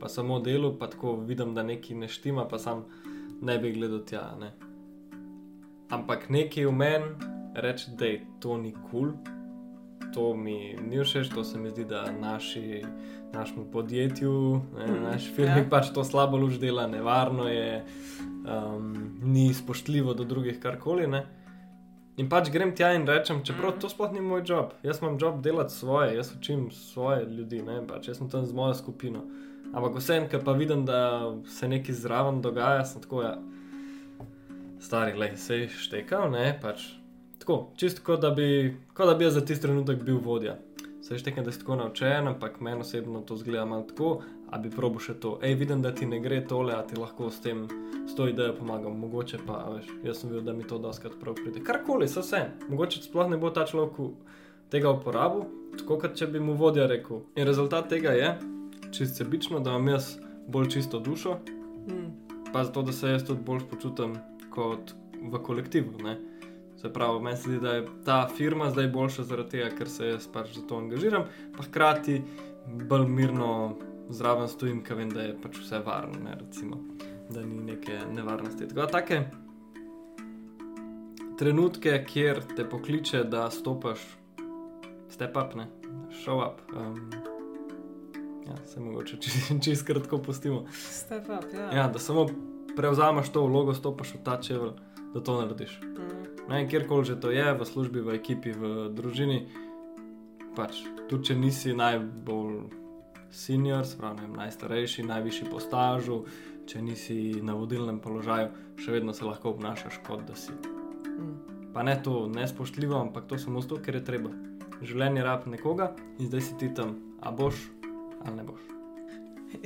pa 0.00 0.08
samo 0.08 0.40
delo, 0.40 0.72
pa 0.78 0.86
tako 0.86 1.16
vidim, 1.16 1.54
da 1.54 1.62
nekaj 1.62 1.96
ne 1.96 2.08
štima, 2.08 2.44
pa 2.44 2.58
sam 2.58 2.84
ne 3.40 3.58
bi 3.58 3.72
gledal 3.72 4.00
tja. 4.00 4.36
Ne. 4.40 4.52
Ampak 5.90 6.28
nekaj 6.28 6.66
v 6.66 6.72
meni 6.72 7.06
reče, 7.54 7.90
da 7.90 8.04
je 8.06 8.20
to 8.38 8.56
ni 8.56 8.72
kul, 8.72 8.90
cool, 8.90 9.12
to 10.12 10.34
mi 10.34 10.54
ni 10.80 10.98
všeč, 10.98 11.28
to 11.28 11.44
se 11.44 11.58
mi 11.58 11.70
zdi, 11.70 11.84
da 11.84 12.04
naši, 12.12 12.82
našemu 13.32 13.64
podjetju, 13.66 14.32
ne, 14.76 14.86
Mhm, 14.86 15.02
naši 15.04 15.30
firmi 15.30 15.58
ja. 15.58 15.66
pač 15.70 15.90
to 15.90 16.04
slabo 16.04 16.36
luč 16.36 16.54
dela, 16.54 16.86
nevarno 16.86 17.48
je, 17.48 17.84
um, 18.44 18.94
ni 19.22 19.54
spoštljivo 19.54 20.14
do 20.14 20.24
drugih, 20.24 20.60
karkoli. 20.60 21.06
Ne. 21.06 21.26
In 22.16 22.28
pač 22.28 22.50
grem 22.50 22.74
tja 22.74 22.92
in 22.92 23.06
rečem, 23.06 23.42
čeprav 23.44 23.70
Mhm. 23.70 23.80
to 23.80 23.88
sploh 23.88 24.12
ni 24.12 24.20
moj 24.20 24.42
job, 24.44 24.72
jaz 24.82 24.98
imam 25.02 25.16
job 25.20 25.42
delati 25.42 25.72
svoje, 25.72 26.16
jaz 26.16 26.34
učim 26.36 26.70
svoje 26.70 27.26
ljudi, 27.26 27.62
ne, 27.62 27.86
pač 27.86 28.08
jaz 28.08 28.18
sem 28.18 28.28
tam 28.28 28.46
z 28.46 28.52
mojo 28.52 28.74
skupino. 28.74 29.22
Ampak 29.72 29.96
vseeno, 29.96 30.26
ker 30.28 30.44
pa 30.44 30.52
vidim, 30.52 30.84
da 30.84 31.20
se 31.46 31.68
nekaj 31.68 31.94
zraven 31.94 32.42
dogaja, 32.42 32.84
sem 32.84 33.02
tako, 33.02 33.22
ja, 33.22 33.38
stari, 34.90 35.14
le, 35.14 35.36
se 35.38 35.54
je 35.54 35.68
štekal, 35.70 36.32
ne, 36.34 36.48
pač 36.62 36.82
tako, 37.38 37.70
čisto 37.78 38.02
kot 38.02 38.20
da 38.20 38.32
bi, 38.34 38.74
kot 38.94 39.06
da 39.06 39.14
bi 39.14 39.24
jaz 39.24 39.36
za 39.38 39.44
tisti 39.46 39.62
trenutek 39.62 40.02
bil 40.02 40.18
vodja. 40.18 40.56
Se 41.02 41.14
je 41.14 41.18
štekal, 41.22 41.44
da 41.46 41.52
si 41.52 41.60
tako 41.62 41.76
naučen, 41.78 42.26
ampak 42.28 42.58
meni 42.60 42.82
osebno 42.82 43.20
to 43.22 43.36
zgleda 43.38 43.64
malo 43.64 43.84
tako, 43.86 44.08
a 44.50 44.58
bi 44.58 44.70
probo 44.70 44.98
še 44.98 45.14
to. 45.22 45.36
Ej, 45.46 45.54
vidim, 45.60 45.78
da 45.82 45.92
ti 45.94 46.08
ne 46.10 46.18
gre 46.20 46.40
tole, 46.42 46.74
a 46.74 46.82
ti 46.82 46.98
lahko 46.98 47.30
s 47.30 47.38
tem, 47.40 47.68
s 48.02 48.16
to 48.18 48.26
idejo 48.28 48.56
pomagam, 48.58 48.98
mogoče 48.98 49.38
pa, 49.46 49.60
a 49.62 49.76
veš, 49.76 49.92
jaz 50.08 50.24
sem 50.24 50.32
videl, 50.32 50.42
da 50.48 50.56
mi 50.58 50.66
to 50.66 50.80
doskrat 50.82 51.14
prav 51.22 51.38
pride. 51.38 51.62
Karkoli, 51.64 52.08
so 52.10 52.24
vse, 52.26 52.42
mogoče 52.66 53.04
sploh 53.06 53.30
ne 53.30 53.38
bo 53.38 53.52
ta 53.54 53.68
človek 53.70 54.00
tega 54.74 54.90
uporabil, 54.90 55.46
tako 55.78 56.00
kot 56.02 56.18
če 56.18 56.26
bi 56.34 56.42
mu 56.42 56.56
vodja 56.58 56.88
rekel. 56.90 57.22
In 57.38 57.46
rezultat 57.46 57.86
tega 57.94 58.16
je, 58.18 58.34
čist 58.90 59.22
sebično, 59.22 59.62
da 59.62 59.78
imam 59.78 59.94
jaz 59.94 60.16
bolj 60.50 60.74
čisto 60.74 60.98
dušo, 60.98 61.38
Mm. 61.80 62.10
pa 62.52 62.60
zato, 62.66 62.82
da 62.82 62.92
se 62.92 63.08
jaz 63.08 63.22
tudi 63.24 63.40
bolj 63.46 63.62
počutim 63.70 64.18
kot 64.50 64.94
v 65.22 65.42
kolektivu. 65.42 65.98
Ne? 66.04 66.16
Se 66.80 66.92
pravi, 66.92 67.20
meni 67.22 67.36
se 67.36 67.50
zdi, 67.50 67.58
da 67.60 67.74
je 67.76 67.86
ta 68.04 68.28
firma 68.36 68.70
zdaj 68.70 68.88
boljša 68.88 69.26
zaradi 69.28 69.56
tega, 69.56 69.68
ker 69.76 69.88
se 69.88 70.14
jaz 70.14 70.28
pač 70.32 70.54
za 70.56 70.62
to 70.68 70.78
angažiram, 70.80 71.26
pa 71.56 71.66
hkrati 71.66 72.22
bolj 72.88 73.06
mirno 73.08 73.50
zraven 74.10 74.48
stojim, 74.48 74.80
ker 74.84 74.96
vem, 74.96 75.10
da 75.12 75.28
je 75.28 75.36
pač 75.42 75.60
vse 75.60 75.82
varno, 75.86 76.22
ne? 76.24 76.38
Recimo, 76.40 76.80
da 77.30 77.44
ni 77.44 77.60
neke 77.72 78.00
nevarnosti. 78.14 78.68
Tako 78.68 78.80
da 78.80 78.86
take 78.86 79.22
trenutke, 81.40 82.04
kjer 82.08 82.42
te 82.56 82.68
pokliče, 82.68 83.24
da 83.24 83.50
stopiš, 83.50 84.00
step 85.08 85.36
up, 85.36 85.54
ne, 85.56 85.66
show 86.24 86.42
up. 86.44 86.60
Um, 86.76 87.10
ja, 88.46 88.56
se 88.66 88.80
mogoče 88.80 89.16
čist, 89.22 89.52
čist 89.64 89.86
kratko 89.86 90.18
pustimo. 90.18 90.64
Step 90.72 91.28
up, 91.28 91.46
ja. 91.54 91.70
Ja, 91.76 91.88
da 91.88 91.98
samo 91.98 92.26
prevzameš 92.80 93.28
to 93.28 93.44
vlogo, 93.44 93.74
stopiš 93.76 94.14
v 94.14 94.22
ta 94.24 94.40
čevelj, 94.40 94.72
da 95.12 95.20
to 95.20 95.36
narediš. 95.40 95.80
Mm. 95.84 96.20
Ne, 96.48 96.68
kjerkoli 96.68 97.04
že 97.04 97.20
to 97.20 97.30
je, 97.30 97.44
v 97.54 97.64
službi, 97.64 98.00
v 98.00 98.16
ekipi, 98.16 98.56
v 98.56 98.88
družini, 98.88 99.52
pač 100.56 100.80
tudi 101.10 101.28
če 101.30 101.34
nisi 101.36 101.74
najbolj 101.76 102.70
senior, 103.30 103.84
sprav, 103.84 104.16
ne 104.16 104.24
vem, 104.24 104.38
najstarejši, 104.40 105.04
najvišji 105.04 105.50
po 105.52 105.60
stažu, 105.60 106.24
če 106.66 106.80
nisi 106.80 107.18
na 107.44 107.52
vodilnem 107.54 108.00
položaju, 108.00 108.48
še 108.80 108.96
vedno 108.96 109.12
se 109.12 109.28
lahko 109.28 109.52
obnašaš 109.52 110.00
kot 110.06 110.24
da 110.24 110.34
si. 110.34 110.56
Mm. 110.56 111.36
Pa 111.76 111.84
ne 111.84 111.98
to 112.00 112.24
nespoštljivo, 112.32 112.96
ampak 112.96 113.28
to 113.28 113.38
samo 113.38 113.60
zato, 113.60 113.76
ker 113.84 114.00
je 114.00 114.06
treba. 114.08 114.32
Življenje 114.80 115.26
rab 115.26 115.44
nekoga 115.52 115.92
in 116.16 116.32
zdaj 116.32 116.48
si 116.48 116.56
ti 116.56 116.72
tam, 116.72 116.96
a 117.20 117.28
boš 117.28 117.60
ali 118.24 118.40
ne 118.40 118.48
boš. 118.48 118.64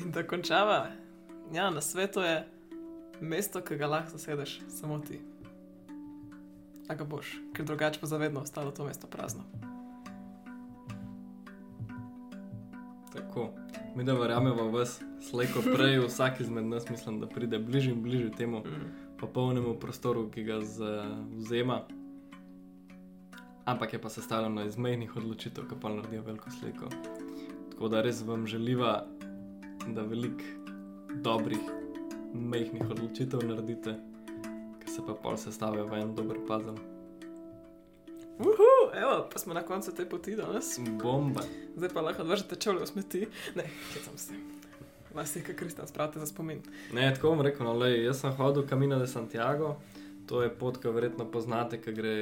In 0.02 0.10
da 0.10 0.26
končava, 0.26 0.90
ja, 1.54 1.70
na 1.70 1.80
svetu 1.80 2.26
je 2.26 2.42
mesto, 3.20 3.60
ki 3.60 3.76
ga 3.76 3.86
lahko 3.86 4.18
zasedeš, 4.18 4.60
samo 4.68 4.98
ti. 4.98 5.20
A 6.88 6.94
ga 6.94 7.04
boš, 7.04 7.38
ker 7.56 7.64
drugače 7.64 8.00
bo 8.00 8.06
zavedno 8.06 8.40
ostalo 8.40 8.70
to 8.70 8.84
mesto 8.84 9.06
prazno. 9.06 9.42
Tako, 13.12 13.50
mi 13.96 14.04
da 14.04 14.14
verjamemo 14.14 14.64
v 14.64 14.72
vas, 14.72 15.00
slejko 15.30 15.62
prej, 15.62 15.98
vsak 16.08 16.40
izmed 16.40 16.64
nas 16.64 16.90
mislim, 16.90 17.20
da 17.20 17.26
pride 17.28 17.58
bližje 17.58 17.92
in 17.92 18.02
bližje 18.02 18.30
temu 18.32 18.58
Mm. 18.58 18.90
popolnemu 19.20 19.74
prostoru, 19.74 20.30
ki 20.30 20.42
ga 20.44 20.60
zauzema. 20.60 21.80
Ampak 23.64 23.92
je 23.92 24.00
pa 24.02 24.08
sestavljeno 24.08 24.64
iz 24.64 24.76
mehkih 24.76 25.16
odločitev, 25.16 25.64
ki 25.68 25.74
pa 25.80 25.88
naredijo 25.88 26.22
veliko 26.22 26.50
sliko. 26.50 26.88
Tako 27.70 27.88
da 27.88 28.02
res 28.02 28.22
vam 28.26 28.46
želiva, 28.46 29.06
da 29.88 30.02
veliko 30.02 30.44
dobrih, 31.14 31.58
mehkih 32.34 32.90
odločitev 32.90 33.44
naredite, 33.46 33.94
ki 34.82 34.90
se 34.90 35.04
pa 35.06 35.14
pol 35.14 35.36
sestavijo 35.38 35.86
v 35.86 36.02
en 36.02 36.14
dober 36.14 36.38
puzzle. 36.48 36.74
Uhu, 38.38 38.70
evo, 38.94 39.28
pa 39.32 39.38
smo 39.38 39.54
na 39.54 39.62
koncu 39.62 39.94
te 39.94 40.08
poti 40.08 40.34
danes. 40.36 40.78
Bomba. 41.02 41.44
Zdaj 41.76 41.90
pa 41.94 42.00
lahko 42.00 42.22
odvržete 42.22 42.56
čevlje 42.56 42.82
v 42.82 42.86
smeti. 42.86 43.26
Ne, 43.54 43.68
kje 43.92 44.02
sem 44.04 44.18
se. 44.18 44.38
Vas 45.14 45.36
je, 45.36 45.42
kaj 45.46 45.54
Kristjan, 45.56 45.86
spravite 45.86 46.18
za 46.18 46.26
spomin. 46.26 46.62
Ne, 46.92 47.14
tako 47.14 47.30
bom 47.30 47.44
rekel, 47.46 47.66
no, 47.66 47.76
lej, 47.78 48.00
jaz 48.04 48.24
sem 48.24 48.34
hodil 48.34 48.66
Camino 48.66 48.98
de 48.98 49.06
Santiago, 49.06 49.76
to 50.26 50.42
je 50.42 50.50
pot, 50.50 50.80
ki 50.80 50.88
jo 50.90 50.92
verjetno 50.96 51.28
poznate, 51.30 51.78
ki 51.78 51.94
gre 51.94 52.16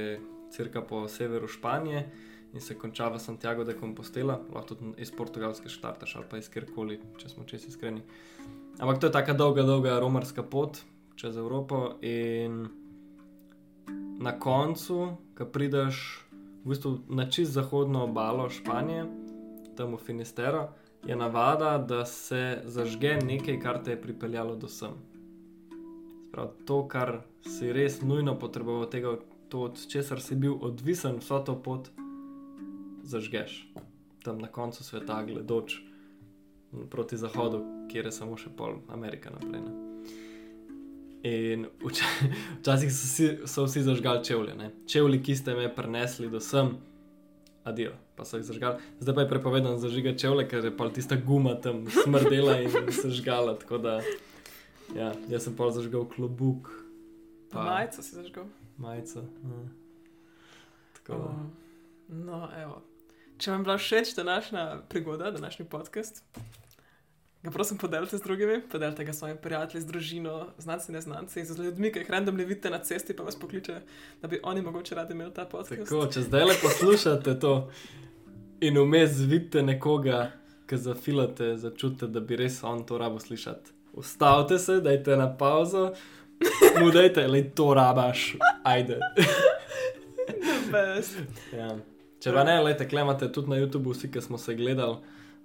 cirka 0.53 0.83
po 0.85 1.07
severu 1.09 1.49
Španije 1.49 2.05
in 2.53 2.61
se 2.61 2.77
konča 2.79 3.09
v 3.09 3.19
Santiago 3.19 3.65
de 3.65 3.75
Compostela, 3.81 4.41
lahko 4.53 4.75
tudi 4.75 4.93
iz 5.01 5.11
Portugalske 5.11 5.69
štartaš 5.69 6.17
ali 6.17 6.27
pa 6.31 6.39
iz 6.39 6.49
kjerkoli, 6.53 7.01
če 7.17 7.29
smo 7.29 7.45
česi 7.45 7.69
iskreni. 7.69 8.03
Ampak 8.79 9.01
to 9.01 9.09
je 9.09 9.13
tako 9.13 9.33
dolga, 9.33 9.63
dolga 9.63 9.99
romarska 10.01 10.43
pot 10.43 10.83
čez 11.17 11.37
Evropo 11.37 11.97
in 12.01 12.69
na 14.19 14.39
koncu, 14.39 15.17
ko 15.39 15.45
prideš 15.45 16.27
v 16.65 16.69
bistvu 16.69 16.99
na 17.09 17.27
čist 17.31 17.53
zahodno 17.53 18.05
obalo 18.05 18.51
Španije, 18.51 19.07
tam 19.77 19.97
v 19.97 19.99
Finistero, 19.99 20.69
je 21.07 21.17
navada, 21.17 21.79
da 21.79 22.05
se 22.07 22.63
zažge 22.65 23.17
nekaj, 23.25 23.59
kar 23.61 23.83
te 23.83 23.91
je 23.91 24.03
pripeljalo 24.03 24.57
do 24.57 24.69
sem. 24.69 24.95
Sprav, 26.29 26.53
to, 26.67 26.85
kar 26.89 27.21
si 27.47 27.73
res 27.73 28.01
nujno 28.03 28.39
potreboval, 28.39 28.87
tega, 28.91 29.17
to, 29.49 29.67
od 29.69 29.81
česar 29.89 30.21
si 30.21 30.39
bil 30.39 30.55
odvisen, 30.61 31.19
vso 31.19 31.43
to 31.45 31.57
pot 31.63 31.91
zažgeš. 33.05 33.67
Tam 34.23 34.39
na 34.39 34.49
koncu 34.49 34.85
sveta, 34.85 35.23
gledoč 35.27 35.81
proti 36.91 37.17
zahodu, 37.17 37.65
kjer 37.91 38.07
je 38.07 38.13
samo 38.13 38.37
še 38.37 38.53
pol 38.57 38.81
Amerika 38.89 39.33
naprej. 39.33 39.61
Ne? 39.61 39.73
In 41.29 41.67
vča, 41.85 42.09
včasih 42.61 42.93
so, 42.93 43.07
si, 43.07 43.27
so 43.47 43.67
vsi 43.67 43.85
zažgali 43.87 44.25
čevlje, 44.25 44.57
ne? 44.59 44.71
čevlji, 44.91 45.21
ki 45.23 45.37
ste 45.39 45.55
me 45.59 45.69
prenesli 45.75 46.31
do 46.33 46.41
sem, 46.41 46.75
adijo, 47.69 47.93
pa 48.17 48.27
so 48.27 48.41
jih 48.41 48.47
zažgali. 48.49 48.83
Zdaj 49.01 49.15
pa 49.15 49.25
je 49.27 49.31
prepovedano 49.31 49.79
zažigati 49.79 50.25
čevlje, 50.25 50.49
ker 50.51 50.71
je 50.71 50.77
pa 50.77 50.89
tista 50.91 51.19
guma 51.21 51.55
tam 51.55 51.85
smrdela 51.87 52.59
in 52.65 52.73
se 53.03 53.13
žgala. 53.13 53.59
Tako 53.61 53.79
da, 53.79 53.99
ja, 54.97 55.13
jaz 55.31 55.47
sem 55.47 55.57
pa 55.57 55.71
zažgal 55.71 56.09
klobuk. 56.09 56.73
Pa 57.53 57.69
majico 57.69 58.03
si 58.03 58.17
zažgal. 58.17 58.49
Majico. 58.81 59.21
Ja. 59.21 59.61
Tako. 60.97 61.21
Oh. 61.21 61.45
No, 62.09 62.49
evo. 62.57 62.83
Če 63.39 63.51
vam 63.51 63.61
je 63.61 63.65
bila 63.65 63.79
všeč 63.79 64.15
današnja 64.17 64.83
prigoda, 64.89 65.31
današnji 65.31 65.65
podcast, 65.65 66.23
ga 67.43 67.51
prosim 67.51 67.79
podelite 67.79 68.19
z 68.19 68.23
drugimi, 68.23 68.61
podelite 68.73 69.05
ga 69.05 69.13
s 69.13 69.19
svojimi 69.19 69.41
prijatelji, 69.43 69.83
z 69.83 69.87
družino, 69.87 70.47
znanci, 70.59 70.93
neznanci, 70.93 71.45
z 71.45 71.59
ljudmi, 71.59 71.93
ki 71.93 71.99
jih 71.99 72.11
randomno 72.11 72.45
vidite 72.45 72.71
na 72.71 72.79
cesti, 72.79 73.17
pa 73.17 73.23
vas 73.23 73.39
pokliče, 73.39 73.81
da 74.23 74.29
bi 74.29 74.41
oni 74.43 74.63
mogoče 74.63 74.95
radi 74.95 75.13
imeli 75.13 75.35
ta 75.35 75.45
podcast. 75.45 75.91
Tako, 75.91 76.07
če 76.07 76.23
zdaj 76.29 76.45
le 76.45 76.55
poslušate 76.63 77.39
to 77.41 77.57
in 78.61 78.79
vmes 78.79 79.19
vidite 79.27 79.63
nekoga, 79.63 80.31
ki 80.71 80.77
zafilate, 80.79 81.57
začutite, 81.59 82.07
da 82.07 82.21
bi 82.21 82.37
res 82.39 82.63
on 82.63 82.87
to 82.87 82.99
rabo 82.99 83.19
slišati. 83.21 83.75
Ustavite 83.93 84.59
se, 84.59 84.81
dajte 84.81 85.17
na 85.17 85.27
pauzo, 85.37 85.91
mu 86.81 86.91
dajte, 86.91 87.27
le 87.29 87.43
to 87.51 87.75
rabaš, 87.75 88.37
ajde. 88.65 89.01
Ja. 91.53 91.75
Če 92.23 92.31
pa 92.31 92.45
ne, 92.47 92.61
lejte, 92.63 92.85
klemate 92.87 93.27
tudi 93.35 93.51
na 93.51 93.57
YouTubu, 93.59 93.97
vsi, 93.97 94.07
ki 94.15 94.21
smo 94.23 94.39
se 94.39 94.55
gledali, 94.55 95.01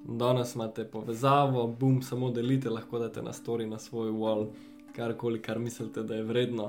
danes 0.05 0.51
imate 0.53 0.83
povezavo, 0.85 1.63
bum, 1.73 2.03
samo 2.05 2.29
delite, 2.29 2.69
lahko 2.69 2.99
date 3.01 3.23
na 3.25 3.31
story 3.33 3.65
na 3.65 3.79
svoj 3.81 4.11
wall, 4.13 4.43
karkoli, 4.93 5.41
kar 5.41 5.57
mislite, 5.57 6.03
da 6.05 6.19
je 6.19 6.25
vredno. 6.27 6.67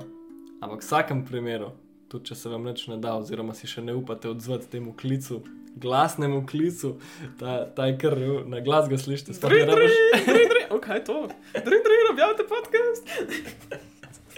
Ampak 0.65 0.81
v 0.81 0.87
vsakem 0.87 1.21
primeru, 1.27 1.67
tudi 2.09 2.31
če 2.31 2.37
se 2.39 2.49
vam 2.49 2.65
nič 2.65 2.87
ne 2.89 2.97
da, 2.97 3.13
oziroma 3.21 3.53
si 3.53 3.69
še 3.69 3.83
ne 3.85 3.93
upate 3.93 4.31
odzvati 4.31 4.71
temu 4.71 4.95
klicu, 4.97 5.43
glasnemu 5.77 6.41
klicu, 6.49 6.95
ta, 7.37 7.59
ta 7.77 7.85
je 7.91 7.99
kar 8.01 8.17
na 8.49 8.63
glas 8.65 8.89
ga 8.89 8.97
slišite, 8.97 9.37
sploh 9.37 9.53
ne 9.53 9.69
rabiš. 9.69 9.99
dri, 10.25 10.65
ok, 10.73 10.89
to. 11.05 11.19
Dri, 11.53 11.81
dri, 11.85 12.01
objavite 12.15 12.47
podcast. 12.49 13.13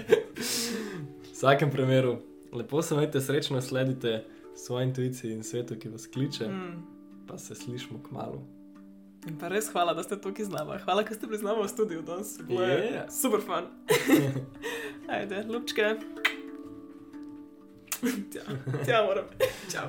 V 0.03 1.31
vsakem 1.31 1.71
primeru, 1.71 2.17
lepo 2.51 2.83
se 2.83 2.99
imejte, 2.99 3.23
srečno 3.23 3.63
sledite 3.63 4.19
svoji 4.55 4.83
intuiciji 4.85 5.31
in 5.31 5.43
svetu, 5.43 5.75
ki 5.75 5.89
vas 5.89 6.07
kliče, 6.07 6.47
Mm. 6.47 6.83
pa 7.27 7.37
se 7.37 7.55
slišmo 7.55 7.99
k 7.99 8.11
malu. 8.11 8.41
In 9.27 9.37
pa 9.37 9.47
res 9.47 9.69
hvala, 9.69 9.93
da 9.93 10.03
ste 10.03 10.17
tukaj 10.17 10.45
z 10.45 10.49
nami. 10.49 10.79
Hvala, 10.79 11.03
da 11.03 11.13
ste 11.13 11.27
bili 11.27 11.37
z 11.37 11.43
nami 11.43 11.63
v 11.63 11.67
studiu 11.67 12.01
danes. 12.01 12.37
Bilo 12.39 12.61
je 12.61 12.91
Yeah. 12.91 13.11
super 13.11 13.41
fun. 13.41 13.65
Ajde, 15.09 15.43
lupčke. 15.43 15.95
Tja, 18.31 18.41
tja 18.83 19.03
moram. 19.03 19.25
Čau. 19.69 19.87